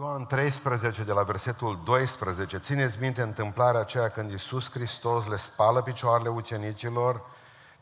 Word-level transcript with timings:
Ioan 0.00 0.26
13, 0.26 1.02
de 1.02 1.12
la 1.12 1.22
versetul 1.22 1.80
12, 1.84 2.58
țineți 2.58 2.96
minte 3.00 3.22
întâmplarea 3.22 3.80
aceea 3.80 4.08
când 4.08 4.30
Iisus 4.30 4.70
Hristos 4.70 5.26
le 5.26 5.36
spală 5.36 5.82
picioarele 5.82 6.28
ucenicilor, 6.28 7.22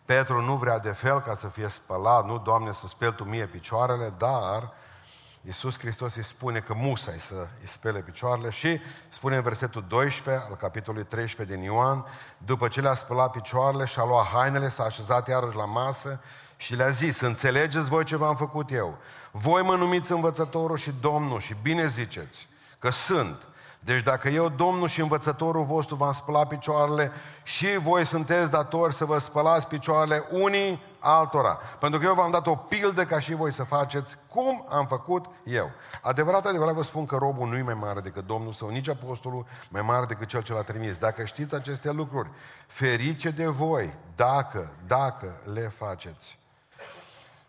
Petru 0.05 0.41
nu 0.41 0.57
vrea 0.57 0.79
de 0.79 0.91
fel 0.91 1.21
ca 1.21 1.35
să 1.35 1.47
fie 1.47 1.69
spălat, 1.69 2.27
nu, 2.27 2.39
Doamne, 2.39 2.73
să 2.73 2.87
speli 2.87 3.15
Tu 3.15 3.25
mie 3.25 3.47
picioarele, 3.47 4.15
dar 4.17 4.73
Iisus 5.41 5.79
Hristos 5.79 6.15
îi 6.15 6.25
spune 6.25 6.61
că 6.61 6.75
musai 6.75 7.19
să 7.19 7.49
îi 7.61 7.69
spele 7.69 8.01
picioarele 8.01 8.51
și 8.51 8.81
spune 9.09 9.37
în 9.37 9.43
versetul 9.43 9.85
12 9.89 10.45
al 10.49 10.57
capitolului 10.57 11.07
13 11.07 11.57
din 11.57 11.65
Ioan, 11.65 12.07
după 12.39 12.69
ce 12.69 12.81
le-a 12.81 12.95
spălat 12.95 13.31
picioarele 13.31 13.85
și 13.85 13.99
a 13.99 14.05
luat 14.05 14.27
hainele, 14.27 14.69
s-a 14.69 14.85
așezat 14.85 15.29
iarăși 15.29 15.57
la 15.57 15.65
masă 15.65 16.21
și 16.61 16.75
le-a 16.75 16.89
zis, 16.89 17.21
înțelegeți 17.21 17.89
voi 17.89 18.05
ce 18.05 18.17
v-am 18.17 18.37
făcut 18.37 18.73
eu? 18.73 18.99
Voi 19.31 19.63
mă 19.63 19.75
numiți 19.75 20.13
învățătorul 20.13 20.77
și 20.77 20.95
Domnul 21.01 21.41
și 21.41 21.55
bine 21.63 21.87
ziceți 21.87 22.49
că 22.79 22.91
sunt. 22.91 23.47
Deci 23.81 24.03
dacă 24.03 24.29
eu, 24.29 24.49
Domnul 24.49 24.89
și 24.89 25.01
învățătorul 25.01 25.65
vostru, 25.65 25.95
v-am 25.95 26.13
spălat 26.13 26.49
picioarele 26.49 27.13
și 27.43 27.79
voi 27.79 28.07
sunteți 28.07 28.51
datori 28.51 28.95
să 28.95 29.05
vă 29.05 29.19
spălați 29.19 29.67
picioarele 29.67 30.25
unii 30.31 30.83
altora. 30.99 31.59
Pentru 31.81 32.01
că 32.01 32.07
eu 32.07 32.15
v-am 32.15 32.31
dat 32.31 32.47
o 32.47 32.55
pildă 32.55 33.05
ca 33.05 33.21
și 33.21 33.35
voi 33.35 33.53
să 33.53 33.65
faceți 33.65 34.17
cum 34.29 34.65
am 34.69 34.87
făcut 34.87 35.27
eu. 35.45 35.71
Adevărat, 36.03 36.47
adevărat 36.47 36.75
vă 36.75 36.83
spun 36.83 37.07
că 37.07 37.17
robul 37.17 37.49
nu 37.49 37.57
e 37.57 37.63
mai 37.63 37.79
mare 37.81 38.01
decât 38.01 38.27
Domnul 38.27 38.53
sau 38.53 38.69
nici 38.69 38.89
apostolul 38.89 39.47
mai 39.69 39.83
mare 39.83 40.07
decât 40.07 40.29
cel 40.29 40.43
ce 40.43 40.53
l-a 40.53 40.63
trimis. 40.63 40.97
Dacă 40.97 41.25
știți 41.25 41.55
aceste 41.55 41.91
lucruri, 41.91 42.31
ferice 42.67 43.31
de 43.31 43.47
voi 43.47 43.95
dacă, 44.17 44.73
dacă 44.87 45.41
le 45.53 45.73
faceți. 45.79 46.39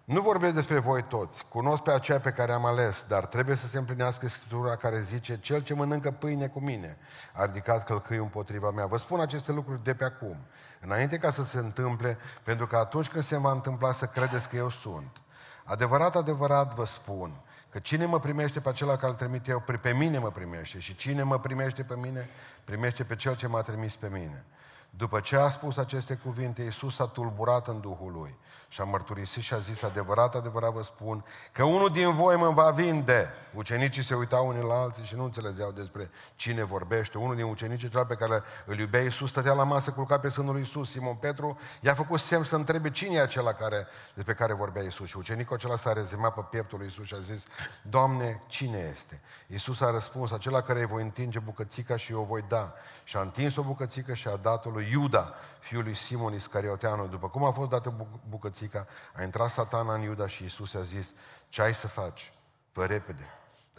Nu 0.10 0.22
vorbesc 0.22 0.54
despre 0.54 0.80
voi 0.80 1.04
toți, 1.04 1.46
cunosc 1.50 1.84
pe 1.84 1.92
aceea 1.92 2.20
pe 2.20 2.32
care 2.32 2.52
am 2.52 2.66
ales, 2.66 3.06
dar 3.08 3.26
trebuie 3.26 3.56
să 3.56 3.68
se 3.68 3.78
împlinească 3.78 4.28
Scriptura 4.28 4.76
care 4.76 5.02
zice, 5.02 5.40
cel 5.40 5.62
ce 5.62 5.74
mănâncă 5.74 6.12
pâine 6.12 6.48
cu 6.48 6.60
mine 6.60 6.98
a 7.34 7.46
ridicat 7.46 7.84
călcâiul 7.84 8.24
împotriva 8.24 8.72
mea. 8.72 8.86
Vă 8.86 8.98
spun 8.98 9.20
aceste 9.20 9.52
lucruri 9.52 9.84
de 9.84 9.94
pe 9.94 10.04
acum, 10.04 10.36
înainte 10.80 11.18
ca 11.18 11.32
să 11.32 11.44
se 11.44 11.58
întâmple, 11.58 12.18
pentru 12.44 12.68
că 12.68 12.78
atunci 12.78 13.08
când 13.08 13.24
se 13.24 13.38
va 13.38 13.52
întâmpla 13.52 13.92
să 13.92 14.06
credeți 14.06 14.50
că 14.50 14.56
eu 14.56 14.70
sunt. 14.70 15.22
Adevărat, 15.64 16.16
adevărat 16.16 16.76
vă 16.76 16.86
spun, 16.86 17.42
că 17.70 17.80
cine 17.80 18.06
mă 18.06 18.20
primește 18.20 18.60
pe 18.60 18.70
acela 18.70 18.96
care 18.96 19.12
îl 19.12 19.18
trimit 19.18 19.48
eu, 19.48 19.64
pe 19.82 19.94
mine 19.94 20.18
mă 20.18 20.32
primește 20.32 20.80
și 20.80 20.96
cine 20.96 21.24
mă 21.24 21.40
primește 21.40 21.84
pe 21.84 21.96
mine, 21.96 22.30
primește 22.64 23.04
pe 23.04 23.16
cel 23.16 23.36
ce 23.36 23.48
m-a 23.48 23.62
trimis 23.62 23.96
pe 23.96 24.08
mine. 24.12 24.46
După 24.90 25.20
ce 25.20 25.36
a 25.36 25.50
spus 25.50 25.78
aceste 25.78 26.16
cuvinte, 26.16 26.62
Iisus 26.62 27.00
a 27.00 27.06
tulburat 27.06 27.68
în 27.68 27.80
Duhul 27.80 28.12
lui 28.12 28.38
și 28.72 28.82
a 28.82 28.84
mărturisit 28.84 29.44
și 29.44 29.54
a 29.54 29.58
zis, 29.58 29.82
adevărat, 29.82 30.36
adevărat 30.36 30.72
vă 30.72 30.82
spun, 30.84 31.26
că 31.52 31.64
unul 31.64 31.90
din 31.90 32.16
voi 32.16 32.36
mă 32.36 32.50
va 32.50 32.72
vinde. 32.72 33.34
Ucenicii 33.54 34.04
se 34.04 34.16
uitau 34.16 34.48
unii 34.48 34.64
la 34.64 34.82
alții 34.82 35.04
și 35.04 35.16
nu 35.16 35.24
înțelegeau 35.24 35.72
despre 35.72 36.10
cine 36.36 36.64
vorbește. 36.64 37.18
Unul 37.18 37.36
din 37.36 37.44
ucenicii, 37.44 37.90
cel 37.90 38.06
pe 38.06 38.16
care 38.16 38.44
îl 38.66 38.80
iubea 38.80 39.02
Iisus, 39.02 39.30
stătea 39.30 39.54
la 39.54 39.64
masă 39.64 39.92
culcat 39.92 40.22
pe 40.22 40.30
sânul 40.30 40.52
lui 40.52 40.62
Iisus. 40.62 40.92
Simon 40.92 41.16
Petru 41.16 41.60
i-a 41.82 41.94
făcut 41.94 42.20
semn 42.20 42.44
să 42.44 42.56
întrebe 42.56 42.90
cine 42.90 43.16
e 43.16 43.22
acela 43.22 43.54
care, 43.54 43.88
despre 44.14 44.34
care 44.34 44.54
vorbea 44.54 44.84
Iisus. 44.84 45.08
Și 45.08 45.18
ucenicul 45.18 45.56
acela 45.56 45.78
s-a 45.78 45.94
rezemat 45.94 46.34
pe 46.34 46.42
pieptul 46.50 46.78
lui 46.78 46.88
Iisus 46.88 47.06
și 47.06 47.14
a 47.14 47.20
zis, 47.20 47.46
Doamne, 47.82 48.44
cine 48.48 48.94
este? 48.96 49.22
Iisus 49.48 49.82
a 49.82 49.92
răspuns, 49.92 50.32
acela 50.32 50.62
care 50.62 50.80
îi 50.80 50.86
voi 50.86 51.02
întinge 51.02 51.40
bucățica 51.40 51.98
și 51.98 52.12
eu 52.12 52.20
o 52.20 52.24
voi 52.24 52.46
da. 52.48 52.74
Și 53.04 53.18
a 53.18 53.22
întins 53.22 53.56
o 53.56 53.62
bucățică 53.62 54.14
și 54.14 54.28
a 54.28 54.36
dat-o 54.36 54.70
lui 54.70 54.79
Iuda, 54.80 55.34
fiul 55.60 55.84
lui 55.84 55.96
Simon 55.96 56.34
Iscarioteanu. 56.34 57.08
După 57.08 57.30
cum 57.30 57.44
a 57.44 57.52
fost 57.52 57.70
dată 57.70 57.94
bucățica, 58.30 58.88
a 59.14 59.24
intrat 59.24 59.50
satana 59.50 59.94
în 59.94 60.02
Iuda 60.02 60.28
și 60.28 60.44
Iisus 60.44 60.74
a 60.74 60.82
zis, 60.82 61.14
ce 61.50 61.62
ai 61.62 61.74
să 61.74 61.88
faci? 61.88 62.34
Fă 62.72 62.86
repede. 62.86 63.28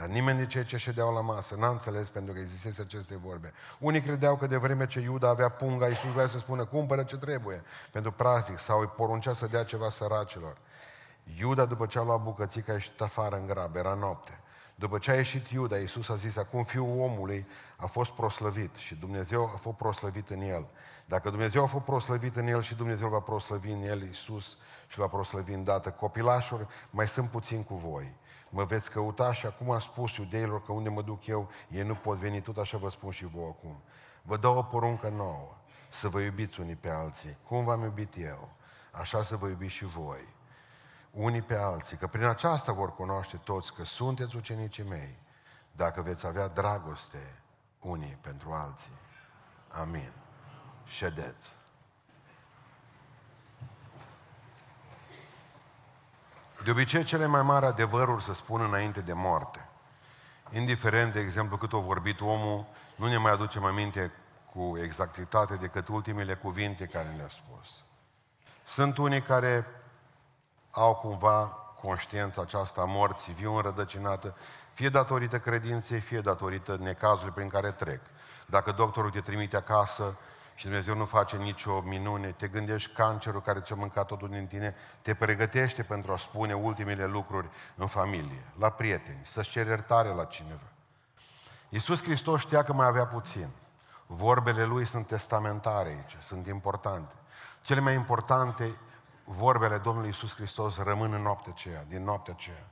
Dar 0.01 0.09
nimeni 0.09 0.39
de 0.39 0.47
cei 0.47 0.65
ce 0.65 0.77
ședeau 0.77 1.15
la 1.15 1.21
masă 1.21 1.55
n-a 1.55 1.69
înțeles 1.69 2.09
pentru 2.09 2.33
că 2.33 2.39
existese 2.39 2.83
aceste 2.83 3.17
vorbe. 3.17 3.53
Unii 3.79 4.03
credeau 4.03 4.37
că 4.37 4.47
de 4.47 4.57
vreme 4.57 4.87
ce 4.87 5.01
Iuda 5.01 5.29
avea 5.29 5.49
punga, 5.49 5.89
Iisus 5.89 6.11
vrea 6.13 6.27
să 6.27 6.39
spună 6.39 6.65
cumpără 6.65 7.03
ce 7.03 7.17
trebuie 7.17 7.63
pentru 7.91 8.13
practic 8.13 8.59
sau 8.59 8.81
îi 8.81 8.87
poruncea 8.87 9.33
să 9.33 9.47
dea 9.47 9.65
ceva 9.65 9.91
săracilor. 9.91 10.57
Iuda, 11.39 11.65
după 11.65 11.87
ce 11.87 11.99
a 11.99 12.03
luat 12.03 12.23
bucățica, 12.23 12.73
a 12.73 12.75
ieșit 12.75 13.01
afară 13.01 13.37
în 13.37 13.47
grab, 13.47 13.77
era 13.77 13.95
noapte. 13.95 14.41
După 14.81 14.99
ce 14.99 15.11
a 15.11 15.15
ieșit 15.15 15.49
Iuda, 15.49 15.79
Iisus 15.79 16.09
a 16.09 16.15
zis, 16.15 16.37
acum 16.37 16.65
fiul 16.65 17.01
omului 17.01 17.47
a 17.77 17.87
fost 17.87 18.11
proslăvit 18.11 18.75
și 18.75 18.95
Dumnezeu 18.95 19.43
a 19.55 19.57
fost 19.57 19.77
proslăvit 19.77 20.29
în 20.31 20.41
el. 20.41 20.67
Dacă 21.07 21.31
Dumnezeu 21.31 21.63
a 21.63 21.67
fost 21.67 21.85
proslăvit 21.85 22.37
în 22.37 22.47
el 22.47 22.63
și 22.63 22.75
Dumnezeu 22.75 23.09
va 23.09 23.21
proslăvi 23.21 23.71
în 23.71 23.83
el 23.83 24.03
Iisus 24.03 24.59
și 24.89 24.99
va 24.99 25.07
proslăvi 25.07 25.53
îndată. 25.53 25.91
Copilașuri, 25.91 26.67
mai 26.91 27.09
sunt 27.09 27.31
puțin 27.31 27.63
cu 27.63 27.75
voi. 27.75 28.15
Mă 28.49 28.65
veți 28.65 28.91
căuta 28.91 29.33
și 29.33 29.47
acum 29.47 29.71
am 29.71 29.81
spus 29.81 30.17
iudeilor 30.17 30.63
că 30.65 30.73
unde 30.73 30.89
mă 30.89 31.03
duc 31.03 31.27
eu, 31.27 31.51
ei 31.69 31.83
nu 31.83 31.95
pot 31.95 32.19
veni, 32.19 32.41
tot 32.41 32.57
așa 32.57 32.79
vă 32.79 32.91
spun 32.91 33.11
și 33.11 33.27
vouă 33.27 33.49
acum. 33.49 33.83
Vă 34.23 34.37
dau 34.37 34.57
o 34.57 34.63
poruncă 34.63 35.09
nouă, 35.09 35.57
să 35.89 36.09
vă 36.09 36.21
iubiți 36.21 36.61
unii 36.61 36.77
pe 36.77 36.91
alții. 36.91 37.37
Cum 37.47 37.65
v-am 37.65 37.83
iubit 37.83 38.15
eu, 38.17 38.49
așa 38.91 39.23
să 39.23 39.37
vă 39.37 39.49
iubiți 39.49 39.73
și 39.73 39.85
voi 39.85 40.39
unii 41.11 41.43
pe 41.43 41.57
alții, 41.57 41.97
că 41.97 42.07
prin 42.07 42.25
aceasta 42.25 42.73
vor 42.73 42.95
cunoaște 42.95 43.37
toți 43.37 43.75
că 43.75 43.85
sunteți 43.85 44.37
ucenicii 44.37 44.85
mei, 44.85 45.19
dacă 45.73 46.03
veți 46.03 46.27
avea 46.27 46.49
dragoste 46.49 47.43
unii 47.81 48.19
pentru 48.21 48.53
alții. 48.53 48.99
Amin. 49.69 50.13
Ședeți. 50.85 51.59
De 56.65 56.71
obicei, 56.71 57.05
cele 57.05 57.27
mai 57.27 57.43
mari 57.43 57.67
adevăruri 57.67 58.25
se 58.25 58.33
spun 58.33 58.61
înainte 58.61 59.01
de 59.01 59.13
moarte. 59.13 59.69
Indiferent, 60.51 61.13
de 61.13 61.21
exemplu, 61.21 61.57
cât 61.57 61.73
o 61.73 61.81
vorbit 61.81 62.21
omul, 62.21 62.67
nu 62.97 63.07
ne 63.07 63.17
mai 63.17 63.33
aducem 63.33 63.65
aminte 63.65 64.13
cu 64.55 64.79
exactitate 64.79 65.57
decât 65.57 65.89
ultimele 65.89 66.35
cuvinte 66.35 66.87
care 66.87 67.15
le-a 67.17 67.29
spus. 67.29 67.85
Sunt 68.65 68.99
unii 68.99 69.23
care 69.23 69.67
au 70.71 70.95
cumva 70.95 71.47
conștiința 71.81 72.43
aceasta 72.43 72.81
a 72.81 72.85
morții 72.85 73.33
viu 73.33 73.55
înrădăcinată, 73.55 74.35
fie 74.73 74.89
datorită 74.89 75.39
credinței, 75.39 76.01
fie 76.01 76.21
datorită 76.21 76.77
necazului 76.81 77.33
prin 77.33 77.49
care 77.49 77.71
trec. 77.71 78.01
Dacă 78.47 78.73
doctorul 78.73 79.11
te 79.11 79.21
trimite 79.21 79.57
acasă 79.57 80.17
și 80.55 80.65
Dumnezeu 80.65 80.97
nu 80.97 81.05
face 81.05 81.37
nicio 81.37 81.81
minune, 81.81 82.29
te 82.29 82.49
gândești 82.49 82.93
cancerul 82.93 83.43
care 83.43 83.61
ți-a 83.61 83.75
mâncat 83.75 84.07
totul 84.07 84.29
din 84.29 84.47
tine, 84.47 84.75
te 85.03 85.15
pregătește 85.15 85.83
pentru 85.83 86.13
a 86.13 86.17
spune 86.17 86.55
ultimele 86.55 87.07
lucruri 87.07 87.49
în 87.75 87.87
familie, 87.87 88.45
la 88.59 88.71
prieteni, 88.71 89.23
să-ți 89.25 89.49
ceri 89.49 89.69
iertare 89.69 90.09
la 90.09 90.25
cineva. 90.25 90.69
Iisus 91.69 92.03
Hristos 92.03 92.41
știa 92.41 92.63
că 92.63 92.73
mai 92.73 92.87
avea 92.87 93.07
puțin. 93.07 93.49
Vorbele 94.07 94.65
lui 94.65 94.87
sunt 94.87 95.07
testamentare 95.07 95.89
aici, 95.89 96.17
sunt 96.19 96.47
importante. 96.47 97.15
Cele 97.63 97.81
mai 97.81 97.95
importante 97.95 98.79
vorbele 99.33 99.79
Domnului 99.79 100.09
Isus 100.09 100.35
Hristos 100.35 100.77
rămân 100.77 101.13
în 101.13 101.23
noaptea 101.23 101.53
aceea, 101.55 101.85
din 101.85 102.03
noaptea 102.03 102.35
aceea. 102.37 102.67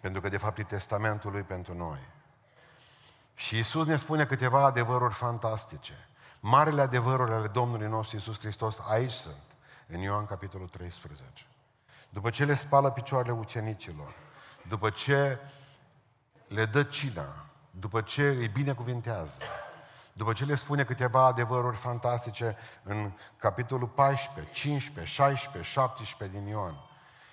Pentru 0.00 0.20
că, 0.20 0.28
de 0.28 0.36
fapt, 0.36 0.58
e 0.58 0.62
testamentul 0.62 1.30
Lui 1.30 1.42
pentru 1.42 1.74
noi. 1.74 1.98
Și 3.34 3.58
Isus 3.58 3.86
ne 3.86 3.96
spune 3.96 4.26
câteva 4.26 4.64
adevăruri 4.64 5.14
fantastice. 5.14 6.08
Marele 6.40 6.80
adevăruri 6.80 7.32
ale 7.32 7.46
Domnului 7.46 7.86
nostru 7.86 8.16
Isus 8.16 8.38
Hristos 8.38 8.78
aici 8.88 9.12
sunt, 9.12 9.44
în 9.86 10.00
Ioan 10.00 10.26
capitolul 10.26 10.68
13. 10.68 11.46
După 12.08 12.30
ce 12.30 12.44
le 12.44 12.54
spală 12.54 12.90
picioarele 12.90 13.32
ucenicilor, 13.32 14.14
după 14.68 14.90
ce 14.90 15.38
le 16.48 16.64
dă 16.64 16.82
cina, 16.82 17.46
după 17.70 18.00
ce 18.00 18.28
îi 18.28 18.48
binecuvintează, 18.48 19.42
după 20.16 20.32
ce 20.32 20.44
le 20.44 20.54
spune 20.54 20.84
câteva 20.84 21.24
adevăruri 21.24 21.76
fantastice 21.76 22.56
în 22.82 23.12
capitolul 23.36 23.88
14, 23.88 24.52
15, 24.52 25.12
16, 25.12 25.70
17 25.70 26.38
din 26.38 26.48
Ioan, 26.48 26.74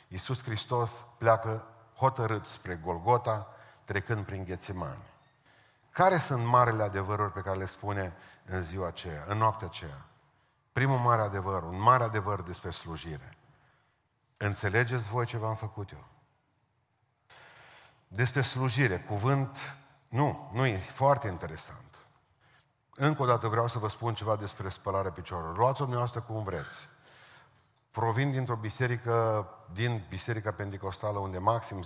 Iisus 0.08 0.44
Hristos 0.44 1.04
pleacă 1.18 1.66
hotărât 1.96 2.46
spre 2.46 2.76
Golgota, 2.76 3.48
trecând 3.86 4.26
prin 4.26 4.44
Ghețimani. 4.44 5.04
Care 5.90 6.18
sunt 6.18 6.46
marele 6.46 6.84
adevăruri 6.84 7.32
pe 7.32 7.40
care 7.40 7.58
le 7.58 7.66
spune 7.66 8.14
în 8.46 8.62
ziua 8.62 8.88
aceea, 8.88 9.24
în 9.28 9.38
noaptea 9.38 9.68
aceea? 9.68 10.06
Primul 10.72 10.98
mare 10.98 11.22
adevăr, 11.22 11.64
un 11.64 11.82
mare 11.82 12.04
adevăr 12.04 12.42
despre 12.42 12.72
slujire. 12.72 13.38
Înțelegeți 14.38 15.10
voi 15.10 15.26
ce 15.26 15.38
v-am 15.38 15.56
făcut 15.56 15.92
eu? 15.92 16.06
Despre 18.08 18.42
slujire, 18.42 19.00
cuvânt, 19.00 19.58
nu, 20.10 20.50
nu 20.54 20.66
e 20.66 20.78
foarte 20.78 21.28
interesant. 21.28 21.83
Încă 22.96 23.22
o 23.22 23.26
dată 23.26 23.48
vreau 23.48 23.68
să 23.68 23.80
vă 23.80 23.88
spun 23.88 24.14
ceva 24.14 24.36
despre 24.36 24.70
spălarea 24.70 25.12
picioarelor. 25.12 25.58
Luați-o 25.58 25.84
dumneavoastră 25.84 26.22
cum 26.22 26.44
vreți. 26.44 26.90
Provin 27.92 28.32
dintr-o 28.32 28.56
biserică, 28.56 29.48
din 29.74 30.06
Biserica 30.10 30.52
Pentecostală, 30.52 31.18
unde 31.18 31.38
maxim 31.38 31.84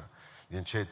10% 0.00 0.08
din 0.48 0.64
cei 0.64 0.84
300-400 0.84 0.88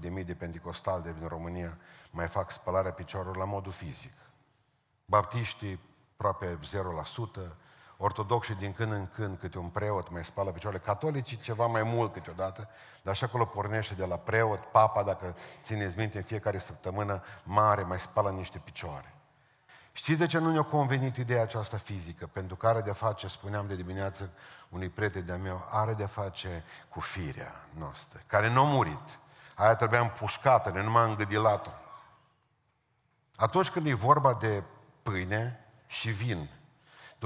de 0.00 0.08
mii 0.08 0.24
de 0.24 0.34
pentecostali 0.34 1.02
de 1.02 1.12
din 1.12 1.28
România 1.28 1.78
mai 2.10 2.28
fac 2.28 2.50
spălarea 2.50 2.92
picioarelor 2.92 3.36
la 3.36 3.44
modul 3.44 3.72
fizic. 3.72 4.12
Baptiștii 5.04 5.80
aproape 6.12 6.58
0%, 7.38 7.56
ortodoxi 8.04 8.54
din 8.54 8.72
când 8.72 8.92
în 8.92 9.06
când 9.14 9.38
câte 9.38 9.58
un 9.58 9.68
preot 9.68 10.10
mai 10.10 10.24
spală 10.24 10.50
picioarele, 10.50 10.82
catolicii 10.82 11.36
ceva 11.36 11.66
mai 11.66 11.82
mult 11.82 12.12
câteodată, 12.12 12.68
dar 13.02 13.16
și 13.16 13.24
acolo 13.24 13.44
pornește 13.44 13.94
de 13.94 14.04
la 14.04 14.16
preot, 14.16 14.64
papa, 14.64 15.02
dacă 15.02 15.36
țineți 15.62 15.96
minte, 15.96 16.16
în 16.16 16.22
fiecare 16.22 16.58
săptămână 16.58 17.22
mare 17.42 17.82
mai 17.82 18.00
spală 18.00 18.30
niște 18.30 18.58
picioare. 18.58 19.14
Știți 19.92 20.18
de 20.18 20.26
ce 20.26 20.38
nu 20.38 20.50
ne-a 20.50 20.62
convenit 20.62 21.16
ideea 21.16 21.42
aceasta 21.42 21.76
fizică? 21.76 22.26
Pentru 22.26 22.56
că 22.56 22.66
are 22.66 22.80
de 22.80 22.92
face, 22.92 23.28
spuneam 23.28 23.66
de 23.66 23.76
dimineață 23.76 24.30
unui 24.68 24.88
prieten 24.88 25.26
de-a 25.26 25.36
meu, 25.36 25.68
are 25.70 25.92
de 25.92 26.06
face 26.06 26.64
cu 26.88 27.00
firea 27.00 27.52
noastră, 27.78 28.22
care 28.26 28.50
nu 28.50 28.60
a 28.60 28.64
murit. 28.64 29.18
Aia 29.54 29.74
trebuia 29.74 30.00
împușcată, 30.00 30.70
ne 30.70 30.82
numai 30.82 31.08
îngădilat-o. 31.08 31.70
Atunci 33.36 33.70
când 33.70 33.86
e 33.86 33.94
vorba 33.94 34.34
de 34.34 34.62
pâine 35.02 35.66
și 35.86 36.10
vin, 36.10 36.48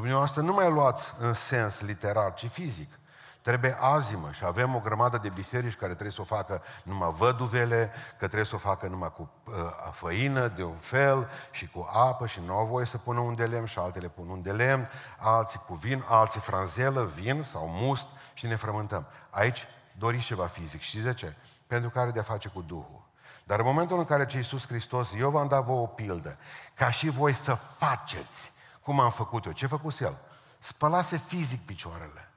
dumneavoastră 0.00 0.43
nu 0.43 0.53
mai 0.53 0.71
luați 0.71 1.15
în 1.19 1.35
sens 1.35 1.81
literal, 1.81 2.33
ci 2.37 2.47
fizic. 2.47 2.99
Trebuie 3.43 3.77
azimă 3.81 4.31
și 4.33 4.45
avem 4.45 4.75
o 4.75 4.81
grămadă 4.81 5.19
de 5.23 5.29
biserici 5.29 5.77
care 5.77 5.93
trebuie 5.93 6.12
să 6.12 6.21
o 6.21 6.25
facă 6.25 6.62
numai 6.83 7.12
văduvele, 7.17 7.91
că 8.09 8.27
trebuie 8.27 8.45
să 8.45 8.55
o 8.55 8.59
facă 8.59 8.87
numai 8.87 9.12
cu 9.12 9.31
uh, 9.45 9.55
făină 9.93 10.49
de 10.49 10.62
un 10.62 10.77
fel 10.77 11.29
și 11.50 11.69
cu 11.69 11.89
apă 11.93 12.27
și 12.27 12.41
nu 12.47 12.56
au 12.56 12.67
voie 12.67 12.87
să 12.87 12.99
pună 12.99 13.21
un 13.21 13.35
de 13.35 13.47
lemn 13.47 13.67
și 13.67 13.79
altele 13.79 14.09
pun 14.09 14.29
un 14.29 14.43
de 14.43 14.53
lemn, 14.53 14.89
alții 15.19 15.61
cu 15.67 15.75
vin, 15.75 16.05
alții 16.09 16.41
franzelă, 16.41 17.05
vin 17.05 17.43
sau 17.43 17.69
must 17.69 18.09
și 18.35 18.47
ne 18.47 18.56
frământăm. 18.56 19.06
Aici 19.31 19.67
doriți 19.93 20.25
ceva 20.25 20.47
fizic. 20.47 20.81
Știți 20.81 21.05
de 21.05 21.15
ce? 21.15 21.35
Pentru 21.67 21.91
că 21.91 21.99
are 21.99 22.11
de-a 22.11 22.23
face 22.23 22.49
cu 22.49 22.62
Duhul. 22.62 23.06
Dar 23.45 23.59
în 23.59 23.65
momentul 23.65 23.99
în 23.99 24.05
care 24.05 24.27
ce 24.27 24.37
Iisus 24.37 24.67
Hristos, 24.67 25.12
eu 25.17 25.31
v-am 25.31 25.49
dat 25.49 25.65
vouă 25.65 25.81
o 25.81 25.87
pildă, 25.87 26.37
ca 26.75 26.91
și 26.91 27.09
voi 27.09 27.35
să 27.35 27.55
faceți 27.55 28.53
cum 28.88 29.00
am 29.00 29.11
făcut 29.11 29.44
eu. 29.44 29.52
Ce 29.52 29.64
a 29.64 29.69
făcut 29.69 30.00
El? 30.00 30.17
Spălase 30.58 31.23
fizic 31.26 31.61
picioarele. 31.67 32.31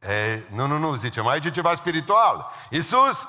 E, 0.00 0.42
nu, 0.50 0.66
nu, 0.66 0.78
nu, 0.78 0.94
zicem, 0.94 1.26
aici 1.26 1.44
e 1.44 1.50
ceva 1.50 1.74
spiritual. 1.74 2.50
Iisus 2.70 3.26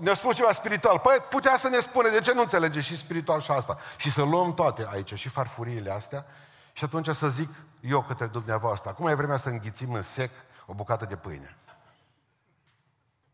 ne-a 0.00 0.14
spus 0.14 0.34
ceva 0.34 0.52
spiritual. 0.52 0.98
Păi 0.98 1.16
putea 1.28 1.56
să 1.56 1.68
ne 1.68 1.80
spune, 1.80 2.08
de 2.08 2.20
ce 2.20 2.32
nu 2.32 2.40
înțelege 2.40 2.80
și 2.80 2.96
spiritual 2.96 3.40
și 3.40 3.50
asta? 3.50 3.78
Și 3.96 4.10
să 4.10 4.22
luăm 4.22 4.54
toate 4.54 4.88
aici, 4.90 5.14
și 5.14 5.28
farfuriile 5.28 5.90
astea, 5.90 6.26
și 6.72 6.84
atunci 6.84 7.08
să 7.08 7.28
zic 7.28 7.48
eu 7.80 8.02
către 8.02 8.26
dumneavoastră, 8.26 8.90
acum 8.90 9.06
e 9.06 9.14
vremea 9.14 9.36
să 9.36 9.48
înghițim 9.48 9.92
în 9.92 10.02
sec 10.02 10.30
o 10.66 10.74
bucată 10.74 11.04
de 11.04 11.16
pâine. 11.16 11.56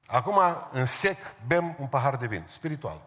Acum, 0.06 0.40
în 0.70 0.86
sec, 0.86 1.18
bem 1.46 1.76
un 1.78 1.86
pahar 1.86 2.16
de 2.16 2.26
vin, 2.26 2.44
spiritual. 2.48 3.00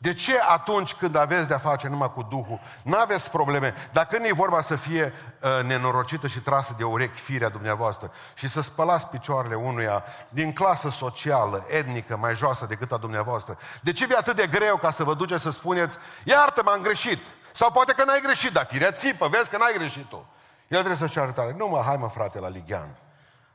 De 0.00 0.14
ce 0.14 0.40
atunci 0.48 0.94
când 0.94 1.16
aveți 1.16 1.48
de-a 1.48 1.58
face 1.58 1.88
numai 1.88 2.12
cu 2.12 2.22
Duhul, 2.22 2.60
nu 2.82 2.98
aveți 2.98 3.30
probleme? 3.30 3.74
Dacă 3.92 4.18
nu 4.18 4.26
e 4.26 4.32
vorba 4.32 4.62
să 4.62 4.76
fie 4.76 5.12
uh, 5.42 5.64
nenorocită 5.64 6.26
și 6.26 6.40
trasă 6.40 6.74
de 6.76 6.84
urechi 6.84 7.20
firea 7.20 7.48
dumneavoastră 7.48 8.10
și 8.34 8.48
să 8.48 8.60
spălați 8.60 9.06
picioarele 9.06 9.54
unuia 9.54 10.04
din 10.28 10.52
clasă 10.52 10.90
socială, 10.90 11.64
etnică, 11.68 12.16
mai 12.16 12.36
joasă 12.36 12.66
decât 12.66 12.92
a 12.92 12.96
dumneavoastră, 12.96 13.58
de 13.82 13.92
ce 13.92 14.06
e 14.10 14.16
atât 14.16 14.36
de 14.36 14.46
greu 14.46 14.76
ca 14.76 14.90
să 14.90 15.04
vă 15.04 15.14
duceți 15.14 15.42
să 15.42 15.50
spuneți, 15.50 15.96
iartă 16.24 16.62
m-am 16.64 16.82
greșit? 16.82 17.18
Sau 17.52 17.70
poate 17.70 17.92
că 17.92 18.04
n-ai 18.04 18.20
greșit, 18.22 18.52
dar 18.52 18.66
firea 18.66 18.92
țipă, 18.92 19.28
vezi 19.28 19.50
că 19.50 19.56
n-ai 19.56 19.74
greșit 19.76 20.08
tu. 20.08 20.26
El 20.68 20.78
trebuie 20.78 21.08
să-și 21.08 21.18
arătare. 21.18 21.54
Nu 21.56 21.68
mă, 21.68 21.82
hai 21.86 21.96
mă 21.96 22.08
frate 22.08 22.40
la 22.40 22.48
Ligian. 22.48 22.88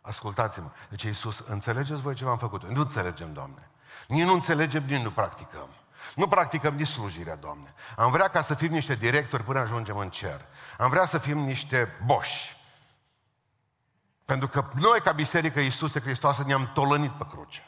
Ascultați-mă. 0.01 0.69
Deci 0.89 1.04
Iisus, 1.04 1.44
înțelegeți 1.48 2.01
voi 2.01 2.13
ce 2.13 2.25
v-am 2.25 2.38
făcut? 2.38 2.63
Nu 2.69 2.81
înțelegem, 2.81 3.34
Doamne. 3.34 3.69
Nici 4.07 4.25
nu 4.25 4.34
înțelegem, 4.34 4.84
nici 4.88 5.01
nu 5.01 5.12
practicăm. 5.12 5.68
Nu 6.16 6.28
practicăm 6.28 6.76
nici 6.76 6.88
slujirea, 6.88 7.36
Doamne. 7.36 7.68
Am 7.98 8.12
vrea 8.12 8.28
ca 8.28 8.42
să 8.42 8.54
fim 8.54 8.72
niște 8.72 8.96
directori 8.96 9.44
până 9.44 9.60
ajungem 9.60 9.98
în 9.98 10.10
cer. 10.10 10.46
Am 10.78 10.90
vrea 10.90 11.06
să 11.06 11.18
fim 11.18 11.38
niște 11.38 12.00
boși. 12.06 12.62
Pentru 14.26 14.48
că 14.48 14.70
noi, 14.74 15.02
ca 15.02 15.12
Biserică 15.12 15.60
Iisuse 15.60 16.00
Hristoasă, 16.00 16.44
ne-am 16.46 16.72
tolănit 16.74 17.12
pe 17.12 17.26
cruce. 17.30 17.68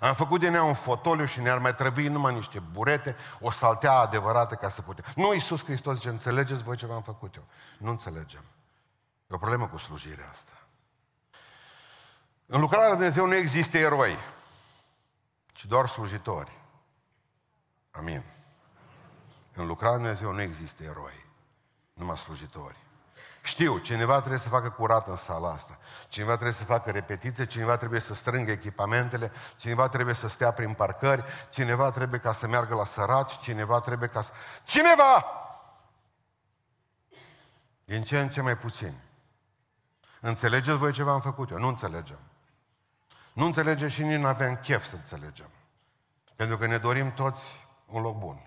Am 0.00 0.14
făcut 0.14 0.40
din 0.40 0.54
ea 0.54 0.62
un 0.62 0.74
fotoliu 0.74 1.24
și 1.24 1.40
ne-ar 1.40 1.58
mai 1.58 1.74
trebui 1.74 2.08
numai 2.08 2.34
niște 2.34 2.58
burete, 2.58 3.16
o 3.40 3.50
saltea 3.50 3.92
adevărată 3.92 4.54
ca 4.54 4.68
să 4.68 4.82
putem. 4.82 5.04
Nu 5.14 5.34
Iisus 5.34 5.64
Hristos 5.64 5.94
zice, 5.94 6.08
înțelegeți 6.08 6.62
voi 6.62 6.76
ce 6.76 6.86
v-am 6.86 7.02
făcut 7.02 7.34
eu. 7.34 7.44
Nu 7.78 7.90
înțelegem. 7.90 8.44
E 9.26 9.34
o 9.34 9.38
problemă 9.38 9.66
cu 9.66 9.76
slujirea 9.76 10.28
asta. 10.30 10.52
În 12.46 12.60
lucrarea 12.60 12.88
lui 12.88 12.96
Dumnezeu 12.96 13.26
nu 13.26 13.34
există 13.34 13.78
eroi, 13.78 14.18
ci 15.52 15.64
doar 15.64 15.88
slujitori. 15.88 16.57
Amin. 17.98 18.22
În 19.54 19.66
lucrarea 19.66 19.96
lui 19.96 20.04
Dumnezeu 20.04 20.32
nu 20.32 20.40
există 20.40 20.82
eroi, 20.82 21.26
numai 21.92 22.16
slujitori. 22.16 22.76
Știu, 23.42 23.78
cineva 23.78 24.18
trebuie 24.18 24.38
să 24.38 24.48
facă 24.48 24.70
curat 24.70 25.06
în 25.06 25.16
sala 25.16 25.52
asta, 25.52 25.78
cineva 26.08 26.32
trebuie 26.32 26.54
să 26.54 26.64
facă 26.64 26.90
repetiție, 26.90 27.46
cineva 27.46 27.76
trebuie 27.76 28.00
să 28.00 28.14
strângă 28.14 28.50
echipamentele, 28.50 29.32
cineva 29.56 29.88
trebuie 29.88 30.14
să 30.14 30.28
stea 30.28 30.52
prin 30.52 30.74
parcări, 30.74 31.24
cineva 31.50 31.90
trebuie 31.90 32.20
ca 32.20 32.32
să 32.32 32.46
meargă 32.46 32.74
la 32.74 32.84
săraci, 32.84 33.38
cineva 33.38 33.80
trebuie 33.80 34.08
ca 34.08 34.22
să... 34.22 34.32
Cineva! 34.64 35.24
Din 37.84 38.02
ce 38.02 38.20
în 38.20 38.28
ce 38.28 38.40
mai 38.40 38.56
puțin. 38.56 39.00
Înțelegeți 40.20 40.78
voi 40.78 40.92
ce 40.92 41.02
v-am 41.02 41.20
făcut 41.20 41.50
eu? 41.50 41.58
Nu 41.58 41.68
înțelegem. 41.68 42.18
Nu 43.32 43.44
înțelegem 43.44 43.88
și 43.88 44.02
nici 44.02 44.18
nu 44.18 44.26
avem 44.26 44.56
chef 44.56 44.84
să 44.84 44.94
înțelegem. 44.94 45.48
Pentru 46.36 46.58
că 46.58 46.66
ne 46.66 46.78
dorim 46.78 47.12
toți 47.12 47.67
un 47.88 48.02
loc 48.02 48.18
bun. 48.18 48.40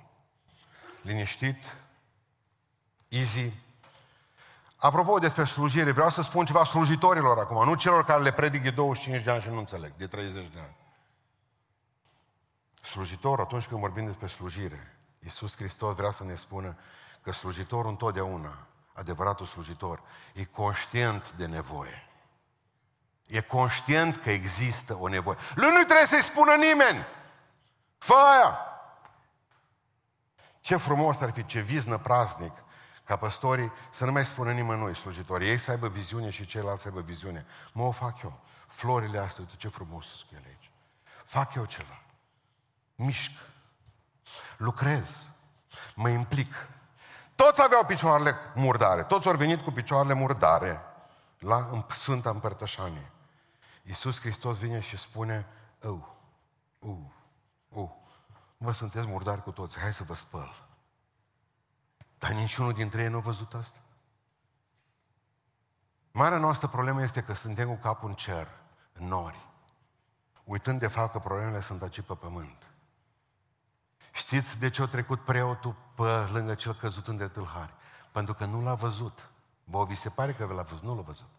Liniștit, 1.01 1.75
easy. 3.07 3.51
Apropo 4.75 5.19
despre 5.19 5.43
slujire, 5.45 5.91
vreau 5.91 6.09
să 6.09 6.21
spun 6.21 6.45
ceva 6.45 6.63
slujitorilor 6.63 7.39
acum, 7.39 7.63
nu 7.63 7.75
celor 7.75 8.05
care 8.05 8.21
le 8.21 8.31
predic 8.31 8.63
de 8.63 8.71
25 8.71 9.23
de 9.23 9.31
ani 9.31 9.41
și 9.41 9.49
nu 9.49 9.57
înțeleg, 9.57 9.93
de 9.97 10.07
30 10.07 10.33
de 10.53 10.59
ani. 10.59 10.75
Slujitor, 12.81 13.39
atunci 13.39 13.65
când 13.65 13.79
vorbim 13.79 14.05
despre 14.05 14.27
slujire, 14.27 14.97
Iisus 15.19 15.55
Hristos 15.55 15.95
vrea 15.95 16.11
să 16.11 16.23
ne 16.23 16.35
spună 16.35 16.77
că 17.21 17.31
slujitorul 17.31 17.89
întotdeauna, 17.89 18.67
adevăratul 18.93 19.45
slujitor, 19.45 20.01
e 20.33 20.43
conștient 20.43 21.31
de 21.31 21.45
nevoie. 21.45 22.07
E 23.25 23.41
conștient 23.41 24.15
că 24.21 24.31
există 24.31 24.97
o 24.99 25.07
nevoie. 25.07 25.37
Lui 25.55 25.69
nu 25.69 25.83
trebuie 25.83 26.07
să-i 26.07 26.21
spună 26.21 26.53
nimeni. 26.53 27.05
Fă 27.97 28.13
aia! 28.13 28.70
Ce 30.61 30.75
frumos 30.75 31.19
ar 31.19 31.31
fi, 31.31 31.45
ce 31.45 31.59
viznă 31.59 31.97
praznic 31.97 32.63
ca 33.03 33.15
păstorii 33.15 33.71
să 33.91 34.05
nu 34.05 34.11
mai 34.11 34.25
spună 34.25 34.51
nimănui 34.51 34.95
slujitorii. 34.95 35.47
Ei 35.47 35.57
să 35.57 35.71
aibă 35.71 35.87
viziune 35.87 36.29
și 36.29 36.45
ceilalți 36.45 36.81
să 36.81 36.87
aibă 36.87 37.01
viziune. 37.01 37.45
Mă 37.71 37.83
o 37.83 37.91
fac 37.91 38.21
eu. 38.21 38.39
Florile 38.67 39.17
astea, 39.17 39.41
uite 39.41 39.55
ce 39.57 39.67
frumos 39.67 40.05
sunt 40.05 40.29
cu 40.29 40.35
ele 40.35 40.45
aici. 40.47 40.71
Fac 41.25 41.53
eu 41.53 41.65
ceva. 41.65 42.01
Mișc. 42.95 43.31
Lucrez. 44.57 45.27
Mă 45.95 46.09
implic. 46.09 46.53
Toți 47.35 47.61
aveau 47.61 47.85
picioarele 47.85 48.35
murdare. 48.55 49.03
Toți 49.03 49.27
au 49.27 49.35
venit 49.35 49.61
cu 49.61 49.71
picioarele 49.71 50.13
murdare 50.13 50.81
la 51.39 51.85
Sfânta 51.89 52.29
Împărtășanie. 52.29 53.11
Iisus 53.83 54.19
Hristos 54.19 54.57
vine 54.57 54.81
și 54.81 54.97
spune, 54.97 55.47
eu, 55.83 56.15
u, 56.79 57.13
u, 57.69 58.00
vă 58.63 58.71
sunteți 58.71 59.07
murdari 59.07 59.43
cu 59.43 59.51
toți, 59.51 59.79
hai 59.79 59.93
să 59.93 60.03
vă 60.03 60.13
spăl. 60.13 60.65
Dar 62.17 62.31
niciunul 62.31 62.73
dintre 62.73 63.01
ei 63.01 63.09
nu 63.09 63.17
a 63.17 63.19
văzut 63.19 63.53
asta. 63.53 63.79
Marea 66.11 66.37
noastră 66.37 66.67
problemă 66.67 67.01
este 67.01 67.23
că 67.23 67.33
suntem 67.33 67.67
cu 67.67 67.75
capul 67.75 68.09
în 68.09 68.15
cer, 68.15 68.47
în 68.93 69.07
nori, 69.07 69.47
uitând 70.43 70.79
de 70.79 70.87
fapt 70.87 71.11
că 71.11 71.19
problemele 71.19 71.61
sunt 71.61 71.81
aici 71.81 72.01
pe 72.01 72.13
pământ. 72.13 72.71
Știți 74.11 74.59
de 74.59 74.69
ce 74.69 74.81
a 74.81 74.85
trecut 74.85 75.23
preotul 75.23 75.75
pe 75.95 76.27
lângă 76.31 76.55
cel 76.55 76.73
căzut 76.75 77.07
în 77.07 77.17
detâlhari? 77.17 77.73
Pentru 78.11 78.33
că 78.33 78.45
nu 78.45 78.61
l-a 78.61 78.73
văzut. 78.73 79.29
Bă, 79.63 79.85
vi 79.85 79.95
se 79.95 80.09
pare 80.09 80.33
că 80.33 80.45
l-a 80.45 80.61
văzut? 80.61 80.83
Nu 80.83 80.95
l-a 80.95 81.01
văzut. 81.01 81.29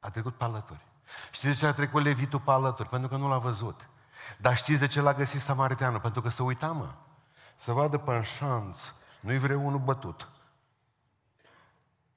A 0.00 0.10
trecut 0.10 0.34
pe 0.34 0.44
alături. 0.44 0.86
Știți 1.30 1.46
de 1.46 1.54
ce 1.54 1.66
a 1.66 1.72
trecut 1.72 2.02
levitul 2.02 2.40
pe 2.40 2.50
alături? 2.50 2.88
Pentru 2.88 3.08
că 3.08 3.16
nu 3.16 3.28
l-a 3.28 3.38
văzut. 3.38 3.88
Dar 4.36 4.56
știți 4.56 4.80
de 4.80 4.86
ce 4.86 5.00
l-a 5.00 5.14
găsit 5.14 5.40
samariteanul? 5.40 6.00
Pentru 6.00 6.22
că 6.22 6.28
se 6.28 6.42
uita, 6.42 6.66
mă. 6.66 6.94
Să 7.56 7.72
vadă 7.72 7.98
pe 7.98 8.22
șanț. 8.22 8.92
Nu-i 9.20 9.38
vreau 9.38 9.66
unul 9.66 9.78
bătut. 9.78 10.28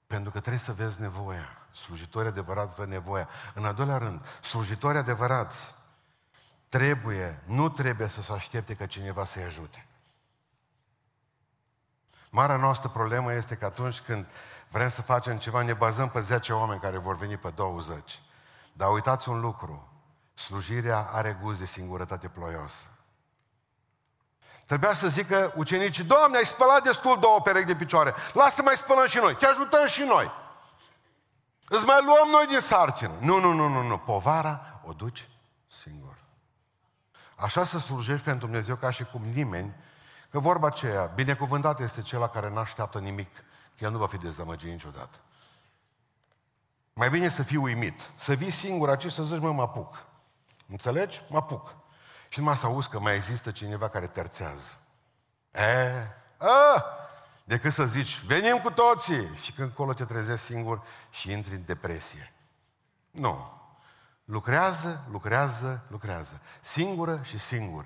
Pentru 0.08 0.32
că 0.32 0.40
trebuie 0.40 0.62
să 0.62 0.74
vezi 0.74 1.02
nevoia. 1.02 1.58
Slujitori 1.72 2.28
adevărați 2.28 2.76
văd 2.76 2.88
nevoia. 2.88 3.28
În 3.54 3.66
al 3.66 3.74
doilea 3.74 3.98
rând, 3.98 4.26
slujitori 4.42 4.98
adevărați 4.98 5.76
trebuie, 6.70 7.42
nu 7.46 7.70
trebuie 7.70 8.08
să 8.08 8.22
se 8.22 8.34
aștepte 8.34 8.74
ca 8.74 8.86
cineva 8.86 9.26
să-i 9.26 9.44
ajute. 9.44 9.86
Marea 12.30 12.56
noastră 12.56 12.90
problemă 12.90 13.34
este 13.34 13.56
că 13.56 13.66
atunci 13.66 14.00
când 14.00 14.26
vrem 14.70 14.90
să 14.90 15.02
facem 15.02 15.38
ceva, 15.38 15.62
ne 15.62 15.74
bazăm 15.74 16.10
pe 16.10 16.20
10 16.20 16.54
oameni 16.54 16.80
care 16.80 16.98
vor 16.98 17.16
veni 17.16 17.38
pe 17.38 17.50
20. 17.50 18.22
Dar 18.74 18.92
uitați 18.92 19.30
un 19.30 19.40
lucru, 19.40 19.91
slujirea 20.34 21.10
are 21.12 21.40
gust 21.42 21.60
de 21.60 21.66
singurătate 21.66 22.28
ploioasă. 22.28 22.86
Trebuia 24.66 24.94
să 24.94 25.08
zică 25.08 25.54
ucenicii, 25.56 26.04
Doamne, 26.04 26.38
ai 26.38 26.46
spălat 26.46 26.84
destul 26.84 27.20
două 27.20 27.42
perechi 27.42 27.66
de 27.66 27.76
picioare, 27.76 28.14
lasă 28.34 28.62
mai 28.62 28.78
spălăm 28.78 29.08
și 29.08 29.18
noi, 29.18 29.36
te 29.36 29.46
ajutăm 29.46 29.88
și 29.88 30.02
noi. 30.02 30.32
Îți 31.68 31.86
mai 31.86 32.04
luăm 32.06 32.30
noi 32.32 32.46
din 32.48 32.60
sarcină. 32.60 33.12
Nu, 33.20 33.40
nu, 33.40 33.52
nu, 33.52 33.68
nu, 33.68 33.82
nu, 33.82 33.98
povara 33.98 34.82
o 34.86 34.94
duci 34.94 35.30
singur. 35.68 36.18
Așa 37.36 37.64
să 37.64 37.80
slujești 37.80 38.26
pentru 38.26 38.46
Dumnezeu 38.46 38.76
ca 38.76 38.92
și 38.92 39.04
cum 39.04 39.22
nimeni, 39.34 39.76
că 40.30 40.40
vorba 40.40 40.68
aceea, 40.68 41.06
binecuvântat 41.06 41.80
este 41.80 42.02
cel 42.02 42.28
care 42.28 42.50
nu 42.50 42.58
așteaptă 42.58 43.00
nimic, 43.00 43.36
că 43.78 43.84
el 43.84 43.92
nu 43.92 43.98
va 43.98 44.08
fi 44.08 44.18
dezamăgit 44.18 44.70
niciodată. 44.70 45.18
Mai 46.94 47.10
bine 47.10 47.30
să 47.30 47.44
fii 47.44 47.58
uimit, 47.58 48.12
să 48.16 48.34
vii 48.34 48.52
singur 48.52 48.90
aici 48.90 49.12
să 49.12 49.24
zici, 49.24 49.40
mă, 49.40 49.52
mă 49.52 49.62
apuc. 49.62 50.06
Înțelegi? 50.72 51.22
Mă 51.30 51.38
apuc. 51.38 51.76
Și 52.30 52.40
numai 52.40 52.58
să 52.58 52.66
auzi 52.66 52.90
că 52.90 53.00
mai 53.00 53.16
există 53.16 53.52
cineva 53.52 53.90
care 53.90 54.08
terțează. 54.08 54.78
E, 55.52 56.08
a, 56.38 56.86
decât 57.44 57.74
să 57.74 57.84
zici, 57.84 58.24
venim 58.26 58.58
cu 58.58 58.72
toții 58.72 59.36
și 59.36 59.52
când 59.52 59.68
încolo 59.68 59.94
te 59.94 60.06
trezești 60.06 60.46
singur 60.46 60.84
și 61.10 61.32
intri 61.32 61.54
în 61.54 61.66
depresie. 61.66 62.34
Nu. 63.12 63.60
Lucrează, 64.26 65.04
lucrează, 65.12 65.84
lucrează. 65.88 66.42
Singură 66.62 67.20
și 67.24 67.38
singur. 67.38 67.86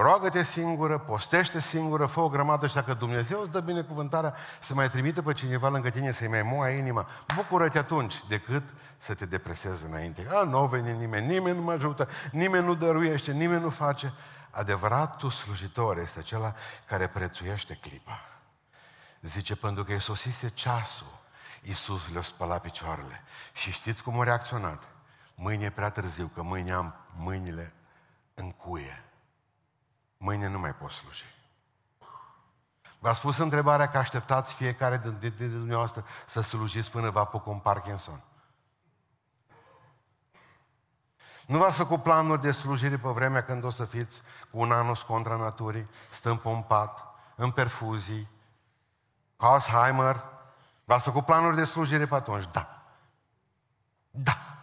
Roagă-te 0.00 0.42
singură, 0.42 0.98
postește 0.98 1.60
singură, 1.60 2.06
fă 2.06 2.20
o 2.20 2.28
grămadă 2.28 2.66
și 2.66 2.74
dacă 2.74 2.94
Dumnezeu 2.94 3.40
îți 3.40 3.50
dă 3.50 3.60
binecuvântarea 3.60 4.34
să 4.60 4.74
mai 4.74 4.88
trimite 4.88 5.22
pe 5.22 5.32
cineva 5.32 5.68
lângă 5.68 5.90
tine 5.90 6.10
să-i 6.10 6.28
mai 6.28 6.42
moa 6.42 6.68
inima, 6.68 7.08
bucură-te 7.34 7.78
atunci 7.78 8.24
decât 8.28 8.62
să 8.96 9.14
te 9.14 9.26
depresezi 9.26 9.84
înainte. 9.84 10.26
A, 10.30 10.42
nu 10.42 10.66
vine 10.66 10.92
nimeni, 10.92 11.26
nimeni 11.26 11.56
nu 11.56 11.62
mă 11.62 11.72
ajută, 11.72 12.08
nimeni 12.30 12.66
nu 12.66 12.74
dăruiește, 12.74 13.32
nimeni 13.32 13.62
nu 13.62 13.70
face. 13.70 14.12
Adevăratul 14.50 15.30
slujitor 15.30 15.98
este 15.98 16.18
acela 16.18 16.54
care 16.86 17.06
prețuiește 17.06 17.74
clipa. 17.74 18.20
Zice, 19.20 19.56
pentru 19.56 19.84
că 19.84 19.92
e 19.92 19.98
sosise 19.98 20.48
ceasul, 20.48 21.18
Iisus 21.62 22.12
le-a 22.12 22.22
spălat 22.22 22.60
picioarele. 22.60 23.22
Și 23.52 23.72
știți 23.72 24.02
cum 24.02 24.20
a 24.20 24.24
reacționat? 24.24 24.88
Mâine 25.34 25.64
e 25.64 25.70
prea 25.70 25.90
târziu, 25.90 26.30
că 26.34 26.42
mâine 26.42 26.72
am 26.72 26.94
mâinile 27.16 27.72
în 28.34 28.50
cuie. 28.50 29.02
Mâine 30.18 30.48
nu 30.48 30.58
mai 30.58 30.74
pot 30.74 30.90
sluji. 30.90 31.24
V-ați 32.98 33.18
spus 33.18 33.36
întrebarea 33.36 33.90
că 33.90 33.98
așteptați 33.98 34.54
fiecare 34.54 34.96
dintre 35.18 35.46
dumneavoastră 35.46 36.04
să 36.26 36.40
slujiți 36.40 36.90
până 36.90 37.10
vă 37.10 37.18
apucă 37.18 37.50
un 37.50 37.58
Parkinson. 37.58 38.22
Nu 41.46 41.58
v-ați 41.58 41.76
făcut 41.76 42.02
planuri 42.02 42.40
de 42.40 42.52
slujire 42.52 42.98
pe 42.98 43.08
vremea 43.08 43.44
când 43.44 43.64
o 43.64 43.70
să 43.70 43.84
fiți 43.84 44.22
cu 44.50 44.58
un 44.58 44.72
anus 44.72 45.02
contra 45.02 45.36
naturii, 45.36 45.90
stăm 46.10 46.36
pe 46.36 46.48
un 46.48 46.62
pat, 46.62 47.04
în 47.34 47.50
perfuzii, 47.50 48.28
Alzheimer? 49.36 50.24
V-ați 50.84 51.04
făcut 51.04 51.24
planuri 51.24 51.56
de 51.56 51.64
slujire 51.64 52.06
pe 52.06 52.14
atunci? 52.14 52.44
Da. 52.52 52.82
Da. 54.10 54.57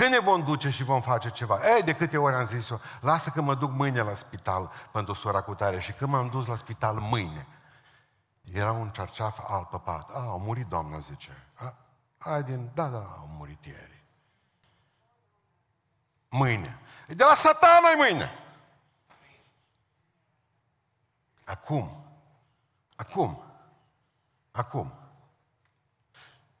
Când 0.00 0.12
ne 0.12 0.18
vom 0.18 0.44
duce 0.44 0.70
și 0.70 0.84
vom 0.84 1.00
face 1.00 1.30
ceva? 1.30 1.74
Ei, 1.74 1.82
de 1.82 1.94
câte 1.94 2.16
ori 2.16 2.34
am 2.34 2.46
zis-o, 2.46 2.78
lasă 3.00 3.30
că 3.30 3.40
mă 3.40 3.54
duc 3.54 3.70
mâine 3.70 4.02
la 4.02 4.14
spital 4.14 4.70
pentru 4.92 5.12
sora 5.12 5.40
cu 5.40 5.54
tare. 5.54 5.80
Și 5.80 5.92
când 5.92 6.10
m-am 6.10 6.28
dus 6.28 6.46
la 6.46 6.56
spital 6.56 6.94
mâine, 6.94 7.46
era 8.42 8.72
un 8.72 8.90
cerceaf 8.90 9.38
al 9.48 9.68
pe 9.70 9.78
pat. 9.78 10.10
A, 10.10 10.18
a 10.18 10.36
murit 10.36 10.66
doamna, 10.66 10.98
zice. 10.98 11.46
A, 11.54 11.74
ai 12.18 12.42
din... 12.42 12.70
Da, 12.74 12.86
da, 12.86 12.98
a 12.98 13.26
murit 13.28 13.64
ieri. 13.64 14.04
Mâine. 16.28 16.78
E 17.08 17.14
de 17.14 17.24
la 17.24 17.34
satana 17.34 17.94
mâine. 17.96 18.30
Acum. 21.44 22.04
Acum. 22.96 23.42
Acum. 24.50 24.92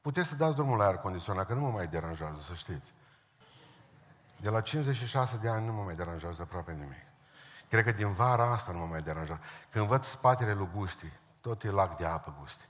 Puteți 0.00 0.28
să 0.28 0.34
dați 0.34 0.54
drumul 0.54 0.78
la 0.78 0.84
aer 0.84 0.96
condiționat, 0.96 1.46
că 1.46 1.54
nu 1.54 1.60
mă 1.60 1.70
mai 1.70 1.86
deranjează, 1.86 2.40
să 2.40 2.54
știți. 2.54 2.92
De 4.40 4.48
la 4.48 4.60
56 4.60 5.36
de 5.36 5.48
ani 5.48 5.66
nu 5.66 5.72
mă 5.72 5.82
mai 5.82 5.94
deranjează 5.94 6.42
aproape 6.42 6.72
nimic. 6.72 7.04
Cred 7.68 7.84
că 7.84 7.92
din 7.92 8.12
vara 8.12 8.52
asta 8.52 8.72
nu 8.72 8.78
mă 8.78 8.84
mai 8.84 9.02
deranjează. 9.02 9.40
Când 9.70 9.86
văd 9.86 10.04
spatele 10.04 10.52
lui 10.52 10.68
Gusti, 10.74 11.12
tot 11.40 11.62
e 11.62 11.70
lac 11.70 11.96
de 11.96 12.06
apă, 12.06 12.34
Gusti. 12.40 12.64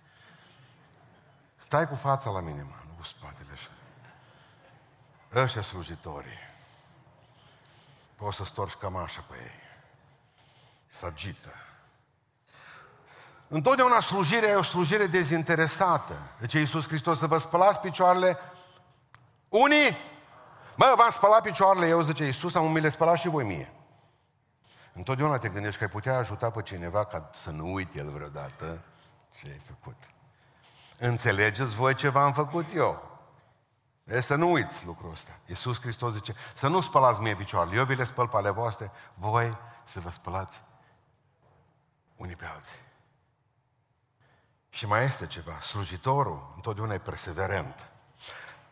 Stai 1.56 1.88
cu 1.88 1.94
fața 1.94 2.30
la 2.30 2.40
mine, 2.40 2.62
mă, 2.62 2.74
nu 2.86 2.92
cu 2.98 3.04
spatele 3.04 3.48
așa. 3.52 3.68
Ăștia 5.34 5.62
slujitorii. 5.62 6.38
Poți 8.14 8.36
să 8.36 8.44
storci 8.44 8.74
cămașa 8.74 9.24
pe 9.28 9.34
ei. 9.36 9.60
Să 10.88 11.06
agită. 11.06 11.54
Întotdeauna 13.48 14.00
slujirea 14.00 14.48
e 14.48 14.54
o 14.54 14.62
slujire 14.62 15.06
dezinteresată. 15.06 16.14
Deci 16.38 16.52
Iisus 16.52 16.86
Hristos 16.86 17.18
să 17.18 17.26
vă 17.26 17.38
spălați 17.38 17.80
picioarele 17.80 18.38
unii 19.48 19.96
Mă, 20.80 20.94
v-am 20.96 21.10
spălat 21.10 21.42
picioarele, 21.42 21.88
eu, 21.88 22.02
zice 22.02 22.24
Iisus, 22.24 22.54
am 22.54 22.72
mi 22.72 22.80
le 22.80 22.88
spălat 22.88 23.18
și 23.18 23.28
voi 23.28 23.44
mie. 23.44 23.72
Întotdeauna 24.92 25.38
te 25.38 25.48
gândești 25.48 25.78
că 25.78 25.84
ai 25.84 25.90
putea 25.90 26.16
ajuta 26.16 26.50
pe 26.50 26.62
cineva 26.62 27.04
ca 27.04 27.30
să 27.32 27.50
nu 27.50 27.72
uite 27.72 27.98
el 27.98 28.10
vreodată 28.10 28.82
ce 29.36 29.48
ai 29.48 29.60
făcut. 29.66 29.96
Înțelegeți 30.98 31.74
voi 31.74 31.94
ce 31.94 32.08
v-am 32.08 32.32
făcut 32.32 32.66
eu? 32.74 33.18
E 34.04 34.20
să 34.20 34.34
nu 34.34 34.50
uiți 34.50 34.84
lucrul 34.84 35.10
ăsta. 35.10 35.38
Iisus 35.46 35.80
Hristos 35.80 36.12
zice, 36.12 36.34
să 36.54 36.68
nu 36.68 36.80
spălați 36.80 37.20
mie 37.20 37.34
picioarele, 37.34 37.76
eu 37.76 37.84
vi 37.84 37.94
le 37.94 38.04
spăl 38.04 38.28
pe 38.28 38.36
ale 38.36 38.50
voastre, 38.50 38.90
voi 39.14 39.56
să 39.84 40.00
vă 40.00 40.10
spălați 40.10 40.62
unii 42.16 42.36
pe 42.36 42.44
alții. 42.44 42.78
Și 44.70 44.86
mai 44.86 45.04
este 45.04 45.26
ceva, 45.26 45.60
slujitorul 45.60 46.52
întotdeauna 46.54 46.94
e 46.94 46.98
perseverent. 46.98 47.89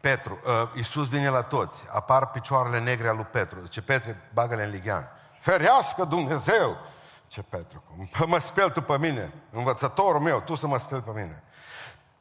Petru, 0.00 0.38
uh, 0.47 0.71
Iisus 0.75 1.09
vine 1.09 1.28
la 1.28 1.43
toți, 1.43 1.83
apar 1.93 2.31
picioarele 2.31 2.81
negre 2.81 3.09
al 3.09 3.17
lui 3.17 3.26
Petru. 3.31 3.67
Ce 3.67 3.83
Petre, 3.83 4.31
bagă-le 4.33 4.64
în 4.64 4.71
lighean. 4.71 5.09
Ferească 5.40 6.05
Dumnezeu! 6.05 6.76
Ce 7.26 7.43
Petru, 7.43 7.83
mă 8.26 8.38
speli 8.38 8.73
tu 8.73 8.83
pe 8.83 8.99
mine, 8.99 9.33
învățătorul 9.50 10.21
meu, 10.21 10.40
tu 10.40 10.55
să 10.55 10.67
mă 10.67 10.78
speli 10.78 11.00
pe 11.00 11.11
mine. 11.11 11.43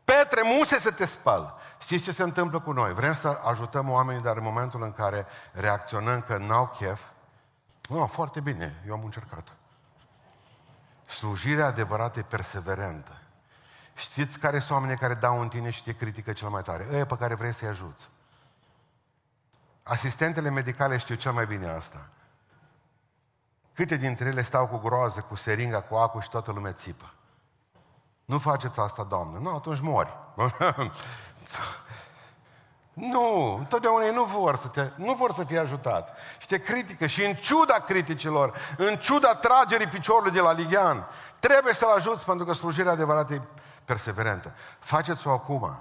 Petre, 0.05 0.41
muse 0.43 0.79
să 0.79 0.91
te 0.91 1.05
spăl. 1.05 1.53
Știți 1.79 2.03
ce 2.03 2.11
se 2.11 2.23
întâmplă 2.23 2.59
cu 2.59 2.71
noi? 2.71 2.93
Vrem 2.93 3.13
să 3.13 3.39
ajutăm 3.43 3.89
oamenii, 3.89 4.21
dar 4.21 4.37
în 4.37 4.43
momentul 4.43 4.83
în 4.83 4.93
care 4.93 5.25
reacționăm 5.51 6.21
că 6.21 6.37
n-au 6.37 6.67
chef, 6.67 7.01
nu, 7.89 8.05
foarte 8.05 8.39
bine, 8.39 8.83
eu 8.87 8.93
am 8.93 9.03
încercat. 9.03 9.47
Slujirea 11.05 11.65
adevărată 11.65 12.19
e 12.19 12.21
perseverentă. 12.21 13.21
Știți 13.97 14.39
care 14.39 14.59
sunt 14.59 14.71
oamenii 14.71 14.97
care 14.97 15.13
dau 15.13 15.41
în 15.41 15.47
tine 15.47 15.69
și 15.69 15.83
te 15.83 15.95
critică 15.95 16.33
cel 16.33 16.49
mai 16.49 16.61
tare? 16.61 16.87
Ăia 16.91 17.05
pe 17.05 17.17
care 17.17 17.35
vrei 17.35 17.53
să-i 17.53 17.67
ajuți. 17.67 18.09
Asistentele 19.83 20.49
medicale 20.49 20.97
știu 20.97 21.15
cel 21.15 21.31
mai 21.31 21.45
bine 21.45 21.67
asta. 21.67 22.09
Câte 23.73 23.95
dintre 23.95 24.27
ele 24.27 24.43
stau 24.43 24.67
cu 24.67 24.77
groază, 24.77 25.19
cu 25.19 25.35
seringa, 25.35 25.81
cu 25.81 25.95
acu 25.95 26.19
și 26.19 26.29
toată 26.29 26.51
lumea 26.51 26.71
țipă. 26.71 27.13
Nu 28.25 28.37
faceți 28.37 28.79
asta, 28.79 29.03
Doamne. 29.03 29.39
Nu, 29.39 29.55
atunci 29.55 29.79
mori. 29.79 30.17
nu, 33.13 33.55
întotdeauna 33.57 34.05
ei 34.05 34.13
nu 34.13 34.23
vor 34.23 34.57
să 34.57 34.67
te, 34.67 34.89
nu 34.95 35.13
vor 35.13 35.31
să 35.31 35.43
fie 35.43 35.59
ajutați. 35.59 36.11
Și 36.39 36.47
te 36.47 36.59
critică 36.59 37.05
și 37.05 37.25
în 37.25 37.33
ciuda 37.33 37.73
criticilor, 37.73 38.57
în 38.77 38.95
ciuda 38.95 39.35
tragerii 39.35 39.87
piciorului 39.87 40.31
de 40.31 40.39
la 40.39 40.51
ligian, 40.51 41.07
trebuie 41.39 41.73
să-l 41.73 41.95
ajuți 41.95 42.25
pentru 42.25 42.45
că 42.45 42.53
slujirea 42.53 42.91
adevărată 42.91 43.33
e 43.33 43.41
perseverentă. 43.87 44.53
Faceți-o 44.79 45.31
acum. 45.31 45.79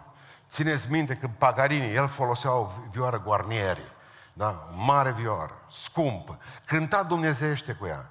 Țineți 0.49 0.91
minte 0.91 1.17
că 1.17 1.29
Pagarini, 1.39 1.95
el 1.95 2.09
folosea 2.09 2.53
o 2.53 2.71
vioară 2.91 3.21
Guarnieri. 3.21 3.93
Da? 4.33 4.69
Mare 4.75 5.13
vioară, 5.13 5.55
scumpă. 5.71 6.39
Cânta 6.67 7.03
dumnezeiește 7.03 7.73
cu 7.73 7.87
ea. 7.87 8.11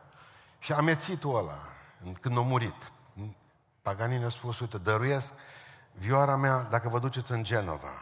Și 0.60 0.74
amețitul 0.74 1.38
ăla, 1.38 1.58
când 2.22 2.38
a 2.38 2.42
murit, 2.42 2.92
Paganini 3.82 4.24
a 4.24 4.30
spus, 4.30 4.60
uite, 4.60 4.78
dăruiesc 4.78 5.34
vioara 5.92 6.36
mea 6.36 6.68
dacă 6.70 6.90
vă 6.90 7.00
duceți 7.00 7.32
în 7.32 7.44
Genova. 7.44 7.94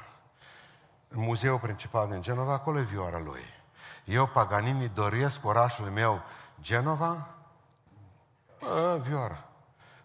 În 1.08 1.24
muzeul 1.24 1.60
principal 1.60 2.10
din 2.10 2.22
Genova, 2.22 2.54
acolo 2.54 2.80
e 2.80 2.84
vioara 2.84 3.20
lui. 3.20 3.44
Eu, 4.06 4.28
Paganini, 4.28 4.92
dăruiesc 4.94 5.46
orașul 5.46 5.86
meu 5.86 6.22
Genova, 6.62 7.28
a, 8.62 8.96
vioara 8.96 9.53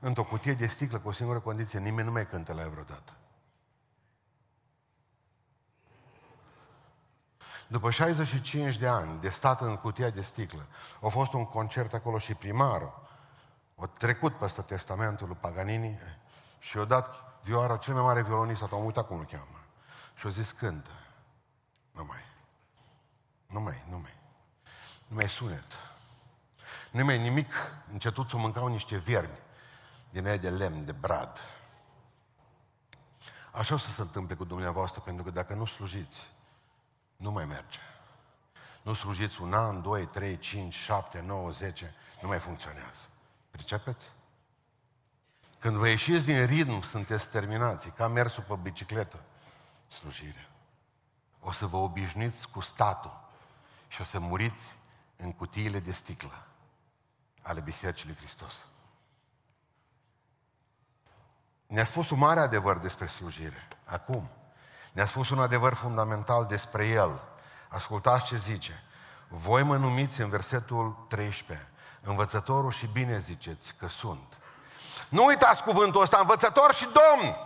într-o 0.00 0.24
cutie 0.24 0.54
de 0.54 0.66
sticlă 0.66 0.98
cu 0.98 1.08
o 1.08 1.12
singură 1.12 1.40
condiție, 1.40 1.78
nimeni 1.78 2.06
nu 2.06 2.12
mai 2.12 2.28
cântă 2.28 2.52
la 2.52 2.60
ea 2.60 2.68
vreodată. 2.68 3.16
După 7.68 7.90
65 7.90 8.76
de 8.76 8.86
ani 8.86 9.20
de 9.20 9.28
stat 9.28 9.60
în 9.60 9.76
cutia 9.76 10.10
de 10.10 10.20
sticlă, 10.20 10.66
a 11.02 11.08
fost 11.08 11.32
un 11.32 11.44
concert 11.44 11.94
acolo 11.94 12.18
și 12.18 12.34
primarul 12.34 13.08
a 13.76 13.86
trecut 13.86 14.38
peste 14.38 14.62
testamentul 14.62 15.26
lui 15.26 15.36
Paganini 15.40 15.98
și 16.58 16.78
a 16.78 16.84
dat 16.84 17.40
vioara 17.42 17.76
cel 17.76 17.94
mai 17.94 18.02
mare 18.02 18.22
violonist, 18.22 18.62
am 18.62 18.84
uitat 18.84 19.06
cum 19.06 19.18
îl 19.18 19.24
cheamă. 19.24 19.60
Și 20.14 20.26
a 20.26 20.30
zis, 20.30 20.50
cântă. 20.50 20.90
Nu 21.92 22.04
mai. 22.04 22.24
Nu 23.46 23.60
mai, 23.60 23.84
nu 23.90 23.98
mai. 23.98 24.14
Nu 25.06 25.14
mai 25.16 25.28
sunet. 25.28 25.72
Nu 26.90 27.04
mai 27.04 27.18
nimic, 27.18 27.52
încetuți 27.92 28.30
să 28.30 28.36
mâncau 28.36 28.66
niște 28.66 28.96
viermi 28.96 29.38
din 30.10 30.26
aia 30.26 30.36
de 30.36 30.50
lemn, 30.50 30.84
de 30.84 30.92
brad. 30.92 31.40
Așa 33.52 33.74
o 33.74 33.76
să 33.76 33.90
se 33.90 34.00
întâmple 34.00 34.34
cu 34.34 34.44
dumneavoastră, 34.44 35.00
pentru 35.00 35.24
că 35.24 35.30
dacă 35.30 35.54
nu 35.54 35.64
slujiți, 35.64 36.28
nu 37.16 37.30
mai 37.30 37.44
merge. 37.44 37.78
Nu 38.82 38.92
slujiți 38.92 39.40
un 39.40 39.54
an, 39.54 39.82
doi, 39.82 40.06
trei, 40.06 40.38
cinci, 40.38 40.74
șapte, 40.74 41.20
nouă, 41.20 41.50
zece, 41.50 41.94
nu 42.20 42.28
mai 42.28 42.38
funcționează. 42.38 43.08
Pricepeți? 43.50 44.12
Când 45.58 45.76
vă 45.76 45.88
ieșiți 45.88 46.24
din 46.24 46.46
ritm, 46.46 46.82
sunteți 46.82 47.28
terminați, 47.28 47.88
ca 47.88 48.08
mersul 48.08 48.42
pe 48.42 48.54
bicicletă, 48.62 49.22
slujire. 49.88 50.48
O 51.40 51.52
să 51.52 51.66
vă 51.66 51.76
obișnuiți 51.76 52.48
cu 52.48 52.60
statul 52.60 53.20
și 53.88 54.00
o 54.00 54.04
să 54.04 54.18
muriți 54.18 54.76
în 55.16 55.32
cutiile 55.32 55.80
de 55.80 55.92
sticlă 55.92 56.46
ale 57.42 57.60
Bisericii 57.60 58.06
lui 58.06 58.16
Hristos. 58.16 58.66
Ne-a 61.68 61.84
spus 61.84 62.10
un 62.10 62.18
mare 62.18 62.40
adevăr 62.40 62.78
despre 62.78 63.06
slujire. 63.06 63.68
Acum, 63.84 64.28
ne-a 64.92 65.06
spus 65.06 65.30
un 65.30 65.38
adevăr 65.38 65.74
fundamental 65.74 66.46
despre 66.46 66.86
El. 66.86 67.20
Ascultați 67.68 68.24
ce 68.24 68.36
zice. 68.36 68.82
Voi 69.28 69.62
mă 69.62 69.76
numiți 69.76 70.20
în 70.20 70.28
versetul 70.28 71.06
13, 71.08 71.68
învățătorul 72.00 72.70
și 72.70 72.86
bine 72.86 73.18
ziceți 73.18 73.74
că 73.78 73.88
sunt. 73.88 74.38
Nu 75.08 75.24
uitați 75.24 75.62
cuvântul 75.62 76.02
ăsta, 76.02 76.18
învățător 76.20 76.74
și 76.74 76.84
domn. 76.84 77.36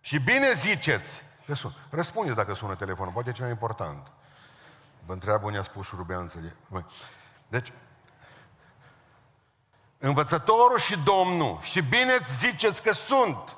Și 0.00 0.18
bine 0.18 0.52
ziceți 0.52 1.24
că 1.46 1.54
sunt. 1.54 1.74
Răspunde 1.90 2.32
dacă 2.32 2.54
sună 2.54 2.74
telefonul, 2.74 3.12
poate 3.12 3.28
e 3.28 3.32
ceva 3.32 3.48
important. 3.48 4.06
Vă 5.06 5.12
întreabă 5.12 5.46
unde 5.46 5.58
a 5.58 5.62
spus 5.62 5.86
șurubeanță. 5.86 6.56
Deci, 7.48 7.72
învățătorul 10.02 10.78
și 10.78 10.98
Domnul 10.98 11.58
și 11.60 11.80
bine 11.80 12.18
ziceți 12.38 12.82
că 12.82 12.92
sunt. 12.92 13.56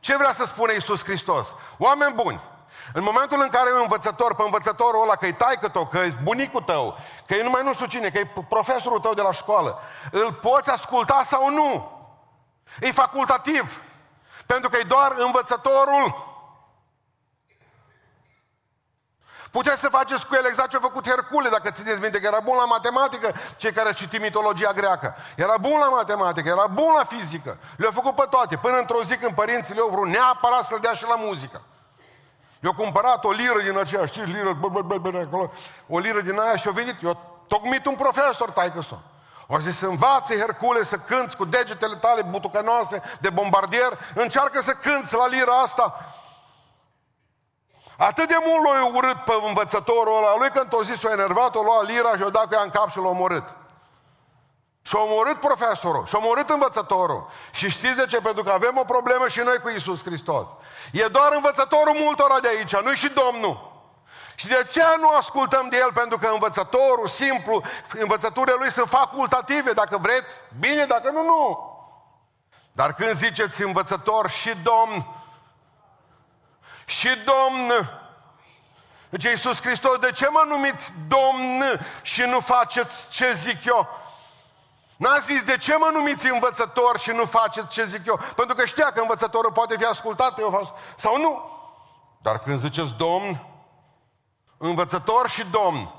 Ce 0.00 0.16
vrea 0.16 0.32
să 0.32 0.44
spune 0.44 0.72
Iisus 0.72 1.04
Hristos? 1.04 1.54
Oameni 1.78 2.14
buni, 2.14 2.40
în 2.92 3.02
momentul 3.02 3.40
în 3.40 3.48
care 3.48 3.68
e 3.70 3.74
un 3.74 3.80
învățător, 3.82 4.34
pe 4.34 4.42
învățătorul 4.42 5.02
ăla, 5.02 5.16
că 5.16 5.26
e 5.26 5.32
taică 5.32 5.68
tău, 5.68 5.86
că 5.86 5.98
e 5.98 6.18
bunicul 6.22 6.60
tău, 6.60 6.98
că 7.26 7.34
e 7.34 7.42
numai 7.42 7.62
nu 7.62 7.74
știu 7.74 7.86
cine, 7.86 8.10
că 8.10 8.18
e 8.18 8.32
profesorul 8.48 9.00
tău 9.00 9.14
de 9.14 9.22
la 9.22 9.32
școală, 9.32 9.78
îl 10.10 10.32
poți 10.32 10.70
asculta 10.70 11.22
sau 11.24 11.50
nu? 11.50 11.92
E 12.80 12.92
facultativ. 12.92 13.80
Pentru 14.46 14.70
că 14.70 14.76
e 14.76 14.82
doar 14.82 15.14
învățătorul. 15.16 16.32
Puteți 19.56 19.80
să 19.80 19.88
faceți 19.88 20.26
cu 20.26 20.34
el 20.34 20.44
exact 20.46 20.68
ce 20.68 20.76
a 20.76 20.80
făcut 20.80 21.08
Hercule, 21.08 21.48
dacă 21.48 21.70
țineți 21.70 22.00
minte 22.00 22.20
că 22.20 22.26
era 22.26 22.40
bun 22.40 22.56
la 22.56 22.64
matematică, 22.64 23.34
cei 23.56 23.72
care 23.72 23.92
citim 23.92 24.20
mitologia 24.20 24.72
greacă. 24.72 25.14
Era 25.36 25.56
bun 25.60 25.78
la 25.78 25.88
matematică, 25.88 26.48
era 26.48 26.66
bun 26.66 26.92
la 26.96 27.04
fizică. 27.04 27.58
Le-a 27.76 27.90
făcut 27.90 28.14
pe 28.14 28.26
toate, 28.30 28.56
până 28.56 28.76
într-o 28.76 29.02
zi 29.02 29.16
când 29.16 29.34
părinții 29.34 29.74
le-au 29.74 29.88
vrut 29.88 30.08
neapărat 30.08 30.64
să-l 30.64 30.78
dea 30.80 30.92
și 30.92 31.04
la 31.08 31.14
muzică. 31.14 31.62
Eu 32.60 32.74
cumpărat 32.74 33.24
o 33.24 33.30
liră 33.30 33.60
din 33.62 33.78
aceea, 33.78 34.06
știți, 34.06 34.30
liră, 34.30 34.52
bă, 34.52 34.68
bă, 34.68 34.80
bă, 34.82 34.98
bă, 34.98 35.26
acolo, 35.26 35.52
o 35.88 35.98
liră 35.98 36.20
din 36.20 36.38
aia 36.38 36.56
și 36.56 36.68
a 36.68 36.70
venit, 36.70 37.02
eu 37.02 37.44
tocmit 37.46 37.86
un 37.86 37.94
profesor, 37.94 38.50
taică 38.50 38.80
-so. 38.82 38.98
O 39.46 39.58
zis, 39.58 39.80
învață 39.80 40.34
Hercule 40.34 40.84
să 40.84 40.96
cânți 40.96 41.36
cu 41.36 41.44
degetele 41.44 41.94
tale 41.94 42.22
butucănoase 42.22 43.02
de 43.20 43.30
bombardier, 43.30 43.98
încearcă 44.14 44.60
să 44.60 44.72
cânți 44.72 45.14
la 45.14 45.26
lira 45.26 45.52
asta. 45.52 46.14
Atât 47.96 48.28
de 48.28 48.36
mult 48.46 48.64
l-a 48.64 48.86
urât 48.86 49.16
pe 49.16 49.32
învățătorul 49.46 50.16
ăla 50.16 50.36
lui, 50.38 50.50
când 50.50 50.72
o 50.72 50.82
zis, 50.82 51.02
o 51.02 51.10
enervat, 51.10 51.54
o 51.54 51.62
lua 51.62 51.82
lira 51.82 52.16
și 52.16 52.22
o 52.22 52.30
dat 52.30 52.46
cu 52.46 52.54
ea 52.54 52.62
în 52.62 52.70
cap 52.70 52.90
și 52.90 52.98
l-a 52.98 53.08
omorât. 53.08 53.54
Și-a 54.82 55.00
omorât 55.00 55.40
profesorul, 55.40 56.06
și-a 56.06 56.18
omorât 56.22 56.50
învățătorul. 56.50 57.28
Și 57.52 57.70
știți 57.70 57.96
de 57.96 58.04
ce? 58.04 58.20
Pentru 58.20 58.42
că 58.42 58.50
avem 58.50 58.76
o 58.78 58.84
problemă 58.84 59.28
și 59.28 59.40
noi 59.40 59.58
cu 59.58 59.68
Isus 59.68 60.04
Hristos. 60.04 60.46
E 60.92 61.06
doar 61.06 61.32
învățătorul 61.32 61.94
multora 61.98 62.40
de 62.40 62.48
aici, 62.48 62.76
nu 62.76 62.94
și 62.94 63.08
Domnul. 63.08 63.72
Și 64.34 64.46
de 64.46 64.66
ce 64.72 64.82
nu 65.00 65.08
ascultăm 65.08 65.68
de 65.68 65.76
el? 65.76 65.92
Pentru 65.92 66.18
că 66.18 66.26
învățătorul 66.26 67.08
simplu, 67.08 67.62
învățăturile 67.98 68.56
lui 68.58 68.70
sunt 68.70 68.88
facultative, 68.88 69.72
dacă 69.72 69.98
vreți, 69.98 70.40
bine, 70.60 70.84
dacă 70.84 71.10
nu, 71.10 71.22
nu. 71.22 71.72
Dar 72.72 72.94
când 72.94 73.12
ziceți 73.12 73.62
învățător 73.62 74.30
și 74.30 74.56
domn, 74.62 75.06
și 76.84 77.08
domn, 77.08 77.90
deci 79.08 79.24
Iisus 79.24 79.60
Hristos, 79.60 79.98
de 79.98 80.10
ce 80.10 80.28
mă 80.28 80.44
numiți 80.48 80.92
domn 81.08 81.62
și 82.02 82.20
nu 82.20 82.40
faceți 82.40 83.08
ce 83.08 83.32
zic 83.32 83.64
eu? 83.64 83.88
N-a 84.96 85.18
zis, 85.18 85.42
de 85.42 85.56
ce 85.56 85.76
mă 85.76 85.90
numiți 85.92 86.30
învățător 86.30 86.98
și 86.98 87.10
nu 87.10 87.24
faceți 87.24 87.72
ce 87.72 87.84
zic 87.84 88.06
eu? 88.06 88.20
Pentru 88.36 88.54
că 88.54 88.66
știa 88.66 88.92
că 88.92 89.00
învățătorul 89.00 89.52
poate 89.52 89.76
fi 89.76 89.84
ascultat 89.84 90.38
eu 90.38 90.76
sau 90.96 91.18
nu. 91.20 91.50
Dar 92.22 92.38
când 92.38 92.60
ziceți 92.60 92.94
domn, 92.94 93.46
învățător 94.56 95.28
și 95.28 95.44
domn, 95.50 95.94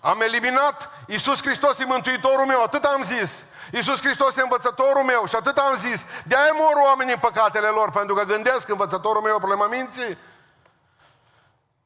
am 0.00 0.20
eliminat 0.20 0.90
Iisus 1.06 1.42
Hristos 1.42 1.78
e 1.78 1.84
Mântuitorul 1.84 2.46
meu, 2.46 2.62
atât 2.62 2.84
am 2.84 3.02
zis. 3.02 3.44
Iisus 3.72 4.00
Hristos 4.00 4.36
e 4.36 4.40
învățătorul 4.40 5.02
meu 5.02 5.26
și 5.26 5.34
atât 5.34 5.58
am 5.58 5.76
zis. 5.76 6.04
De-aia 6.24 6.52
mor 6.52 6.74
oamenii 6.84 7.12
în 7.12 7.18
păcatele 7.20 7.66
lor, 7.66 7.90
pentru 7.90 8.14
că 8.14 8.22
gândesc 8.22 8.66
că 8.66 8.72
învățătorul 8.72 9.22
meu 9.22 9.32
e 9.32 9.34
o 9.34 9.38
problemă 9.38 9.66
minții. 9.70 10.18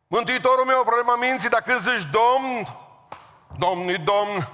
Mântuitorul 0.07 0.65
meu 0.65 0.77
e 0.77 0.81
o 0.81 0.85
problemă 0.85 1.17
minții, 1.19 1.49
dacă 1.49 1.63
când 1.67 1.81
zici 1.81 2.09
Domn, 2.11 2.77
Domnul 3.59 4.01
Domn, 4.05 4.49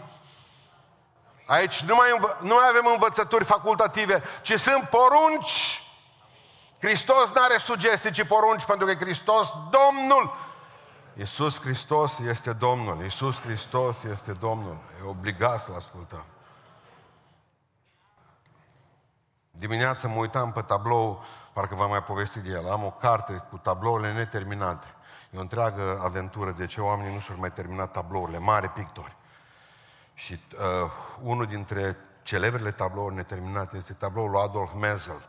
Aici 1.48 1.80
nu 1.80 1.94
mai, 1.94 2.08
nu 2.40 2.54
mai 2.54 2.68
avem 2.68 2.86
învățături 2.86 3.44
facultative, 3.44 4.22
ci 4.42 4.60
sunt 4.60 4.88
porunci. 4.88 5.82
Hristos 6.80 7.30
nu 7.30 7.42
are 7.42 7.58
sugestii, 7.58 8.12
ci 8.12 8.26
porunci, 8.26 8.64
pentru 8.64 8.86
că 8.86 8.94
Hristos, 8.94 9.52
Domnul, 9.70 10.36
Iisus 11.18 11.60
Hristos 11.60 12.18
este 12.18 12.52
Domnul. 12.52 13.02
Iisus 13.02 13.40
Hristos 13.40 14.02
este 14.02 14.32
Domnul. 14.32 14.76
E 15.00 15.08
obligat 15.08 15.60
să-L 15.60 15.74
ascultăm. 15.74 16.24
Dimineața 19.50 20.08
mă 20.08 20.18
uitam 20.18 20.52
pe 20.52 20.60
tablou, 20.60 21.24
parcă 21.52 21.74
v-am 21.74 21.88
mai 21.88 22.02
povestit 22.02 22.42
de 22.42 22.50
el. 22.50 22.70
Am 22.70 22.84
o 22.84 22.90
carte 22.90 23.46
cu 23.50 23.56
tablourile 23.56 24.12
neterminate. 24.12 24.86
E 25.30 25.38
o 25.38 25.40
întreagă 25.40 26.00
aventură 26.02 26.50
de 26.50 26.66
ce 26.66 26.80
oamenii 26.80 27.14
nu 27.14 27.20
și-au 27.20 27.38
mai 27.38 27.52
terminat 27.52 27.92
tablourile, 27.92 28.38
mari 28.38 28.68
pictori. 28.68 29.16
Și 30.14 30.40
uh, 30.52 30.90
unul 31.22 31.46
dintre 31.46 31.96
celebrele 32.22 32.70
tablouri 32.70 33.14
neterminate 33.14 33.76
este 33.76 33.92
tabloul 33.92 34.30
lui 34.30 34.40
Adolf 34.40 34.72
Menzel, 34.74 35.28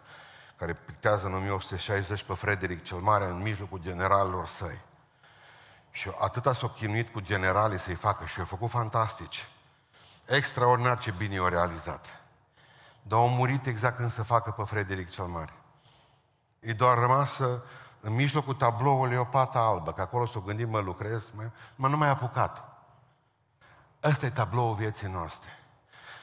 care 0.56 0.73
pictează 0.73 1.25
în 1.25 1.34
1860 1.34 2.23
pe 2.23 2.34
Frederic 2.34 2.84
cel 2.84 2.97
Mare 2.97 3.25
în 3.25 3.41
mijlocul 3.41 3.80
generalilor 3.80 4.47
săi. 4.47 4.88
Și 6.00 6.12
atâta 6.20 6.54
s-a 6.54 6.70
chinuit 6.70 7.10
cu 7.10 7.20
generalii 7.20 7.80
să-i 7.80 7.96
facă 7.96 8.26
și 8.26 8.38
i-au 8.38 8.48
făcut 8.48 8.70
fantastici. 8.70 9.48
Extraordinar 10.26 10.98
ce 10.98 11.12
bine 11.12 11.34
i-au 11.34 11.48
realizat. 11.48 12.06
Dar 13.02 13.20
au 13.20 13.30
murit 13.30 13.66
exact 13.66 13.98
când 13.98 14.12
să 14.12 14.24
facă 14.24 14.52
pe 14.52 14.64
Frederic 14.64 15.10
cel 15.10 15.26
Mare. 15.26 15.54
E 16.60 16.74
doar 16.74 16.98
rămasă 16.98 17.64
în 18.02 18.14
mijlocul 18.14 18.54
tabloului 18.54 19.18
o 19.18 19.24
pată 19.24 19.58
albă, 19.58 19.94
că 19.94 20.02
acolo 20.02 20.26
s-o 20.26 20.40
gândit, 20.40 20.68
mă 20.68 20.80
lucrez, 20.80 21.32
mă, 21.36 21.50
mă 21.76 21.88
nu 21.88 21.98
mai 21.98 22.10
apucat. 22.10 22.64
Ăsta 24.04 24.26
e 24.26 24.30
tabloul 24.30 24.76
vieții 24.76 25.08
noastre. 25.08 25.50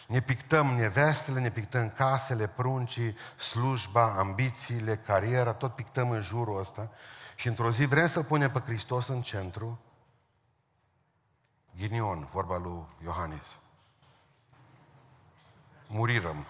Ne 0.06 0.20
pictăm 0.20 0.66
nevestele, 0.66 1.40
ne 1.40 1.50
pictăm 1.50 1.90
casele, 1.90 2.46
pruncii, 2.46 3.16
slujba, 3.38 4.14
ambițiile, 4.18 4.96
cariera, 4.96 5.52
tot 5.52 5.74
pictăm 5.74 6.10
în 6.10 6.22
jurul 6.22 6.60
ăsta. 6.60 6.90
Și 7.36 7.48
într-o 7.48 7.70
zi 7.70 7.84
vrem 7.84 8.06
să-L 8.06 8.24
punem 8.24 8.50
pe 8.50 8.60
Hristos 8.60 9.06
în 9.06 9.22
centru. 9.22 9.78
Ghinion, 11.76 12.28
vorba 12.32 12.56
lui 12.56 12.86
Iohannis. 13.02 13.58
Murirăm. 15.86 16.46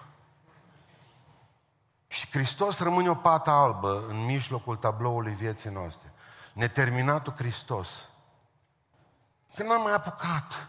Și 2.07 2.31
Hristos 2.31 2.79
rămâne 2.79 3.11
o 3.11 3.15
pată 3.15 3.51
albă 3.51 4.05
în 4.09 4.25
mijlocul 4.25 4.77
tabloului 4.77 5.33
vieții 5.33 5.71
noastre. 5.71 6.13
Neterminatul 6.53 7.33
Hristos. 7.33 8.09
Că 9.55 9.63
n-am 9.63 9.83
mai 9.83 9.93
apucat. 9.93 10.69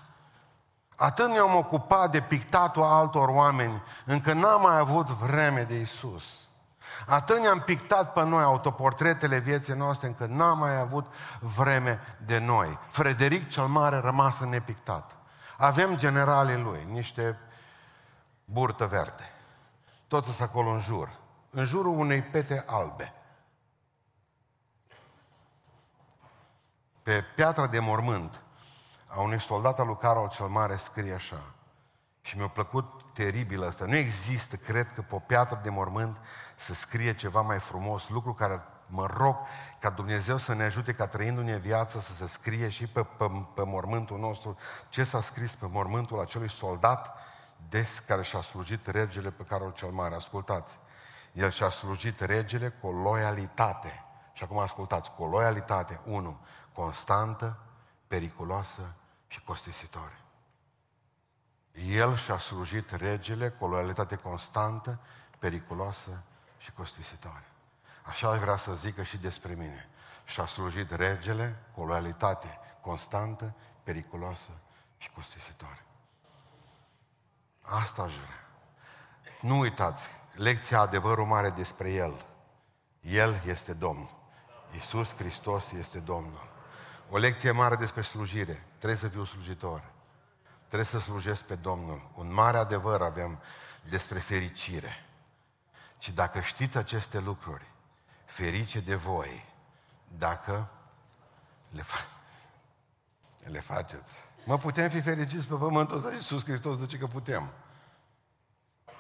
Atât 0.95 1.27
ne-am 1.27 1.56
ocupat 1.56 2.12
de 2.12 2.21
pictatul 2.21 2.84
altor 2.84 3.30
oameni, 3.30 3.82
încă 4.06 4.34
n-am 4.34 4.62
mai 4.62 4.77
avut 4.77 5.08
vreme 5.08 5.63
de 5.63 5.75
Isus. 5.75 6.46
Atât 7.08 7.39
ne-am 7.39 7.60
pictat 7.60 8.13
pe 8.13 8.23
noi 8.23 8.43
autoportretele 8.43 9.38
vieții 9.38 9.73
noastre, 9.73 10.08
încă 10.08 10.26
n-am 10.26 10.58
mai 10.58 10.80
avut 10.80 11.13
vreme 11.39 12.00
de 12.26 12.38
noi. 12.38 12.80
Frederic 12.89 13.50
cel 13.50 13.65
Mare 13.67 13.97
rămas 14.00 14.39
nepictat. 14.39 15.12
Avem 15.58 15.97
generalii 15.97 16.62
lui, 16.62 16.88
niște 16.89 17.39
burtă 18.45 18.86
verde. 18.86 19.32
Toți 20.08 20.32
sunt 20.32 20.50
acolo 20.50 20.69
în 20.69 20.80
jur. 20.80 21.10
În 21.50 21.65
jurul 21.65 22.00
unei 22.00 22.21
pete 22.21 22.63
albe. 22.67 23.13
Pe 27.04 27.23
piatra 27.36 27.67
de 27.67 27.80
mormânt 27.80 28.41
a 29.08 29.19
unui 29.19 29.41
soldat 29.41 29.80
al 29.80 29.86
lui 29.86 29.97
Carol 29.97 30.30
cel 30.30 30.47
Mare 30.47 30.76
scrie 30.76 31.13
așa. 31.13 31.41
Și 32.21 32.38
mi-a 32.38 32.47
plăcut 32.47 32.96
teribil 33.17 33.63
asta. 33.63 33.86
Nu 33.86 33.95
există, 33.95 34.56
cred 34.56 34.93
că, 34.93 35.01
pe 35.01 35.15
o 35.15 35.19
piatră 35.19 35.60
de 35.63 35.69
mormânt 35.69 36.17
să 36.56 36.73
scrie 36.73 37.15
ceva 37.15 37.41
mai 37.41 37.60
frumos, 37.60 38.10
lucru 38.10 38.34
care 38.34 38.62
mă 38.88 39.06
rog 39.06 39.36
ca 39.80 39.89
Dumnezeu 39.89 40.38
să 40.38 40.53
ne 40.53 40.63
ajute 40.63 40.93
ca 40.93 41.08
trăindu-ne 41.08 41.58
viața 41.58 41.99
să 41.99 42.13
se 42.13 42.27
scrie 42.27 42.69
și 42.69 42.88
pe, 42.88 43.03
pe, 43.03 43.25
pe 43.56 43.63
mormântul 43.65 44.19
nostru 44.19 44.58
ce 44.89 45.03
s-a 45.03 45.21
scris 45.21 45.56
pe 45.56 45.67
mormântul 45.69 46.19
acelui 46.19 46.49
soldat 46.49 47.15
des 47.69 48.03
care 48.08 48.23
și-a 48.23 48.41
slujit 48.41 48.88
regele 48.88 49.32
pe 49.32 49.43
care 49.43 49.71
cel 49.73 49.89
mare. 49.89 50.15
Ascultați, 50.15 50.80
el 51.34 51.51
și-a 51.51 51.69
slujit 51.69 52.19
regele 52.19 52.69
cu 52.69 52.88
o 52.88 52.91
loialitate. 52.91 54.03
Și 54.34 54.43
acum 54.43 54.58
ascultați, 54.58 55.12
cu 55.12 55.23
o 55.23 55.27
loialitate, 55.27 55.99
unu, 56.06 56.39
constantă, 56.73 57.58
periculoasă 58.08 58.93
și 59.27 59.41
costisitoare. 59.43 60.17
El 61.86 62.16
și-a 62.16 62.38
slujit 62.38 62.92
regele 62.92 63.50
cu 63.50 63.66
o 63.66 63.68
loialitate 63.68 64.16
constantă, 64.16 65.00
periculoasă 65.40 66.24
și 66.58 66.72
costisitoare. 66.72 67.46
Așa 68.04 68.30
aș 68.30 68.40
vrea 68.40 68.58
să 68.58 68.76
zică 68.76 69.04
și 69.04 69.18
despre 69.18 69.54
mine. 69.54 69.90
Și-a 70.26 70.46
slujit 70.46 70.92
regele 70.92 71.63
cu 71.74 71.82
o 71.82 71.86
loialitate 71.86 72.60
constantă, 72.82 73.56
periculoasă 73.84 74.52
și 74.98 75.10
costisitoare. 75.12 75.86
Asta 77.62 78.02
aș 78.02 78.13
vrea. 78.13 78.48
Nu 79.42 79.58
uitați, 79.58 80.10
lecția 80.34 80.80
adevărul 80.80 81.26
mare 81.26 81.50
despre 81.50 81.92
El. 81.92 82.26
El 83.02 83.42
este 83.46 83.74
Domn. 83.74 84.10
Iisus 84.74 85.16
Hristos 85.16 85.72
este 85.72 86.00
Domnul. 86.00 86.50
O 87.10 87.18
lecție 87.18 87.52
mare 87.52 87.76
despre 87.76 88.02
slujire. 88.02 88.66
Trebuie 88.78 89.00
să 89.00 89.08
fiu 89.08 89.24
slujitor. 89.24 89.96
Trebuie 90.67 90.88
să 90.88 90.99
slujesc 90.99 91.43
pe 91.43 91.56
Domnul. 91.56 92.10
Un 92.15 92.34
mare 92.34 92.58
adevăr 92.58 93.01
avem 93.01 93.39
despre 93.89 94.19
fericire. 94.19 95.06
Și 95.97 96.12
dacă 96.12 96.39
știți 96.39 96.77
aceste 96.77 97.19
lucruri, 97.19 97.65
ferice 98.25 98.80
de 98.80 98.95
voi, 98.95 99.45
dacă 100.17 100.67
le, 101.69 101.82
fa- 101.82 102.08
le 103.39 103.60
faceți. 103.60 104.13
Mă 104.45 104.58
putem 104.58 104.89
fi 104.89 105.01
fericiți 105.01 105.47
pe 105.47 105.56
pământul 105.56 105.97
ăsta? 105.97 106.12
Iisus 106.12 106.43
Hristos 106.43 106.77
zice 106.77 106.97
că 106.97 107.08
putem. 107.08 107.51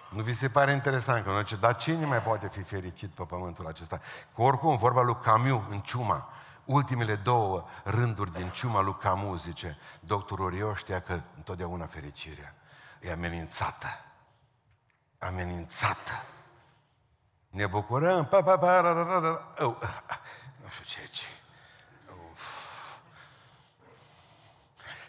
Nu 0.09 0.21
vi 0.21 0.33
se 0.33 0.49
pare 0.49 0.71
interesant 0.71 1.23
că 1.23 1.31
nu 1.31 1.37
zice, 1.37 1.55
dar 1.55 1.75
cine 1.75 2.05
mai 2.05 2.21
poate 2.21 2.47
fi 2.47 2.61
fericit 2.61 3.09
pe 3.09 3.23
pământul 3.23 3.67
acesta? 3.67 4.01
Că 4.35 4.41
oricum, 4.41 4.77
vorba 4.77 5.01
lui 5.01 5.17
Camus 5.23 5.63
în 5.69 5.79
Ciuma, 5.79 6.29
ultimele 6.67 7.15
două 7.15 7.65
rânduri 7.83 8.31
din 8.31 8.49
Ciuma 8.49 8.81
lui 8.81 8.97
Camus, 8.97 9.41
zice, 9.41 9.77
doctorul 9.99 10.49
Rio 10.49 10.73
știa 10.73 11.01
că 11.01 11.21
întotdeauna 11.35 11.85
fericirea 11.85 12.55
e 13.01 13.11
amenințată. 13.11 13.87
Amenințată. 15.19 16.23
Ne 17.49 17.67
bucurăm, 17.67 18.25
pa, 18.25 18.43
pa, 18.43 18.57
pa, 18.57 18.81
ra, 18.81 18.91
ra, 18.91 19.03
ra, 19.03 19.19
ra. 19.19 19.53
Oh, 19.59 19.75
nu 20.61 20.69
știu 20.69 20.83
ce, 20.85 21.07
ce. 21.11 21.25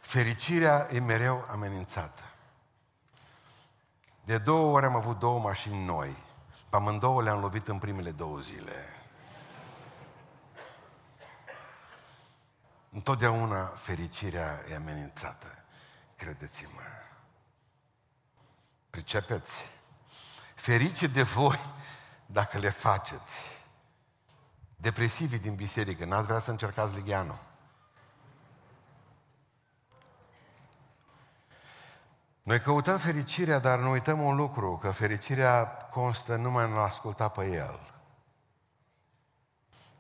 Fericirea 0.01 0.89
e 0.93 1.01
mereu 1.01 1.47
amenințată. 1.51 2.23
De 4.25 4.39
două 4.39 4.77
ori 4.77 4.87
am 4.87 4.97
avut 4.97 5.19
două 5.19 5.41
mașini 5.41 5.85
noi. 5.85 6.17
Pe 6.69 6.77
amândouă 6.77 7.23
le-am 7.23 7.41
lovit 7.41 7.69
în 7.69 7.79
primele 7.79 8.11
două 8.11 8.39
zile. 8.39 8.98
Întotdeauna 12.99 13.67
fericirea 13.67 14.65
e 14.71 14.75
amenințată, 14.75 15.47
credeți-mă. 16.17 16.81
Pricepeți? 18.91 19.65
Ferice 20.55 21.07
de 21.07 21.23
voi 21.23 21.61
dacă 22.27 22.59
le 22.59 22.71
faceți. 22.71 23.41
Depresivii 24.77 25.39
din 25.39 25.55
biserică, 25.55 26.05
n-ați 26.05 26.27
vrea 26.27 26.41
să 26.41 26.51
încercați 26.51 26.95
ligheanul. 26.95 27.39
Noi 32.43 32.61
căutăm 32.61 32.99
fericirea, 32.99 33.59
dar 33.59 33.79
nu 33.79 33.91
uităm 33.91 34.23
un 34.23 34.37
lucru, 34.37 34.77
că 34.77 34.91
fericirea 34.91 35.67
constă 35.67 36.37
numai 36.37 36.71
în 36.71 36.77
a 36.77 36.81
asculta 36.81 37.29
pe 37.29 37.45
El. 37.45 37.81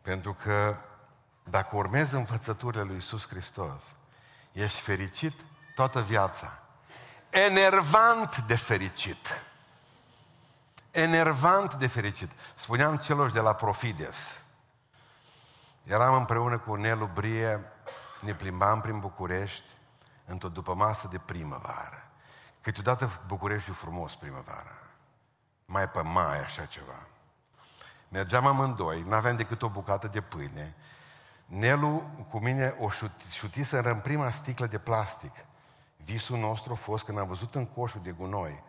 Pentru 0.03 0.35
că 0.35 0.77
dacă 1.51 1.77
urmezi 1.77 2.15
învățăturile 2.15 2.83
lui 2.83 2.95
Iisus 2.95 3.29
Hristos, 3.29 3.95
ești 4.53 4.81
fericit 4.81 5.35
toată 5.75 6.01
viața. 6.01 6.63
Enervant 7.31 8.37
de 8.37 8.57
fericit. 8.57 9.43
Enervant 10.91 11.75
de 11.75 11.87
fericit. 11.87 12.31
Spuneam 12.55 12.97
celor 12.97 13.31
de 13.31 13.41
la 13.41 13.53
Profides. 13.53 14.41
Eram 15.85 16.15
împreună 16.15 16.59
cu 16.59 16.75
Nelu 16.75 17.11
Brie, 17.15 17.73
ne 18.21 18.35
plimbam 18.35 18.81
prin 18.81 18.99
București, 18.99 19.69
într-o 20.25 20.49
după 20.49 20.75
masă 20.75 21.09
de 21.11 21.19
primăvară. 21.19 22.11
Câteodată 22.61 23.21
București 23.27 23.71
e 23.71 23.73
frumos 23.73 24.15
primăvara. 24.15 24.79
Mai 25.65 25.89
pe 25.89 26.01
mai, 26.01 26.41
așa 26.41 26.65
ceva. 26.65 27.07
Mergeam 28.09 28.47
amândoi, 28.47 29.03
n-aveam 29.03 29.37
decât 29.37 29.63
o 29.63 29.69
bucată 29.69 30.07
de 30.07 30.21
pâine. 30.21 30.77
Nelu 31.49 32.03
cu 32.31 32.39
mine 32.39 32.75
o 32.79 32.89
șutisă 33.31 33.81
în 33.81 34.01
prima 34.01 34.31
sticlă 34.31 34.67
de 34.67 34.79
plastic. 34.79 35.33
Visul 35.97 36.39
nostru 36.39 36.73
a 36.73 36.77
fost 36.77 37.05
când 37.05 37.19
am 37.19 37.27
văzut 37.27 37.55
în 37.55 37.67
coșul 37.67 38.01
de 38.03 38.11
gunoi, 38.11 38.63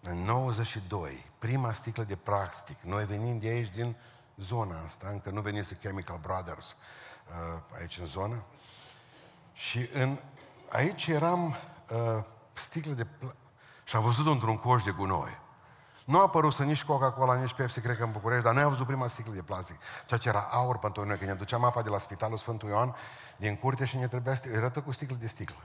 în 0.00 0.18
92, 0.18 1.26
prima 1.38 1.72
sticlă 1.72 2.04
de 2.04 2.16
plastic. 2.16 2.80
Noi 2.80 3.04
venim 3.04 3.38
de 3.38 3.48
aici, 3.48 3.74
din 3.74 3.96
zona 4.36 4.84
asta, 4.84 5.08
încă 5.08 5.30
nu 5.30 5.40
venise 5.40 5.74
Chemical 5.74 6.18
Brothers 6.18 6.76
uh, 7.26 7.62
aici 7.78 7.98
în 7.98 8.06
zonă. 8.06 8.44
Și 9.52 9.88
în, 9.92 10.18
aici 10.68 11.06
eram 11.06 11.56
uh, 11.90 12.24
sticle 12.52 12.92
de... 12.92 13.04
Pl- 13.04 13.26
și 13.84 13.96
am 13.96 14.02
văzut 14.02 14.26
într-un 14.26 14.58
coș 14.58 14.82
de 14.82 14.90
gunoi. 14.90 15.38
Nu 16.08 16.18
a 16.18 16.22
apărut 16.22 16.52
să 16.52 16.62
nici 16.62 16.84
Coca-Cola, 16.84 17.34
nici 17.34 17.52
Pepsi, 17.52 17.80
cred 17.80 17.96
că 17.96 18.02
în 18.02 18.10
București, 18.10 18.44
dar 18.44 18.54
noi 18.54 18.62
am 18.62 18.68
văzut 18.68 18.86
prima 18.86 19.06
sticlă 19.06 19.32
de 19.32 19.42
plastic. 19.42 19.76
Ceea 20.06 20.20
ce 20.20 20.28
era 20.28 20.40
aur 20.50 20.78
pentru 20.78 21.04
noi, 21.04 21.16
când 21.16 21.30
ne 21.30 21.36
duceam 21.36 21.64
apa 21.64 21.82
de 21.82 21.88
la 21.88 21.98
Spitalul 21.98 22.38
Sfântul 22.38 22.68
Ioan 22.68 22.94
din 23.36 23.56
curte 23.56 23.84
și 23.84 23.96
ne 23.96 24.08
trebuia, 24.08 24.40
era 24.52 24.70
tot 24.70 24.84
cu 24.84 24.92
sticlă 24.92 25.16
de 25.20 25.26
sticlă. 25.26 25.56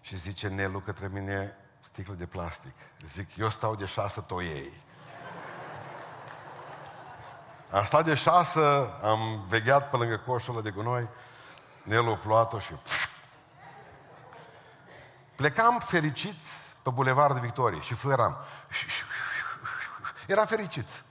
Și 0.00 0.16
zice 0.16 0.48
Nelu 0.48 0.78
către 0.78 1.08
mine, 1.12 1.56
sticlă 1.80 2.14
de 2.14 2.26
plastic. 2.26 2.74
Zic, 3.04 3.36
eu 3.36 3.50
stau 3.50 3.74
de 3.74 3.86
șasă 3.86 4.20
toiei. 4.20 4.72
Am 7.70 7.84
stat 7.84 8.04
de 8.04 8.14
șasă, 8.14 8.90
am 9.02 9.44
vegheat 9.48 9.90
pe 9.90 9.96
lângă 9.96 10.16
coșul 10.16 10.54
ăla 10.54 10.62
de 10.62 10.70
gunoi, 10.70 11.08
Nelu 11.82 12.10
a 12.10 12.16
pluat-o 12.16 12.58
și 12.58 12.74
Plecam 15.34 15.78
fericiți 15.78 16.74
pe 16.82 16.90
Bulevardul 16.90 17.40
Victoriei 17.40 17.82
și 17.82 17.94
fluieram. 17.94 18.36
Eram 20.26 20.46
fericiți. 20.46 21.02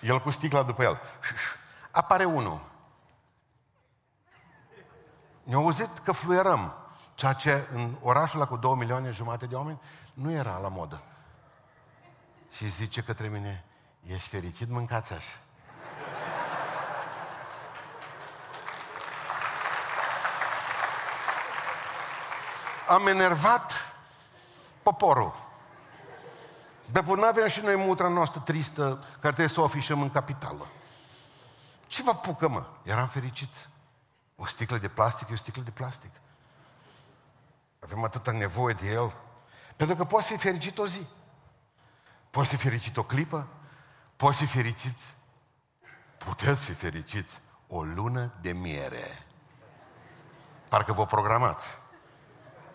El 0.00 0.20
cu 0.20 0.30
sticla 0.30 0.62
după 0.62 0.82
el. 0.82 1.00
Apare 1.90 2.24
unul. 2.24 2.60
Ne-a 5.42 5.56
auzit 5.56 5.98
că 5.98 6.12
fluierăm, 6.12 6.74
ceea 7.14 7.32
ce 7.32 7.66
în 7.74 7.94
orașul 8.02 8.40
ăla 8.40 8.48
cu 8.48 8.56
două 8.56 8.76
milioane 8.76 9.10
jumate 9.10 9.46
de 9.46 9.54
oameni 9.54 9.80
nu 10.14 10.32
era 10.32 10.56
la 10.56 10.68
modă. 10.68 11.02
Și 12.50 12.68
zice 12.68 13.02
către 13.02 13.28
mine, 13.28 13.64
ești 14.06 14.28
fericit, 14.28 14.68
mâncați 14.68 15.12
așa. 15.12 15.36
am 22.92 23.06
enervat 23.06 23.94
poporul. 24.82 25.34
De 26.92 27.02
până 27.02 27.26
avem 27.26 27.48
și 27.48 27.60
noi 27.60 27.76
mutra 27.76 28.08
noastră 28.08 28.40
tristă, 28.40 28.98
care 29.00 29.18
trebuie 29.20 29.48
să 29.48 29.60
o 29.60 29.64
afișăm 29.64 30.02
în 30.02 30.10
capitală. 30.10 30.66
Ce 31.86 32.02
vă 32.02 32.10
apucă, 32.10 32.48
mă? 32.48 32.66
Eram 32.82 33.08
fericiți. 33.08 33.68
O 34.36 34.46
sticlă 34.46 34.78
de 34.78 34.88
plastic 34.88 35.28
e 35.28 35.32
o 35.32 35.36
sticlă 35.36 35.62
de 35.62 35.70
plastic. 35.70 36.10
Avem 37.80 38.04
atâta 38.04 38.32
nevoie 38.32 38.74
de 38.74 38.86
el. 38.88 39.12
Pentru 39.76 39.96
că 39.96 40.04
poți 40.04 40.26
fi 40.26 40.36
fericit 40.36 40.78
o 40.78 40.86
zi. 40.86 41.06
Poți 42.30 42.48
fi 42.48 42.56
fericit 42.56 42.96
o 42.96 43.02
clipă. 43.02 43.46
Poți 44.16 44.38
fi 44.38 44.46
fericiți. 44.46 45.14
Puteți 46.18 46.64
fi 46.64 46.72
fericiți 46.72 47.40
o 47.66 47.82
lună 47.82 48.32
de 48.40 48.52
miere. 48.52 49.26
Parcă 50.68 50.92
vă 50.92 51.06
programați 51.06 51.80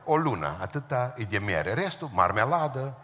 o 0.08 0.18
lună, 0.18 0.58
atâta 0.60 1.14
e 1.18 1.24
de 1.24 1.40
miere. 1.40 1.74
Restul, 1.74 2.10
marmeladă. 2.14 2.98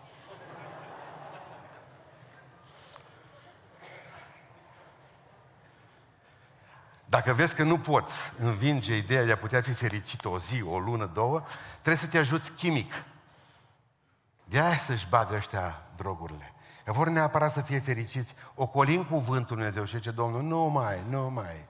Dacă 7.05 7.33
vezi 7.33 7.55
că 7.55 7.63
nu 7.63 7.79
poți 7.79 8.31
învinge 8.37 8.95
ideea 8.95 9.25
de 9.25 9.31
a 9.31 9.37
putea 9.37 9.61
fi 9.61 9.73
fericit 9.73 10.25
o 10.25 10.39
zi, 10.39 10.61
o 10.61 10.79
lună, 10.79 11.05
două, 11.05 11.43
trebuie 11.71 11.95
să 11.95 12.07
te 12.07 12.17
ajuți 12.17 12.51
chimic. 12.51 12.93
De 14.45 14.59
aia 14.59 14.77
să-și 14.77 15.09
bagă 15.09 15.35
ăștia 15.35 15.81
drogurile. 15.95 16.53
Vor 16.85 17.07
neapărat 17.07 17.51
să 17.51 17.61
fie 17.61 17.79
fericiți. 17.79 18.35
Ocolim 18.55 19.03
cuvântul 19.03 19.55
Dumnezeu 19.55 19.85
și 19.85 19.95
zice 19.95 20.11
Domnul, 20.11 20.41
nu 20.41 20.59
mai, 20.59 21.03
nu 21.09 21.29
mai. 21.29 21.67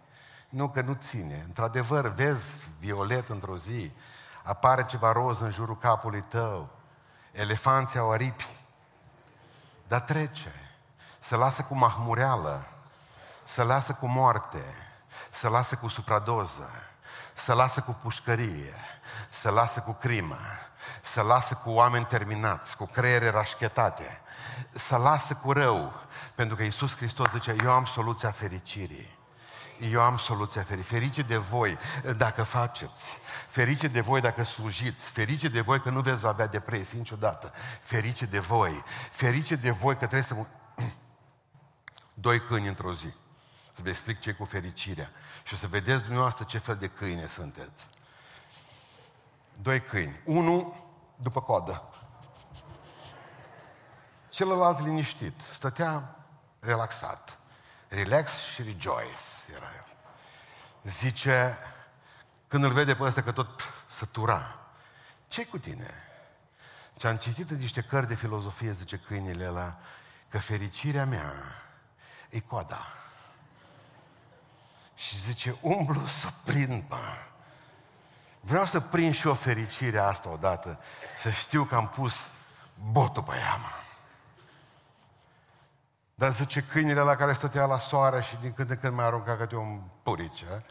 Nu, 0.49 0.69
că 0.69 0.81
nu 0.81 0.93
ține. 0.93 1.43
Într-adevăr, 1.47 2.07
vezi 2.07 2.67
violet 2.79 3.29
într-o 3.29 3.57
zi, 3.57 3.91
apare 4.43 4.85
ceva 4.85 5.11
roz 5.11 5.39
în 5.39 5.51
jurul 5.51 5.77
capului 5.77 6.21
tău, 6.21 6.69
elefanții 7.31 7.99
au 7.99 8.11
aripi, 8.11 8.47
dar 9.87 9.99
trece. 9.99 10.53
Se 11.19 11.35
lasă 11.35 11.61
cu 11.61 11.75
mahmureală, 11.75 12.67
se 13.43 13.63
lasă 13.63 13.93
cu 13.93 14.07
moarte, 14.07 14.63
se 15.31 15.47
lasă 15.47 15.75
cu 15.75 15.88
supradoză, 15.88 16.69
se 17.33 17.53
lasă 17.53 17.81
cu 17.81 17.91
pușcărie, 18.01 18.73
se 19.29 19.49
lasă 19.49 19.79
cu 19.79 19.91
crimă, 19.91 20.39
se 21.01 21.21
lasă 21.21 21.53
cu 21.53 21.69
oameni 21.69 22.05
terminați, 22.05 22.77
cu 22.77 22.86
creiere 22.86 23.29
rașchetate, 23.29 24.21
se 24.71 24.97
lasă 24.97 25.33
cu 25.33 25.51
rău, 25.51 25.93
pentru 26.36 26.55
că 26.55 26.63
Iisus 26.63 26.95
Hristos 26.95 27.31
zice, 27.31 27.55
eu 27.63 27.71
am 27.71 27.86
soluția 27.86 28.31
fericirii. 28.31 29.21
Eu 29.91 30.01
am 30.01 30.17
soluția 30.17 30.63
fericirii. 30.63 30.99
Ferice 30.99 31.21
de 31.21 31.38
voi 31.38 31.77
dacă 32.17 32.43
faceți. 32.43 33.17
Ferice 33.47 33.88
de 33.88 34.01
voi 34.01 34.21
dacă 34.21 34.43
slujiți. 34.43 35.12
Ferice 35.12 35.47
de 35.47 35.62
voi 35.62 35.81
că 35.81 35.89
nu 35.89 36.01
veți 36.01 36.25
avea 36.25 36.47
depresie 36.47 36.97
niciodată. 36.97 37.53
Ferice 37.81 38.25
de 38.25 38.39
voi. 38.39 38.83
Ferice 39.12 39.55
de 39.55 39.71
voi 39.71 39.93
că 39.97 40.05
trebuie 40.05 40.21
să... 40.21 40.36
Doi 42.13 42.39
câini 42.45 42.67
într-o 42.67 42.93
zi. 42.93 43.13
Să 43.75 43.81
vă 43.81 43.89
explic 43.89 44.19
ce 44.19 44.33
cu 44.33 44.45
fericirea. 44.45 45.09
Și 45.43 45.53
o 45.53 45.57
să 45.57 45.67
vedeți 45.67 46.01
dumneavoastră 46.01 46.43
ce 46.43 46.57
fel 46.57 46.75
de 46.75 46.88
câine 46.88 47.27
sunteți. 47.27 47.89
Doi 49.62 49.81
câini. 49.81 50.19
Unul 50.25 50.73
după 51.15 51.41
coadă. 51.41 51.83
Celălalt 54.29 54.79
liniștit. 54.79 55.39
Stătea 55.53 56.15
relaxat. 56.59 57.38
Relax 57.88 58.38
și 58.38 58.62
rejoice 58.62 59.19
era 59.55 59.65
el. 59.75 59.86
Zice, 60.83 61.57
când 62.47 62.63
îl 62.63 62.71
vede 62.71 62.95
pe 62.95 63.03
ăsta 63.03 63.23
că 63.23 63.31
tot 63.31 63.62
sătura, 63.89 64.59
ce 65.27 65.45
cu 65.45 65.57
tine? 65.57 65.93
Ce 66.95 67.07
am 67.07 67.17
citit 67.17 67.49
în 67.49 67.57
niște 67.57 67.81
cărți 67.81 68.07
de 68.07 68.15
filozofie, 68.15 68.71
zice 68.71 68.97
câinile 68.97 69.47
la 69.47 69.77
că 70.29 70.39
fericirea 70.39 71.05
mea 71.05 71.31
e 72.29 72.39
coada. 72.39 72.86
Și 74.95 75.17
zice, 75.19 75.58
umblu 75.62 76.06
să 76.06 76.27
prind, 76.43 76.84
mă. 76.89 76.97
Vreau 78.39 78.65
să 78.65 78.79
prind 78.79 79.13
și 79.13 79.27
o 79.27 79.34
fericire 79.34 79.99
asta 79.99 80.29
odată, 80.29 80.79
să 81.17 81.29
știu 81.29 81.63
că 81.63 81.75
am 81.75 81.88
pus 81.88 82.32
botul 82.91 83.23
pe 83.23 83.36
ea, 83.36 83.56
mă. 83.56 83.69
Dar 86.15 86.32
zice 86.32 86.62
câinile 86.62 87.01
la 87.01 87.15
care 87.15 87.34
stătea 87.34 87.65
la 87.65 87.79
soare 87.79 88.21
și 88.21 88.38
din 88.41 88.53
când 88.53 88.69
în 88.69 88.77
când 88.77 88.93
mai 88.93 89.06
arunca 89.06 89.38
câte 89.38 89.56
un 89.56 89.82
purice, 90.03 90.63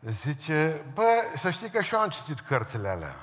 zice, 0.00 0.84
bă, 0.92 1.06
să 1.36 1.50
știi 1.50 1.70
că 1.70 1.82
și 1.82 1.94
eu 1.94 2.00
am 2.00 2.08
citit 2.08 2.40
cărțile 2.40 2.88
alea. 2.88 3.14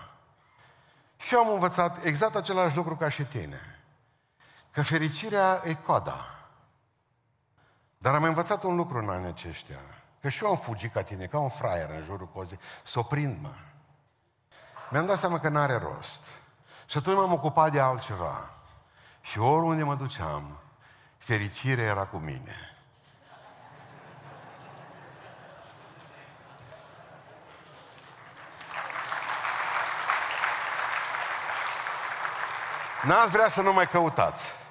Și 1.17 1.33
eu 1.33 1.39
am 1.39 1.53
învățat 1.53 2.03
exact 2.03 2.35
același 2.35 2.75
lucru 2.75 2.95
ca 2.95 3.09
și 3.09 3.23
tine. 3.23 3.59
Că 4.71 4.81
fericirea 4.81 5.61
e 5.65 5.73
coada. 5.73 6.42
Dar 8.03 8.15
am 8.15 8.23
învățat 8.23 8.63
un 8.63 8.75
lucru 8.75 8.97
în 8.97 9.09
anii 9.09 9.27
aceștia. 9.27 9.79
Că 10.21 10.29
și 10.29 10.43
eu 10.43 10.49
am 10.49 10.57
fugit 10.57 10.91
ca 10.91 11.01
tine, 11.01 11.25
ca 11.25 11.39
un 11.39 11.49
fraier 11.49 11.89
în 11.89 12.03
jurul 12.03 12.27
cozii, 12.27 12.59
să 12.83 12.99
o 12.99 13.03
prind, 13.03 13.41
mă. 13.41 13.49
Mi-am 14.89 15.05
dat 15.05 15.19
seama 15.19 15.39
că 15.39 15.49
n-are 15.49 15.77
rost. 15.77 16.21
Și 16.85 16.97
atunci 16.97 17.15
m-am 17.15 17.31
ocupat 17.31 17.71
de 17.71 17.79
altceva. 17.79 18.53
Și 19.21 19.39
oriunde 19.39 19.83
mă 19.83 19.95
duceam, 19.95 20.59
fericirea 21.17 21.85
era 21.85 22.05
cu 22.05 22.17
mine. 22.17 22.55
N-ați 33.03 33.31
vrea 33.31 33.49
să 33.49 33.61
nu 33.61 33.73
mai 33.73 33.87
căutați. 33.87 34.62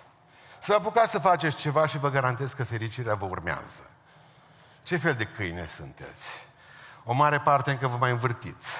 Să 0.62 0.74
apucați 0.74 1.10
să 1.10 1.18
faceți 1.18 1.56
ceva 1.56 1.86
și 1.86 1.98
vă 1.98 2.10
garantez 2.10 2.52
că 2.52 2.64
fericirea 2.64 3.14
vă 3.14 3.24
urmează. 3.24 3.90
Ce 4.82 4.96
fel 4.96 5.14
de 5.14 5.24
câine 5.24 5.66
sunteți? 5.66 6.46
O 7.04 7.14
mare 7.14 7.40
parte 7.40 7.70
încă 7.70 7.86
vă 7.86 7.96
mai 7.96 8.10
învârtiți. 8.10 8.76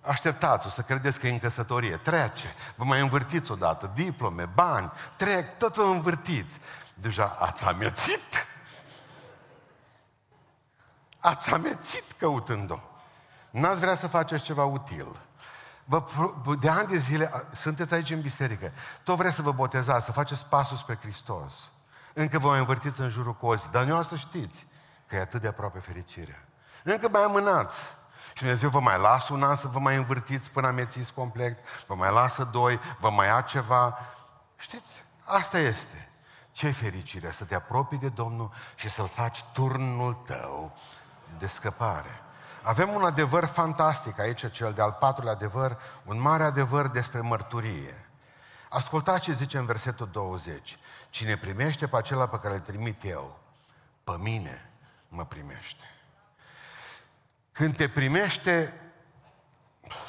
Așteptați-o 0.00 0.70
să 0.70 0.82
credeți 0.82 1.18
că 1.18 1.26
e 1.26 1.30
în 1.30 1.38
căsătorie. 1.38 1.96
Trece. 1.96 2.54
Vă 2.74 2.84
mai 2.84 3.00
învârtiți 3.00 3.50
odată. 3.50 3.90
Diplome, 3.94 4.44
bani, 4.44 4.92
trec, 5.16 5.58
tot 5.58 5.76
vă 5.76 5.82
învârtiți. 5.82 6.58
Deja 6.94 7.36
ați 7.38 7.64
amețit. 7.64 8.46
Ați 11.18 11.52
amețit 11.52 12.04
căutând-o. 12.16 12.78
N-ați 13.50 13.80
vrea 13.80 13.94
să 13.94 14.06
faceți 14.06 14.44
ceva 14.44 14.64
util. 14.64 15.16
Vă, 15.90 16.04
de 16.60 16.68
ani 16.68 16.88
de 16.88 16.96
zile 16.96 17.46
sunteți 17.54 17.94
aici 17.94 18.10
în 18.10 18.20
biserică. 18.20 18.72
Tot 19.02 19.16
vreți 19.16 19.34
să 19.34 19.42
vă 19.42 19.52
botezați, 19.52 20.04
să 20.04 20.12
faceți 20.12 20.46
pasul 20.46 20.76
spre 20.76 20.98
Hristos. 21.00 21.70
Încă 22.14 22.38
vă 22.38 22.48
mai 22.48 22.58
învârtiți 22.58 23.00
în 23.00 23.08
jurul 23.08 23.34
cozii. 23.34 23.68
Dar 23.70 23.84
nu 23.84 23.98
o 23.98 24.02
să 24.02 24.16
știți 24.16 24.66
că 25.06 25.16
e 25.16 25.20
atât 25.20 25.40
de 25.40 25.48
aproape 25.48 25.78
fericirea. 25.78 26.44
Încă 26.82 27.08
mai 27.08 27.22
amânați. 27.22 27.78
Și 28.32 28.42
Dumnezeu 28.42 28.68
vă 28.68 28.80
mai 28.80 28.98
lasă 28.98 29.32
un 29.32 29.42
an 29.42 29.56
să 29.56 29.68
vă 29.68 29.78
mai 29.78 29.96
învârtiți 29.96 30.50
până 30.50 30.66
amețiți 30.66 31.12
complet, 31.12 31.58
vă 31.86 31.94
mai 31.94 32.12
lasă 32.12 32.44
doi, 32.44 32.80
vă 33.00 33.10
mai 33.10 33.26
ia 33.26 33.40
ceva. 33.40 33.98
Știți? 34.56 35.04
Asta 35.24 35.58
este. 35.58 36.08
Ce 36.52 36.70
fericire 36.70 37.30
să 37.30 37.44
te 37.44 37.54
apropii 37.54 37.98
de 37.98 38.08
Domnul 38.08 38.52
și 38.74 38.90
să-L 38.90 39.08
faci 39.08 39.44
turnul 39.52 40.12
tău 40.12 40.76
de 41.38 41.46
scăpare. 41.46 42.22
Avem 42.62 42.94
un 42.94 43.04
adevăr 43.04 43.44
fantastic 43.44 44.18
aici, 44.18 44.50
cel 44.50 44.72
de-al 44.72 44.92
patrulea 44.92 45.32
adevăr, 45.32 45.78
un 46.04 46.20
mare 46.20 46.44
adevăr 46.44 46.88
despre 46.88 47.20
mărturie. 47.20 48.08
Ascultați 48.68 49.20
ce 49.20 49.32
zice 49.32 49.58
în 49.58 49.66
versetul 49.66 50.08
20. 50.12 50.78
Cine 51.10 51.36
primește 51.36 51.86
pe 51.86 51.96
acela 51.96 52.28
pe 52.28 52.38
care 52.38 52.54
îl 52.54 52.60
trimit 52.60 53.04
eu, 53.04 53.38
pe 54.04 54.12
mine 54.18 54.70
mă 55.08 55.24
primește. 55.24 55.84
Când 57.52 57.76
te 57.76 57.88
primește, 57.88 58.80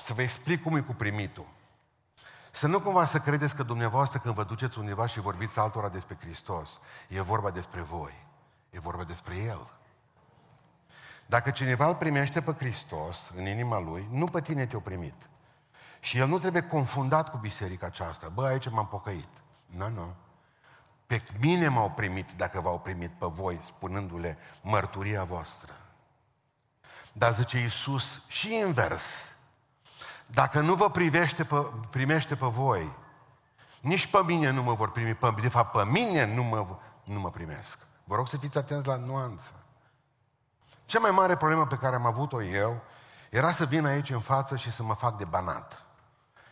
să 0.02 0.14
vă 0.14 0.22
explic 0.22 0.64
cum 0.64 0.76
e 0.76 0.80
cu 0.80 0.94
primitul. 0.94 1.48
Să 2.52 2.68
nu 2.68 2.80
cumva 2.80 3.06
să 3.06 3.20
credeți 3.20 3.56
că 3.56 3.64
dumneavoastră 3.64 4.20
când 4.20 4.34
vă 4.34 4.44
duceți 4.44 4.80
undeva 4.80 5.06
și 5.06 5.20
vorbiți 5.20 5.60
altora 5.60 5.90
despre 5.90 6.18
Hristos, 6.20 6.80
e 7.08 7.22
vorba 7.22 7.50
despre 7.50 7.82
voi, 7.82 8.26
e 8.70 8.80
vorba 8.80 9.04
despre 9.04 9.36
El. 9.36 9.79
Dacă 11.30 11.50
cineva 11.50 11.88
îl 11.88 11.96
primește 11.96 12.42
pe 12.42 12.52
Hristos 12.52 13.32
în 13.36 13.46
inima 13.46 13.80
lui, 13.80 14.08
nu 14.12 14.26
pe 14.26 14.42
tine 14.42 14.66
te-o 14.66 14.80
primit. 14.80 15.30
Și 16.00 16.18
el 16.18 16.28
nu 16.28 16.40
trebuie 16.40 16.62
confundat 16.62 17.30
cu 17.30 17.38
biserica 17.38 17.86
aceasta. 17.86 18.30
Bă, 18.30 18.46
aici 18.46 18.70
m-am 18.70 18.88
pocăit. 18.88 19.28
Nu, 19.66 19.90
nu. 19.90 20.16
Pe 21.06 21.24
mine 21.40 21.68
m-au 21.68 21.90
primit 21.90 22.32
dacă 22.32 22.60
v-au 22.60 22.80
primit 22.80 23.10
pe 23.10 23.26
voi, 23.26 23.60
spunându-le 23.62 24.38
mărturia 24.62 25.24
voastră. 25.24 25.74
Dar 27.14 27.34
zice 27.34 27.58
Iisus 27.58 28.22
și 28.28 28.56
invers. 28.56 29.26
Dacă 30.26 30.60
nu 30.60 30.76
vă 30.76 30.90
privește 30.90 31.44
pe, 31.44 31.56
primește 31.90 32.36
pe 32.36 32.48
voi, 32.48 32.96
nici 33.82 34.08
pe 34.08 34.24
mine 34.26 34.50
nu 34.50 34.64
mă 34.64 34.74
vor 34.74 34.92
primi. 34.92 35.14
Pe, 35.14 35.34
de 35.42 35.50
fapt, 35.50 35.72
pe 35.72 35.90
mine 35.92 36.36
nu 36.36 36.44
mă, 36.44 36.78
nu 37.04 37.20
mă 37.20 37.30
primesc. 37.30 37.78
Vă 38.04 38.16
rog 38.16 38.28
să 38.28 38.38
fiți 38.38 38.58
atenți 38.58 38.88
la 38.88 38.96
nuanță. 38.96 39.54
Cea 40.90 41.00
mai 41.00 41.12
mare 41.12 41.36
problemă 41.36 41.68
pe 41.68 41.78
care 41.78 41.96
am 41.96 42.06
avut-o 42.06 42.44
eu 42.44 42.82
era 43.30 43.52
să 43.52 43.66
vin 43.66 43.86
aici 43.86 44.10
în 44.10 44.20
față 44.20 44.56
și 44.56 44.72
să 44.72 44.84
mă 44.84 44.94
fac 44.94 45.18
de 45.18 45.26
banat. 45.26 45.84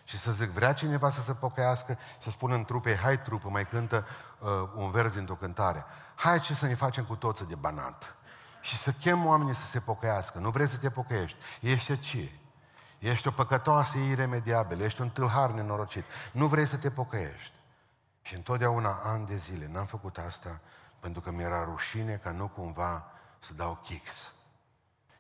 Și 0.04 0.17
să 0.17 0.32
zic, 0.32 0.50
vrea 0.50 0.73
cineva 0.73 1.10
să 1.10 1.21
se 1.21 1.34
pocăiască, 1.34 1.97
să 2.21 2.30
spună 2.30 2.56
în 2.56 2.65
trupe, 2.65 2.95
hai 2.95 3.21
trupă, 3.21 3.50
mai 3.50 3.67
cântă 3.67 4.06
uh, 4.39 4.50
un 4.76 4.91
vers 4.91 5.13
dintr-o 5.13 5.36
cântare. 5.36 5.86
Hai 6.15 6.39
ce 6.39 6.54
să 6.54 6.65
ne 6.65 6.76
facem 6.76 7.04
cu 7.04 7.15
toții 7.15 7.45
de 7.45 7.56
banat. 7.56 8.15
Și 8.62 8.78
să 8.78 8.91
chem 8.91 9.26
oamenii 9.26 9.56
să 9.56 9.65
se 9.65 9.80
pocăiască. 9.80 10.39
Nu 10.39 10.50
vrei 10.50 10.67
să 10.67 10.78
te 10.78 10.89
pocăiești. 10.89 11.38
Ești 11.62 12.00
ce? 12.00 12.32
Ești 13.00 13.28
o 13.28 13.32
păcătoasă 13.32 13.97
iremediabilă, 13.97 14.84
ești 14.84 15.02
un 15.02 15.10
tâlhar 15.10 15.50
nenorocit. 15.50 16.06
Nu 16.32 16.47
vrei 16.47 16.67
să 16.67 16.76
te 16.78 16.91
pocăiești. 16.91 17.54
Și 18.21 18.36
întotdeauna, 18.36 19.00
ani 19.04 19.28
de 19.28 19.36
zile, 19.36 19.69
n-am 19.71 19.86
făcut 19.86 20.17
asta 20.17 20.60
pentru 21.00 21.21
că 21.21 21.32
mi-era 21.32 21.63
rușine 21.63 22.19
ca 22.23 22.32
nu 22.32 22.47
cumva 22.47 23.12
să 23.47 23.53
dau 23.53 23.75
kicks. 23.83 24.31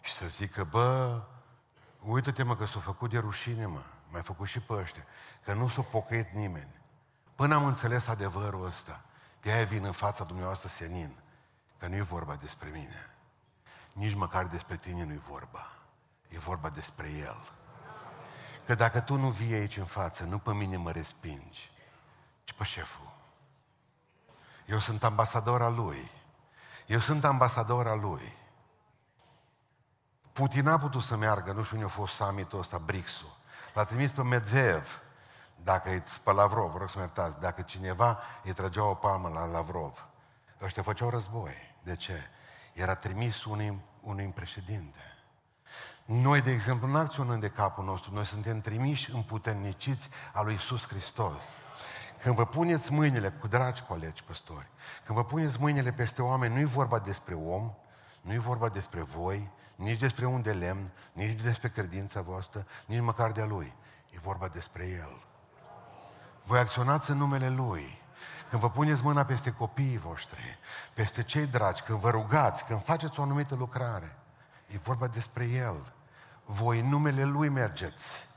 Și 0.01 0.13
să 0.13 0.27
zic 0.27 0.51
că, 0.51 0.63
bă, 0.63 1.21
uită-te 1.99 2.43
mă 2.43 2.55
că 2.55 2.65
s-a 2.65 2.79
făcut 2.79 3.09
de 3.09 3.17
rușine, 3.17 3.65
mă 3.65 3.81
mai 4.11 4.21
făcut 4.21 4.47
și 4.47 4.59
pe 4.59 4.73
ăștia, 4.73 5.05
că 5.43 5.53
nu 5.53 5.67
s-a 5.67 5.81
pocăit 5.81 6.29
nimeni. 6.29 6.81
Până 7.35 7.55
am 7.55 7.65
înțeles 7.65 8.07
adevărul 8.07 8.65
ăsta, 8.65 9.03
de 9.41 9.51
aia 9.51 9.65
vin 9.65 9.83
în 9.83 9.91
fața 9.91 10.23
dumneavoastră 10.23 10.69
senin, 10.69 11.19
că 11.77 11.87
nu 11.87 11.95
e 11.95 12.01
vorba 12.01 12.35
despre 12.35 12.69
mine. 12.69 13.15
Nici 13.93 14.13
măcar 14.13 14.45
despre 14.45 14.77
tine 14.77 15.03
nu 15.03 15.13
e 15.13 15.21
vorba. 15.27 15.71
E 16.27 16.39
vorba 16.39 16.69
despre 16.69 17.11
El. 17.11 17.51
că 18.65 18.75
dacă 18.75 18.99
tu 18.99 19.15
nu 19.15 19.29
vii 19.29 19.53
aici 19.53 19.77
în 19.77 19.85
față, 19.85 20.23
nu 20.23 20.37
pe 20.37 20.53
mine 20.53 20.77
mă 20.77 20.91
respingi, 20.91 21.71
ci 22.43 22.53
pe 22.53 22.63
șeful. 22.63 23.15
Eu 24.65 24.79
sunt 24.79 25.03
ambasador 25.03 25.61
al 25.61 25.75
lui. 25.75 26.16
Eu 26.87 26.99
sunt 26.99 27.23
ambasador 27.23 27.87
al 27.87 27.99
lui. 27.99 28.35
Putin 30.33 30.67
a 30.67 30.77
putut 30.77 31.03
să 31.03 31.15
meargă, 31.15 31.51
nu 31.51 31.63
știu 31.63 31.77
unde 31.77 31.89
a 31.89 31.93
fost 31.93 32.15
summitul 32.15 32.59
ăsta, 32.59 32.77
BRICS-ul. 32.77 33.37
L-a 33.73 33.83
trimis 33.83 34.11
pe 34.11 34.23
Medvedev, 34.23 35.01
dacă 35.55 35.89
e 35.89 36.03
pe 36.23 36.31
Lavrov, 36.31 36.71
vă 36.71 36.77
rog 36.77 36.89
să 36.89 36.97
mă 36.97 37.03
iertați, 37.03 37.39
dacă 37.39 37.61
cineva 37.61 38.19
îi 38.43 38.53
trăgea 38.53 38.83
o 38.83 38.93
palmă 38.93 39.29
la 39.29 39.45
Lavrov, 39.45 40.07
ăștia 40.61 40.83
făceau 40.83 41.09
război. 41.09 41.75
De 41.83 41.95
ce? 41.95 42.29
Era 42.73 42.95
trimis 42.95 43.43
unui, 43.43 43.81
unui 44.01 44.25
președinte. 44.25 44.99
Noi, 46.05 46.41
de 46.41 46.51
exemplu, 46.51 46.87
nu 46.87 46.97
acționăm 46.97 47.39
de 47.39 47.49
capul 47.49 47.83
nostru, 47.83 48.13
noi 48.13 48.25
suntem 48.25 48.61
trimiși 48.61 49.11
împuterniciți 49.11 50.09
a 50.33 50.41
lui 50.41 50.53
Iisus 50.53 50.87
Hristos. 50.87 51.43
Când 52.21 52.35
vă 52.35 52.45
puneți 52.45 52.93
mâinile, 52.93 53.29
cu 53.29 53.47
dragi 53.47 53.83
colegi 53.83 54.23
păstori, 54.23 54.69
când 55.05 55.17
vă 55.17 55.23
puneți 55.23 55.59
mâinile 55.59 55.91
peste 55.91 56.21
oameni, 56.21 56.53
nu 56.53 56.59
e 56.59 56.65
vorba 56.65 56.99
despre 56.99 57.33
om, 57.33 57.73
nu 58.21 58.33
e 58.33 58.37
vorba 58.37 58.69
despre 58.69 59.01
voi, 59.01 59.51
nici 59.75 59.99
despre 59.99 60.25
un 60.25 60.41
de 60.41 60.53
lemn, 60.53 60.91
nici 61.13 61.41
despre 61.41 61.69
credința 61.69 62.21
voastră, 62.21 62.65
nici 62.85 63.01
măcar 63.01 63.31
de-a 63.31 63.45
Lui. 63.45 63.73
E 64.09 64.19
vorba 64.19 64.47
despre 64.47 64.87
El. 64.87 65.25
Voi 66.43 66.59
acționați 66.59 67.09
în 67.09 67.17
numele 67.17 67.49
Lui. 67.49 68.01
Când 68.49 68.61
vă 68.61 68.69
puneți 68.69 69.03
mâna 69.03 69.25
peste 69.25 69.51
copiii 69.51 69.97
voștri, 69.97 70.57
peste 70.93 71.23
cei 71.23 71.45
dragi, 71.45 71.81
când 71.81 71.99
vă 71.99 72.09
rugați, 72.09 72.65
când 72.65 72.83
faceți 72.83 73.19
o 73.19 73.23
anumită 73.23 73.55
lucrare, 73.55 74.17
e 74.67 74.77
vorba 74.77 75.07
despre 75.07 75.45
El. 75.45 75.93
Voi 76.45 76.79
în 76.79 76.89
numele 76.89 77.23
Lui 77.23 77.49
mergeți. 77.49 78.27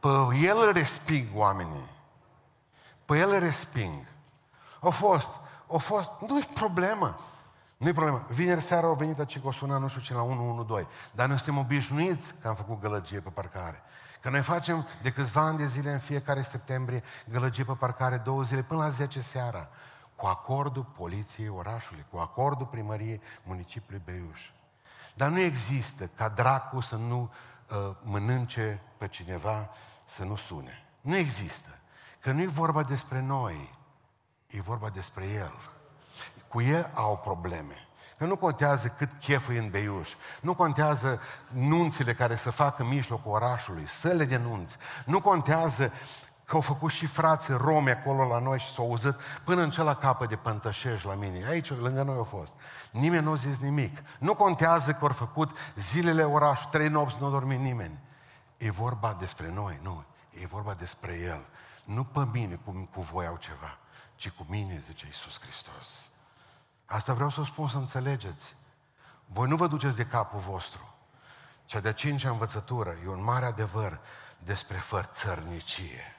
Pe 0.00 0.08
El 0.42 0.56
îl 0.66 0.72
resping 0.72 1.28
oamenii. 1.34 1.90
Pe 3.04 3.18
El 3.18 3.30
îl 3.30 3.38
resping. 3.38 4.06
Au 4.80 4.90
fost, 4.90 5.30
au 5.68 5.78
fost, 5.78 6.10
nu 6.28 6.38
e 6.38 6.48
problemă. 6.54 7.18
Nu 7.76 7.88
e 7.88 7.92
problemă. 7.92 8.26
Vineri 8.28 8.60
seara 8.62 8.86
au 8.86 8.94
venit 8.94 9.18
aici 9.18 9.38
cu 9.38 9.48
o 9.48 9.52
suna, 9.52 9.78
nu 9.78 9.88
știu 9.88 10.00
ce, 10.00 10.14
la 10.14 10.22
112. 10.22 10.92
Dar 11.12 11.28
noi 11.28 11.36
suntem 11.36 11.58
obișnuiți 11.58 12.34
că 12.40 12.48
am 12.48 12.54
făcut 12.54 12.80
gălăgie 12.80 13.20
pe 13.20 13.28
parcare. 13.28 13.82
Că 14.20 14.30
noi 14.30 14.42
facem 14.42 14.86
de 15.02 15.10
câțiva 15.10 15.40
ani 15.40 15.58
de 15.58 15.66
zile 15.66 15.90
în 15.92 15.98
fiecare 15.98 16.42
septembrie 16.42 17.02
gălăgie 17.28 17.64
pe 17.64 17.72
parcare 17.72 18.16
două 18.16 18.42
zile 18.42 18.62
până 18.62 18.82
la 18.82 18.90
10 18.90 19.20
seara. 19.20 19.68
Cu 20.16 20.26
acordul 20.26 20.86
poliției 20.96 21.48
orașului, 21.48 22.04
cu 22.10 22.18
acordul 22.18 22.66
primăriei 22.66 23.20
municipiului 23.42 24.02
Beiuș. 24.04 24.50
Dar 25.14 25.30
nu 25.30 25.38
există 25.38 26.10
ca 26.14 26.28
dracu 26.28 26.80
să 26.80 26.96
nu 26.96 27.32
uh, 27.70 27.96
mănânce 28.02 28.80
pe 28.98 29.08
cineva, 29.08 29.70
să 30.04 30.24
nu 30.24 30.36
sune. 30.36 30.84
Nu 31.00 31.16
există. 31.16 31.78
Că 32.24 32.32
nu 32.32 32.40
e 32.40 32.46
vorba 32.46 32.82
despre 32.82 33.20
noi, 33.20 33.74
e 34.46 34.60
vorba 34.60 34.88
despre 34.88 35.26
El. 35.28 35.52
Cu 36.48 36.60
El 36.60 36.90
au 36.94 37.20
probleme. 37.24 37.88
Că 38.18 38.24
nu 38.24 38.36
contează 38.36 38.88
cât 38.88 39.10
chef 39.20 39.48
e 39.48 39.58
în 39.58 39.70
Beiuș, 39.70 40.10
nu 40.40 40.54
contează 40.54 41.20
nunțile 41.48 42.14
care 42.14 42.36
se 42.36 42.50
fac 42.50 42.78
în 42.78 42.86
mijlocul 42.86 43.32
orașului, 43.32 43.88
săle 43.88 44.24
de 44.24 44.36
nunți, 44.36 44.76
nu 45.04 45.20
contează 45.20 45.92
că 46.44 46.54
au 46.54 46.60
făcut 46.60 46.90
și 46.90 47.06
frații 47.06 47.54
romi 47.56 47.90
acolo 47.90 48.28
la 48.28 48.38
noi 48.38 48.58
și 48.58 48.72
s-au 48.72 48.84
auzit 48.84 49.16
până 49.44 49.62
în 49.62 49.70
cela 49.70 49.94
capă 49.94 50.26
de 50.26 50.36
Pântășeș 50.36 51.02
la 51.02 51.14
mine. 51.14 51.46
Aici, 51.46 51.70
lângă 51.70 52.02
noi 52.02 52.16
au 52.16 52.24
fost. 52.24 52.54
Nimeni 52.90 53.24
nu 53.24 53.32
a 53.32 53.34
zis 53.34 53.58
nimic. 53.58 54.02
Nu 54.18 54.34
contează 54.34 54.92
că 54.92 55.04
au 55.04 55.12
făcut 55.12 55.50
zilele 55.76 56.22
oraș, 56.22 56.60
trei 56.70 56.88
nopți, 56.88 57.16
nu 57.20 57.26
a 57.26 57.30
dormit 57.30 57.58
nimeni. 57.58 57.98
E 58.56 58.70
vorba 58.70 59.16
despre 59.18 59.50
noi, 59.52 59.78
nu. 59.82 60.04
E 60.30 60.46
vorba 60.46 60.74
despre 60.74 61.18
El. 61.18 61.46
Nu 61.84 62.04
pe 62.04 62.26
mine 62.32 62.54
cu, 62.54 62.88
cu 62.92 63.00
voi 63.00 63.26
au 63.26 63.36
ceva, 63.36 63.78
ci 64.16 64.30
cu 64.30 64.46
mine, 64.48 64.78
zice 64.78 65.06
Iisus 65.06 65.40
Hristos. 65.40 66.10
Asta 66.84 67.12
vreau 67.12 67.30
să 67.30 67.44
spun 67.44 67.68
să 67.68 67.76
înțelegeți. 67.76 68.56
Voi 69.26 69.48
nu 69.48 69.56
vă 69.56 69.66
duceți 69.66 69.96
de 69.96 70.06
capul 70.06 70.40
vostru. 70.40 70.94
Cea 71.64 71.80
de-a 71.80 71.92
cincea 71.92 72.30
învățătură 72.30 72.96
e 73.04 73.08
un 73.08 73.22
mare 73.22 73.44
adevăr 73.44 74.00
despre 74.38 74.76
fărțărnicie. 74.76 76.16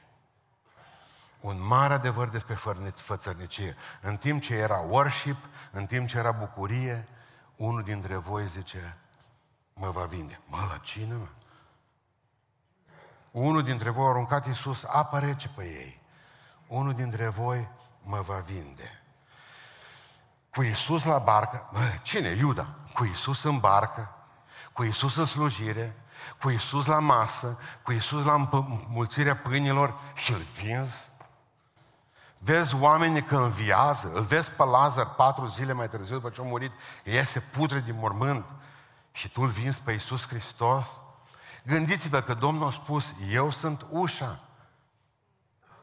Un 1.39 1.67
mare 1.67 1.93
adevăr 1.93 2.29
despre 2.29 2.55
fărțărnicie. 2.93 3.75
În 4.01 4.17
timp 4.17 4.41
ce 4.41 4.55
era 4.55 4.77
worship, 4.79 5.37
în 5.71 5.85
timp 5.85 6.07
ce 6.07 6.17
era 6.17 6.31
bucurie, 6.31 7.07
unul 7.55 7.83
dintre 7.83 8.15
voi 8.15 8.47
zice, 8.47 8.97
mă 9.73 9.89
va 9.89 10.05
vinde. 10.05 10.39
Mă, 10.45 10.67
la 10.69 10.77
cine, 10.77 11.13
mă? 11.13 11.27
Unul 13.35 13.63
dintre 13.63 13.89
voi 13.89 14.05
a 14.05 14.09
aruncat 14.09 14.47
Iisus 14.47 14.83
apă 14.83 15.19
rece 15.19 15.47
pe 15.55 15.63
ei. 15.63 16.01
Unul 16.67 16.93
dintre 16.93 17.27
voi 17.27 17.67
mă 18.03 18.21
va 18.21 18.37
vinde. 18.37 19.03
Cu 20.51 20.61
Iisus 20.61 21.03
la 21.03 21.17
barcă, 21.17 21.69
bă, 21.73 21.79
cine? 22.01 22.27
Iuda. 22.27 22.67
Cu 22.93 23.05
Iisus 23.05 23.43
în 23.43 23.59
barcă, 23.59 24.15
cu 24.73 24.83
Iisus 24.83 25.15
în 25.15 25.25
slujire, 25.25 25.95
cu 26.41 26.49
Iisus 26.49 26.85
la 26.85 26.99
masă, 26.99 27.59
cu 27.83 27.91
Iisus 27.91 28.25
la 28.25 28.49
mulțirea 28.87 29.37
pâinilor 29.37 29.99
și 30.13 30.31
îl 30.31 30.41
vinzi. 30.61 31.07
Vezi 32.37 32.75
oamenii 32.75 33.23
că 33.23 33.35
înviază, 33.35 34.11
îl 34.13 34.23
vezi 34.23 34.51
pe 34.51 34.63
Lazar 34.63 35.09
patru 35.09 35.45
zile 35.45 35.73
mai 35.73 35.89
târziu 35.89 36.15
după 36.15 36.29
ce 36.29 36.41
a 36.41 36.43
murit, 36.43 36.71
iese 37.03 37.39
putre 37.39 37.79
din 37.79 37.95
mormânt 37.97 38.45
și 39.11 39.29
tu 39.29 39.41
îl 39.41 39.49
vinzi 39.49 39.81
pe 39.81 39.91
Iisus 39.91 40.27
Hristos. 40.27 40.99
Gândiți-vă 41.65 42.21
că 42.21 42.33
Domnul 42.33 42.67
a 42.67 42.71
spus, 42.71 43.13
eu 43.29 43.51
sunt 43.51 43.85
ușa. 43.89 44.39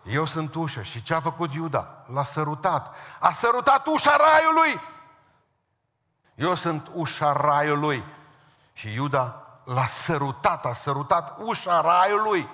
Eu 0.05 0.27
sunt 0.27 0.55
ușa. 0.55 0.83
Și 0.83 1.03
ce 1.03 1.15
a 1.15 1.21
făcut 1.21 1.53
Iuda? 1.55 2.05
L-a 2.07 2.25
sărutat. 2.25 2.95
A 3.19 3.33
sărutat 3.33 3.87
ușa 3.87 4.17
raiului. 4.17 4.81
Eu 6.35 6.55
sunt 6.55 6.91
ușa 6.95 7.33
raiului. 7.33 8.05
Și 8.73 8.93
Iuda 8.93 9.47
l-a 9.65 9.87
sărutat, 9.87 10.67
a 10.67 10.73
sărutat 10.73 11.39
ușa 11.39 11.81
raiului. 11.81 12.49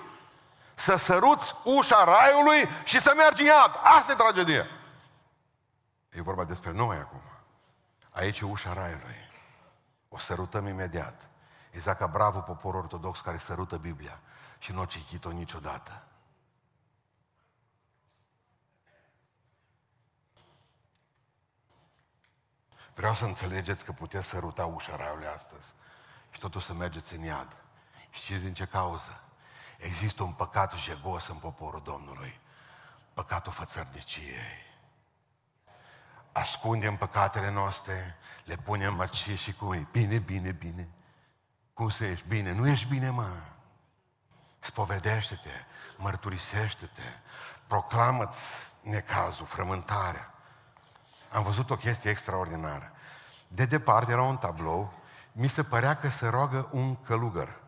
Să 0.75 0.95
săruți 0.95 1.55
ușa 1.63 2.03
raiului 2.03 2.69
și 2.83 2.99
să 2.99 3.13
mergi 3.15 3.41
în 3.41 3.47
iad. 3.47 3.79
Asta 3.83 4.11
e 4.11 4.15
tragedie. 4.15 4.65
E 6.09 6.21
vorba 6.21 6.43
despre 6.43 6.71
noi 6.71 6.97
acum. 6.97 7.21
Aici 8.09 8.39
e 8.39 8.45
ușa 8.45 8.73
raiului. 8.73 9.31
O 10.09 10.19
sărutăm 10.19 10.67
imediat. 10.67 11.28
Exact 11.69 11.99
ca 11.99 12.07
bravo 12.07 12.39
popor 12.39 12.75
ortodox 12.75 13.21
care 13.21 13.37
sărută 13.37 13.77
Biblia 13.77 14.19
și 14.59 14.71
nu 14.71 14.81
a 14.81 14.85
citit-o 14.85 15.31
niciodată. 15.31 16.03
Vreau 22.93 23.15
să 23.15 23.25
înțelegeți 23.25 23.85
că 23.85 23.91
puteți 23.91 24.27
săruta 24.27 24.65
ușa 24.65 24.95
raiului 24.95 25.27
astăzi 25.27 25.73
și 26.31 26.39
totul 26.39 26.61
să 26.61 26.73
mergeți 26.73 27.15
în 27.15 27.21
iad. 27.21 27.55
Știți 28.09 28.41
din 28.41 28.53
ce 28.53 28.65
cauză? 28.65 29.21
Există 29.77 30.23
un 30.23 30.33
păcat 30.33 30.73
jegos 30.73 31.27
în 31.27 31.35
poporul 31.35 31.81
Domnului. 31.81 32.39
Păcatul 33.13 33.51
fățărniciei. 33.51 34.67
Ascundem 36.31 36.97
păcatele 36.97 37.51
noastre, 37.51 38.15
le 38.43 38.55
punem 38.55 38.95
mărci 38.95 39.37
și 39.39 39.53
cum 39.53 39.71
e. 39.71 39.87
Bine, 39.91 40.17
bine, 40.17 40.51
bine. 40.51 40.89
Cum 41.79 41.89
să 41.89 42.05
ești 42.05 42.27
bine? 42.27 42.51
Nu 42.51 42.67
ești 42.67 42.87
bine, 42.87 43.09
mă. 43.09 43.27
Spovedește-te, 44.59 45.49
mărturisește-te, 45.97 47.01
proclamă-ți 47.67 48.41
necazul, 48.81 49.45
frământarea. 49.45 50.33
Am 51.31 51.43
văzut 51.43 51.69
o 51.69 51.75
chestie 51.75 52.09
extraordinară. 52.09 52.91
De 53.47 53.65
departe 53.65 54.11
era 54.11 54.21
un 54.21 54.37
tablou, 54.37 54.93
mi 55.31 55.47
se 55.47 55.63
părea 55.63 55.97
că 55.97 56.09
se 56.09 56.27
roagă 56.27 56.69
un 56.71 56.95
călugăr. 56.95 57.61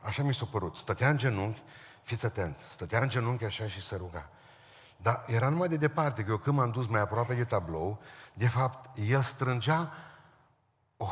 Așa 0.00 0.22
mi 0.22 0.34
s-a 0.34 0.44
părut. 0.44 0.76
Stătea 0.76 1.08
în 1.08 1.16
genunchi, 1.16 1.62
fiți 2.02 2.24
atenți, 2.24 2.64
stătea 2.70 3.00
în 3.00 3.08
genunchi 3.08 3.44
așa 3.44 3.68
și 3.68 3.82
se 3.82 3.96
ruga. 3.96 4.28
Dar 4.96 5.24
era 5.26 5.48
numai 5.48 5.68
de 5.68 5.76
departe, 5.76 6.24
că 6.24 6.30
eu 6.30 6.38
când 6.38 6.56
m-am 6.56 6.70
dus 6.70 6.86
mai 6.86 7.00
aproape 7.00 7.34
de 7.34 7.44
tablou, 7.44 8.00
de 8.32 8.48
fapt, 8.48 8.98
el 8.98 9.22
strângea 9.22 9.92
o, 10.96 11.08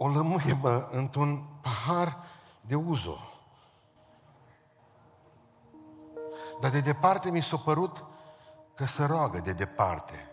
o 0.00 0.08
lămâie, 0.08 0.54
bă, 0.54 0.88
într-un 0.90 1.44
pahar 1.60 2.16
de 2.60 2.74
uzo. 2.74 3.18
Dar 6.60 6.70
de 6.70 6.80
departe 6.80 7.30
mi 7.30 7.42
s-a 7.42 7.56
părut 7.56 8.04
că 8.74 8.84
se 8.84 9.04
roagă 9.04 9.38
de 9.38 9.52
departe. 9.52 10.30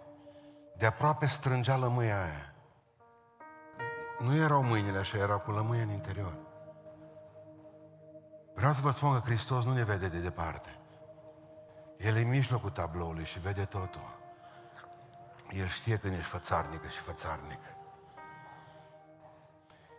De 0.78 0.86
aproape 0.86 1.26
strângea 1.26 1.78
lămâia 1.78 2.24
aia. 2.24 2.54
Nu 4.20 4.36
erau 4.36 4.64
mâinile 4.64 4.98
așa, 4.98 5.18
erau 5.18 5.40
cu 5.40 5.52
lămâie 5.52 5.82
în 5.82 5.90
interior. 5.90 6.38
Vreau 8.56 8.74
să 8.74 8.82
vă 8.82 8.92
spun 8.92 9.14
că 9.14 9.20
Hristos 9.20 9.64
nu 9.64 9.74
ne 9.74 9.84
vede 9.84 10.08
de 10.08 10.20
departe. 10.20 10.80
El 11.98 12.16
e 12.16 12.22
în 12.22 12.30
mijlocul 12.30 12.70
tabloului 12.70 13.26
și 13.26 13.40
vede 13.40 13.66
totul. 13.66 14.18
El 15.52 15.68
știe 15.68 15.98
când 15.98 16.14
ești 16.14 16.30
fățarnică 16.30 16.88
și 16.88 17.00
fățarnic. 17.00 17.60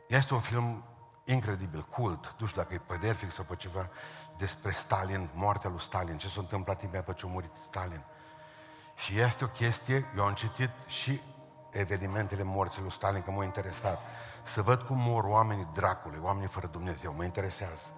Este 0.06 0.34
un 0.34 0.40
film 0.40 0.84
incredibil, 1.24 1.82
cult, 1.82 2.34
nu 2.38 2.46
știu 2.46 2.60
dacă 2.62 2.74
e 2.74 2.78
pe 2.78 2.98
Netflix 3.06 3.34
sau 3.34 3.44
pe 3.44 3.56
ceva, 3.56 3.88
despre 4.36 4.72
Stalin, 4.72 5.28
moartea 5.34 5.70
lui 5.70 5.80
Stalin, 5.80 6.18
ce 6.18 6.28
s-a 6.28 6.40
întâmplat 6.40 6.82
imediat 6.82 7.04
pe 7.04 7.12
ce 7.12 7.26
a 7.26 7.28
murit 7.28 7.50
Stalin. 7.64 8.04
Și 8.94 9.18
este 9.18 9.44
o 9.44 9.48
chestie, 9.48 10.12
eu 10.16 10.24
am 10.24 10.34
citit 10.34 10.70
și 10.86 11.20
evenimentele 11.70 12.42
morții 12.42 12.82
lui 12.82 12.92
Stalin, 12.92 13.22
că 13.22 13.30
m-a 13.30 13.44
interesat. 13.44 14.00
Să 14.42 14.62
văd 14.62 14.82
cum 14.82 14.96
mor 14.98 15.24
oamenii 15.24 15.68
dracului, 15.74 16.18
oamenii 16.22 16.48
fără 16.48 16.66
Dumnezeu, 16.66 17.12
mă 17.16 17.24
interesează. 17.24 17.92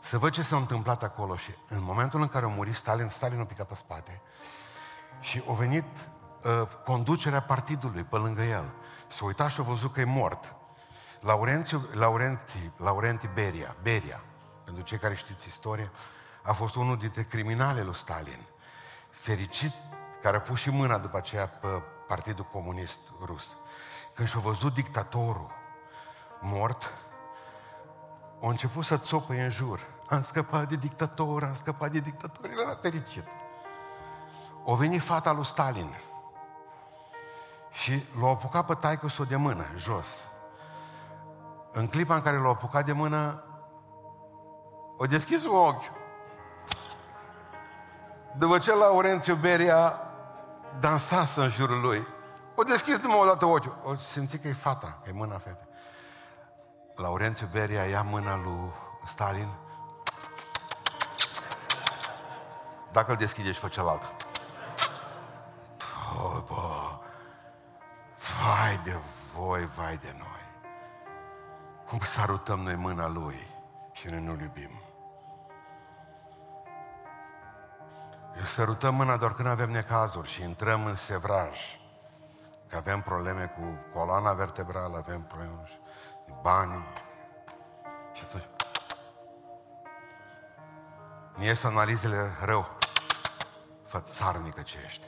Să 0.00 0.18
văd 0.18 0.32
ce 0.32 0.42
s-a 0.42 0.56
întâmplat 0.56 1.02
acolo 1.02 1.36
și 1.36 1.54
în 1.68 1.82
momentul 1.82 2.20
în 2.20 2.28
care 2.28 2.44
a 2.44 2.48
murit 2.48 2.74
Stalin, 2.74 3.08
Stalin 3.08 3.40
a 3.40 3.44
picat 3.44 3.66
pe 3.66 3.74
spate 3.74 4.20
și 5.20 5.42
a 5.48 5.52
venit 5.52 5.84
uh, 6.44 6.62
conducerea 6.84 7.42
partidului 7.42 8.02
pe 8.02 8.16
lângă 8.16 8.42
el. 8.42 8.72
S-a 9.08 9.24
uitat 9.24 9.50
și 9.50 9.60
a 9.60 9.62
văzut 9.62 9.92
că 9.92 10.00
e 10.00 10.04
mort. 10.04 10.54
Laurențiu, 11.22 11.88
Laurenti, 11.92 12.70
Laurenti 12.76 13.28
Beria, 13.34 13.76
Beria, 13.82 14.22
pentru 14.64 14.82
cei 14.82 14.98
care 14.98 15.14
știți 15.14 15.48
istoria, 15.48 15.90
a 16.42 16.52
fost 16.52 16.74
unul 16.74 16.96
dintre 16.96 17.22
criminalele 17.22 17.82
lui 17.82 17.94
Stalin. 17.94 18.46
Fericit, 19.10 19.72
care 20.22 20.36
a 20.36 20.40
pus 20.40 20.58
și 20.58 20.70
mâna 20.70 20.98
după 20.98 21.16
aceea 21.16 21.48
pe 21.48 21.82
Partidul 22.08 22.44
Comunist 22.52 22.98
Rus. 23.24 23.56
Când 24.14 24.28
și-a 24.28 24.40
văzut 24.40 24.74
dictatorul 24.74 25.50
mort, 26.40 26.90
a 28.42 28.48
început 28.48 28.84
să 28.84 28.96
țopă 28.96 29.32
în 29.32 29.50
jur. 29.50 29.80
Am 30.08 30.22
scăpat 30.22 30.68
de 30.68 30.76
dictator, 30.76 31.44
am 31.44 31.54
scăpat 31.54 31.90
de 31.90 31.98
dictator, 31.98 32.50
el 32.50 32.58
era 32.60 32.78
fericit. 32.82 33.24
O 34.64 34.74
venit 34.74 35.02
fata 35.02 35.32
lui 35.32 35.46
Stalin 35.46 35.94
și 37.70 38.04
l-a 38.20 38.28
apucat 38.28 38.66
pe 38.66 38.74
taică 38.74 39.06
de 39.28 39.36
mână, 39.36 39.64
jos. 39.76 40.31
În 41.72 41.88
clipa 41.88 42.14
în 42.14 42.22
care 42.22 42.36
l-a 42.36 42.48
apucat 42.48 42.84
de 42.84 42.92
mână, 42.92 43.44
o 44.96 45.06
deschis 45.06 45.44
un 45.44 45.56
ochi. 45.56 45.92
După 48.36 48.58
ce 48.58 48.74
Laurențiu 48.74 49.34
Beria 49.34 50.00
dansase 50.80 51.40
în 51.40 51.48
jurul 51.48 51.80
lui, 51.80 52.06
o 52.54 52.62
deschis 52.62 52.98
numai 52.98 53.18
o 53.18 53.24
dată 53.24 53.46
ochiul. 53.46 53.76
O 53.84 53.94
simți 53.96 54.38
că 54.38 54.48
e 54.48 54.52
fata, 54.52 54.98
că 55.02 55.10
e 55.10 55.12
mâna 55.12 55.38
fetei. 55.38 55.68
Laurențiu 56.96 57.48
Beria 57.52 57.84
ia 57.84 58.02
mâna 58.02 58.36
lui 58.36 58.72
Stalin. 59.04 59.48
Dacă 62.92 63.10
îl 63.10 63.16
deschide 63.16 63.52
și 63.52 63.60
pe 63.60 63.68
celălalt. 63.68 64.02
Oh, 66.22 66.42
bă, 66.48 66.98
vai 68.42 68.80
de 68.84 68.96
voi, 69.34 69.68
vai 69.76 69.96
de 69.96 70.14
noi. 70.18 70.31
Cum 71.92 72.00
arutăm 72.16 72.60
noi 72.60 72.74
mâna 72.74 73.08
lui 73.08 73.46
și 73.92 74.08
noi 74.08 74.24
nu-l 74.24 74.40
iubim. 74.40 74.80
Eu 78.36 78.44
sărutăm 78.44 78.94
mâna 78.94 79.16
doar 79.16 79.34
când 79.34 79.48
avem 79.48 79.70
necazuri 79.70 80.28
și 80.28 80.42
intrăm 80.42 80.84
în 80.86 80.96
sevraj. 80.96 81.58
Că 82.68 82.76
avem 82.76 83.00
probleme 83.00 83.46
cu 83.56 83.98
coloana 83.98 84.32
vertebrală, 84.32 84.96
avem 84.96 85.22
probleme 85.22 85.52
cu 86.24 86.38
banii. 86.42 86.86
Și 88.12 88.22
atunci... 88.24 88.44
Ne 91.36 91.44
ies 91.44 91.64
analizele 91.64 92.36
rău. 92.40 92.78
Fă 93.86 93.98
țarnică 94.00 94.62
ce 94.62 94.78
ești. 94.84 95.06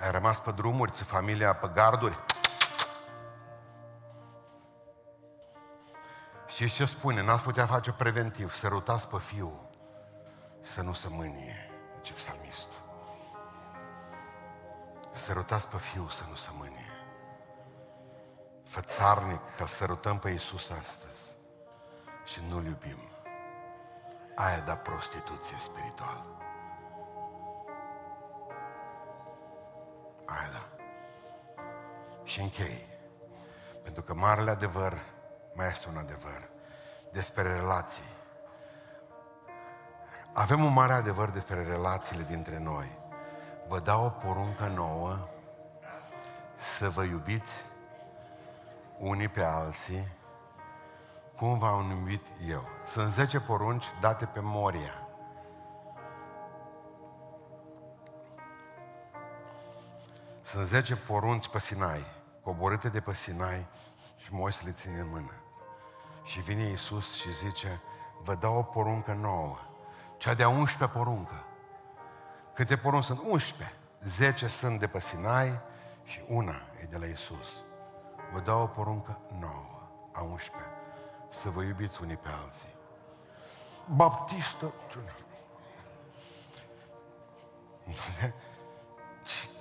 Ai 0.00 0.10
rămas 0.10 0.40
pe 0.40 0.50
drumuri, 0.50 0.92
ți 0.92 1.02
familia 1.02 1.54
pe 1.54 1.70
garduri. 1.74 2.24
Și 6.62 6.68
ce 6.68 6.84
spune? 6.84 7.22
N-ați 7.22 7.42
putea 7.42 7.66
face 7.66 7.92
preventiv. 7.92 8.54
Sărutați 8.54 9.08
pe 9.08 9.18
fiul 9.18 9.70
să 10.60 10.82
nu 10.82 10.92
se 10.92 11.08
mânie, 11.10 11.70
zice 11.96 12.12
psalmistul. 12.12 12.82
Sărutați 15.12 15.68
pe 15.68 15.76
fiul 15.76 16.08
să 16.08 16.22
nu 16.28 16.34
se 16.34 16.48
mânie. 16.52 16.90
Fățarnic 18.64 19.40
că 19.56 19.66
sărutăm 19.66 20.18
pe 20.18 20.30
Iisus 20.30 20.70
astăzi 20.70 21.36
și 22.24 22.40
nu-L 22.48 22.64
iubim. 22.64 22.98
Aia 24.34 24.60
da 24.60 24.76
prostituție 24.76 25.56
spirituală. 25.58 26.24
Aia 30.24 30.50
da. 30.52 30.82
Și 32.24 32.40
închei. 32.40 32.88
Pentru 33.82 34.02
că 34.02 34.14
marele 34.14 34.50
adevăr 34.50 34.98
mai 35.54 35.68
este 35.68 35.88
un 35.88 35.96
adevăr 35.96 36.51
despre 37.12 37.42
relații. 37.42 38.10
Avem 40.32 40.64
un 40.64 40.72
mare 40.72 40.92
adevăr 40.92 41.30
despre 41.30 41.62
relațiile 41.62 42.22
dintre 42.22 42.58
noi. 42.58 42.98
Vă 43.68 43.80
dau 43.80 44.04
o 44.04 44.08
poruncă 44.08 44.66
nouă 44.66 45.28
să 46.56 46.88
vă 46.88 47.02
iubiți 47.02 47.52
unii 48.98 49.28
pe 49.28 49.42
alții 49.42 50.20
cum 51.36 51.58
v-am 51.58 51.90
iubit 51.90 52.24
eu. 52.48 52.68
Sunt 52.86 53.12
10 53.12 53.40
porunci 53.40 53.84
date 54.00 54.26
pe 54.26 54.40
Moria. 54.42 55.08
Sunt 60.42 60.66
10 60.66 60.96
porunci 60.96 61.48
pe 61.48 61.58
Sinai, 61.58 62.06
coborâte 62.42 62.88
de 62.88 63.00
pe 63.00 63.14
Sinai 63.14 63.66
și 64.16 64.34
Moise 64.34 64.64
le 64.64 64.72
ține 64.72 64.98
în 64.98 65.08
mână. 65.08 65.32
Și 66.22 66.40
vine 66.40 66.62
Iisus 66.62 67.14
și 67.14 67.32
zice, 67.32 67.80
vă 68.22 68.34
dau 68.34 68.56
o 68.56 68.62
poruncă 68.62 69.12
nouă, 69.12 69.58
cea 70.16 70.34
de-a 70.34 70.48
11 70.48 70.98
poruncă. 70.98 71.44
Câte 72.54 72.76
porunci 72.76 73.04
sunt? 73.04 73.20
11. 73.28 73.76
10 74.00 74.46
sunt 74.46 74.80
de 74.80 74.86
pe 74.86 75.00
Sinai 75.00 75.60
și 76.04 76.20
una 76.28 76.60
e 76.82 76.86
de 76.90 76.98
la 76.98 77.06
Iisus. 77.06 77.64
Vă 78.32 78.40
dau 78.40 78.62
o 78.62 78.66
poruncă 78.66 79.18
nouă, 79.38 79.90
a 80.12 80.22
11. 80.22 80.70
Să 81.28 81.50
vă 81.50 81.62
iubiți 81.62 82.02
unii 82.02 82.16
pe 82.16 82.28
alții. 82.44 82.74
Baptistă, 83.94 84.72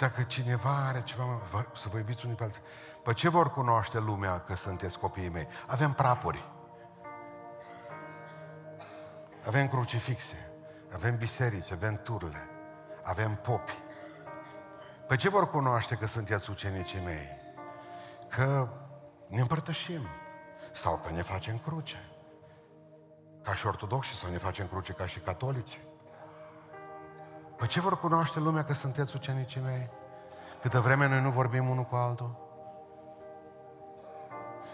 dacă 0.01 0.21
cineva 0.21 0.87
are 0.87 1.03
ceva, 1.03 1.41
să 1.75 1.89
vă 1.89 1.97
iubiți 1.97 2.25
unii 2.25 2.37
pe 2.37 2.43
alții. 2.43 2.61
Pe 3.03 3.13
ce 3.13 3.29
vor 3.29 3.51
cunoaște 3.51 3.99
lumea 3.99 4.39
că 4.39 4.55
sunteți 4.55 4.99
copiii 4.99 5.29
mei? 5.29 5.47
Avem 5.67 5.93
prapuri. 5.93 6.51
Avem 9.45 9.67
crucifixe. 9.67 10.51
Avem 10.93 11.17
biserici, 11.17 11.71
avem 11.71 12.01
turle. 12.03 12.49
Avem 13.03 13.35
popi. 13.35 13.79
Pe 15.07 15.15
ce 15.15 15.29
vor 15.29 15.49
cunoaște 15.49 15.95
că 15.95 16.05
sunteți 16.05 16.49
ucenicii 16.49 17.01
mei? 17.03 17.27
Că 18.29 18.69
ne 19.27 19.41
împărtășim. 19.41 20.07
Sau 20.71 21.01
că 21.05 21.11
ne 21.13 21.21
facem 21.21 21.57
cruce. 21.57 22.09
Ca 23.43 23.55
și 23.55 23.67
ortodoxi 23.67 24.15
sau 24.15 24.29
ne 24.29 24.37
facem 24.37 24.67
cruce 24.67 24.93
ca 24.93 25.05
și 25.05 25.19
catolici. 25.19 25.79
Pe 27.61 27.67
ce 27.67 27.79
vor 27.79 27.99
cunoaște 27.99 28.39
lumea 28.39 28.63
că 28.63 28.73
sunteți 28.73 29.15
ucenicii 29.15 29.61
mei? 29.61 29.89
Câtă 30.61 30.79
vreme 30.79 31.07
noi 31.07 31.21
nu 31.21 31.29
vorbim 31.29 31.69
unul 31.69 31.83
cu 31.83 31.95
altul? 31.95 32.35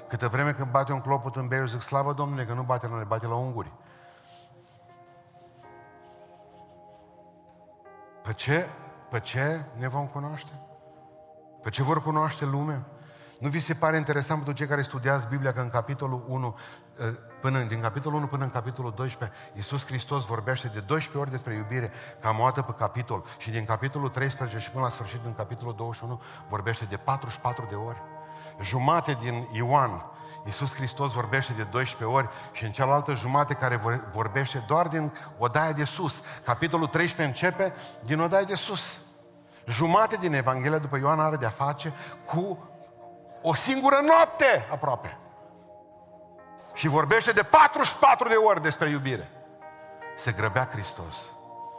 Câtă 0.08 0.28
vreme 0.28 0.54
când 0.54 0.72
bate 0.72 0.92
un 0.92 1.02
clopot 1.02 1.36
în 1.36 1.48
bei, 1.48 1.60
eu 1.60 1.66
zic, 1.66 1.82
slavă 1.82 2.14
Domnule, 2.14 2.46
că 2.46 2.54
nu 2.54 2.62
bate 2.62 2.88
la 2.88 2.96
noi, 2.96 3.06
bate 3.06 3.26
la 3.26 3.36
unguri. 3.36 3.72
Pe 8.24 8.34
ce, 8.34 8.70
pe 9.10 9.20
ce 9.20 9.66
ne 9.78 9.88
vom 9.88 10.08
cunoaște? 10.08 10.62
Pe 11.62 11.70
ce 11.70 11.84
vor 11.84 12.02
cunoaște 12.02 12.46
lumea? 12.46 12.86
Nu 13.40 13.50
vi 13.50 13.60
se 13.60 13.74
pare 13.74 13.98
interesant 13.98 14.44
pentru 14.44 14.58
cei 14.58 14.68
care 14.68 14.82
studiați 14.82 15.28
Biblia 15.28 15.54
că 15.54 15.60
în 15.60 15.70
capitolul 15.70 16.24
1, 16.28 16.58
eh, 17.00 17.14
până, 17.42 17.60
din 17.60 17.82
capitolul 17.82 18.18
1 18.18 18.28
până 18.28 18.44
în 18.44 18.50
capitolul 18.50 18.94
12, 18.96 19.38
Iisus 19.56 19.86
Hristos 19.86 20.26
vorbește 20.26 20.68
de 20.68 20.80
12 20.80 21.18
ori 21.18 21.30
despre 21.32 21.54
iubire, 21.54 21.92
cam 22.22 22.40
o 22.40 22.44
dată 22.44 22.62
pe 22.62 22.74
capitol. 22.78 23.24
Și 23.38 23.50
din 23.50 23.66
capitolul 23.66 24.10
13 24.10 24.60
și 24.60 24.72
până 24.72 24.84
la 24.84 24.90
sfârșit, 24.90 25.22
din 25.22 25.34
capitolul 25.34 25.76
21, 25.76 26.22
vorbește 26.50 26.86
de 26.86 26.98
44 26.98 27.66
de 27.70 27.76
ori. 27.76 28.02
Jumate 28.62 29.18
din 29.22 29.48
Ioan, 29.52 30.12
Iisus 30.46 30.76
Hristos 30.76 31.14
vorbește 31.14 31.54
de 31.54 31.64
12 31.64 32.18
ori 32.18 32.30
și 32.52 32.64
în 32.64 32.72
cealaltă 32.72 33.16
jumate 33.16 33.54
care 33.54 33.82
vorbește 34.14 34.64
doar 34.68 34.88
din 34.88 35.14
odaia 35.38 35.72
de 35.72 35.84
sus. 35.84 36.22
Capitolul 36.44 36.88
13 36.88 37.36
începe 37.36 37.74
din 38.04 38.20
odaia 38.20 38.44
de 38.44 38.56
sus. 38.56 39.02
Jumate 39.66 40.16
din 40.16 40.34
Evanghelia 40.34 40.78
după 40.78 40.98
Ioan 40.98 41.20
are 41.20 41.36
de-a 41.36 41.50
face 41.50 41.94
cu 42.26 42.70
o 43.42 43.54
singură 43.54 44.00
noapte 44.06 44.68
aproape. 44.72 45.18
Și 46.74 46.88
vorbește 46.88 47.32
de 47.32 47.44
44 47.44 48.28
de 48.28 48.36
ori 48.36 48.62
despre 48.62 48.90
iubire. 48.90 49.30
Se 50.16 50.32
grăbea 50.32 50.68
Hristos. 50.72 51.32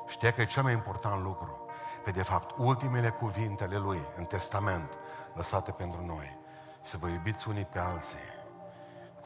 Știa 0.07 0.33
că 0.33 0.41
e 0.41 0.47
cel 0.47 0.63
mai 0.63 0.73
important 0.73 1.23
lucru. 1.23 1.67
Că 2.05 2.11
de 2.11 2.23
fapt 2.23 2.55
ultimele 2.57 3.09
cuvinte 3.09 3.65
ale 3.65 3.77
Lui 3.77 4.01
în 4.17 4.25
Testament 4.25 4.99
lăsate 5.35 5.71
pentru 5.71 6.05
noi. 6.07 6.39
Să 6.81 6.97
vă 6.97 7.09
iubiți 7.09 7.49
unii 7.49 7.65
pe 7.65 7.79
alții 7.79 8.37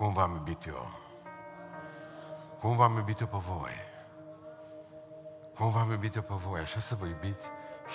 cum 0.03 0.13
v-am 0.13 0.33
iubit 0.35 0.67
eu. 0.67 0.91
Cum 2.61 2.77
v-am 2.77 2.97
iubit 2.97 3.21
eu 3.21 3.27
pe 3.27 3.37
voi. 3.37 3.75
Cum 5.55 5.71
v-am 5.71 5.91
iubit 5.91 6.15
eu 6.15 6.23
pe 6.23 6.35
voi. 6.35 6.61
Așa 6.61 6.81
să 6.81 6.95
vă 6.95 7.07
iubiți 7.07 7.47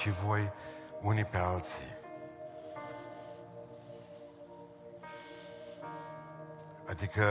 și 0.01 0.09
voi 0.09 0.51
unii 1.01 1.25
pe 1.25 1.37
alții. 1.37 1.96
Adică 6.89 7.25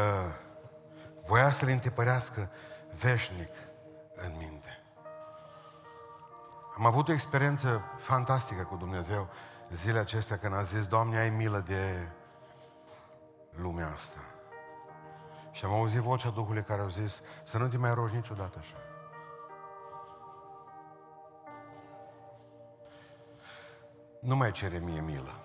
voia 1.27 1.53
să-L 1.53 1.69
întipărească 1.69 2.51
veșnic 3.01 3.51
în 4.15 4.33
minte. 4.39 4.81
Am 6.77 6.87
avut 6.87 7.09
o 7.09 7.13
experiență 7.13 7.83
fantastică 7.99 8.63
cu 8.63 8.77
Dumnezeu 8.77 9.29
zilele 9.71 9.99
acestea 9.99 10.39
când 10.39 10.55
a 10.55 10.63
zis, 10.63 10.87
Doamne, 10.87 11.19
ai 11.19 11.31
milă 11.31 11.59
de 11.59 12.09
lumea 13.51 13.93
asta. 13.93 14.21
Și 15.51 15.65
am 15.65 15.73
auzit 15.73 16.01
vocea 16.01 16.31
Duhului 16.31 16.63
care 16.63 16.81
au 16.81 16.89
zis, 16.89 17.23
să 17.45 17.59
nu 17.59 17.69
te 17.69 17.77
mai 17.77 17.95
rogi 17.95 18.15
niciodată 18.15 18.59
așa. 18.59 18.77
Nu 24.21 24.37
mai 24.37 24.53
cere 24.53 24.79
mie 24.79 25.01
milă. 25.01 25.41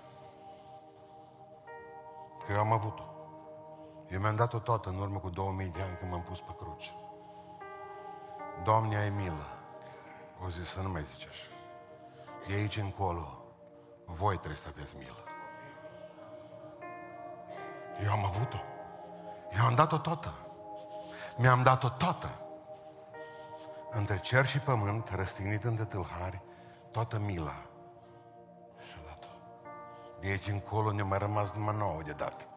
Că 2.46 2.52
eu 2.52 2.58
am 2.58 2.72
avut-o. 2.72 3.11
Eu 4.12 4.20
mi-am 4.20 4.36
dat-o 4.36 4.58
toată 4.58 4.88
în 4.88 4.98
urmă 4.98 5.18
cu 5.18 5.28
2000 5.28 5.66
de 5.66 5.82
ani 5.82 5.96
când 5.98 6.10
m-am 6.10 6.22
pus 6.22 6.40
pe 6.40 6.54
cruce. 6.58 6.90
Doamne, 8.64 8.96
ai 8.96 9.10
milă. 9.10 9.46
O 10.44 10.48
zis 10.48 10.68
să 10.68 10.80
nu 10.80 10.88
mai 10.88 11.02
zici 11.02 11.26
așa. 11.26 11.46
De 12.46 12.52
aici 12.52 12.76
încolo, 12.76 13.44
voi 14.04 14.36
trebuie 14.36 14.58
să 14.58 14.68
aveți 14.70 14.96
milă. 14.96 15.24
Eu 18.04 18.12
am 18.12 18.24
avut-o. 18.24 18.58
Eu 19.56 19.64
am 19.64 19.74
dat-o 19.74 19.98
toată. 19.98 20.34
Mi-am 21.36 21.62
dat-o 21.62 21.88
toată. 21.88 22.40
Între 23.90 24.18
cer 24.18 24.46
și 24.46 24.58
pământ, 24.58 25.08
răstignit 25.08 25.64
între 25.64 25.84
tâlhari, 25.84 26.40
toată 26.90 27.18
mila. 27.18 27.66
Și-a 28.78 29.00
dat-o. 29.06 29.28
De 30.20 30.26
aici 30.26 30.48
încolo 30.48 30.92
ne 30.92 31.02
mai 31.02 31.18
rămas 31.18 31.52
numai 31.52 31.76
nouă 31.76 32.02
de 32.02 32.12
dat. 32.12 32.51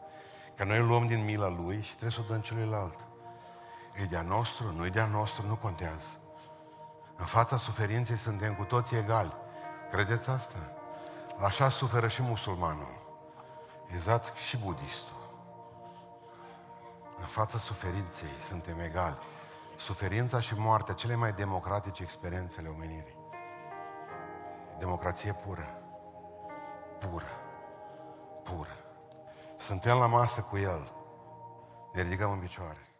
Că 0.55 0.63
noi 0.63 0.79
luăm 0.79 1.07
din 1.07 1.23
mila 1.23 1.47
lui 1.47 1.81
și 1.81 1.89
trebuie 1.89 2.11
să 2.11 2.19
o 2.19 2.27
dăm 2.27 2.41
celuilalt. 2.41 2.99
E 4.01 4.05
de-a 4.05 4.21
nostru, 4.21 4.71
nu 4.71 4.85
e 4.85 4.89
de-a 4.89 5.05
nostru, 5.05 5.47
nu 5.47 5.55
contează. 5.55 6.19
În 7.15 7.25
fața 7.25 7.57
suferinței 7.57 8.17
suntem 8.17 8.55
cu 8.55 8.63
toții 8.63 8.97
egali. 8.97 9.33
Credeți 9.91 10.29
asta? 10.29 10.55
Așa 11.41 11.69
suferă 11.69 12.07
și 12.07 12.21
musulmanul. 12.21 13.03
Exact 13.93 14.37
și 14.37 14.57
budistul. 14.57 15.23
În 17.19 17.25
fața 17.25 17.57
suferinței 17.57 18.29
suntem 18.47 18.79
egali. 18.79 19.17
Suferința 19.77 20.39
și 20.39 20.55
moartea, 20.55 20.93
cele 20.93 21.15
mai 21.15 21.33
democratice 21.33 22.03
experiențe 22.03 22.59
ale 22.59 22.67
omenirii. 22.67 23.17
Democrație 24.79 25.33
pură. 25.33 25.81
Pură. 26.99 27.31
Pură. 28.43 28.84
Suntem 29.57 29.97
la 29.97 30.05
masă 30.05 30.41
cu 30.41 30.57
El. 30.57 30.91
Ne 31.93 32.01
ridicăm 32.01 32.31
în 32.31 32.39
picioare. 32.39 32.94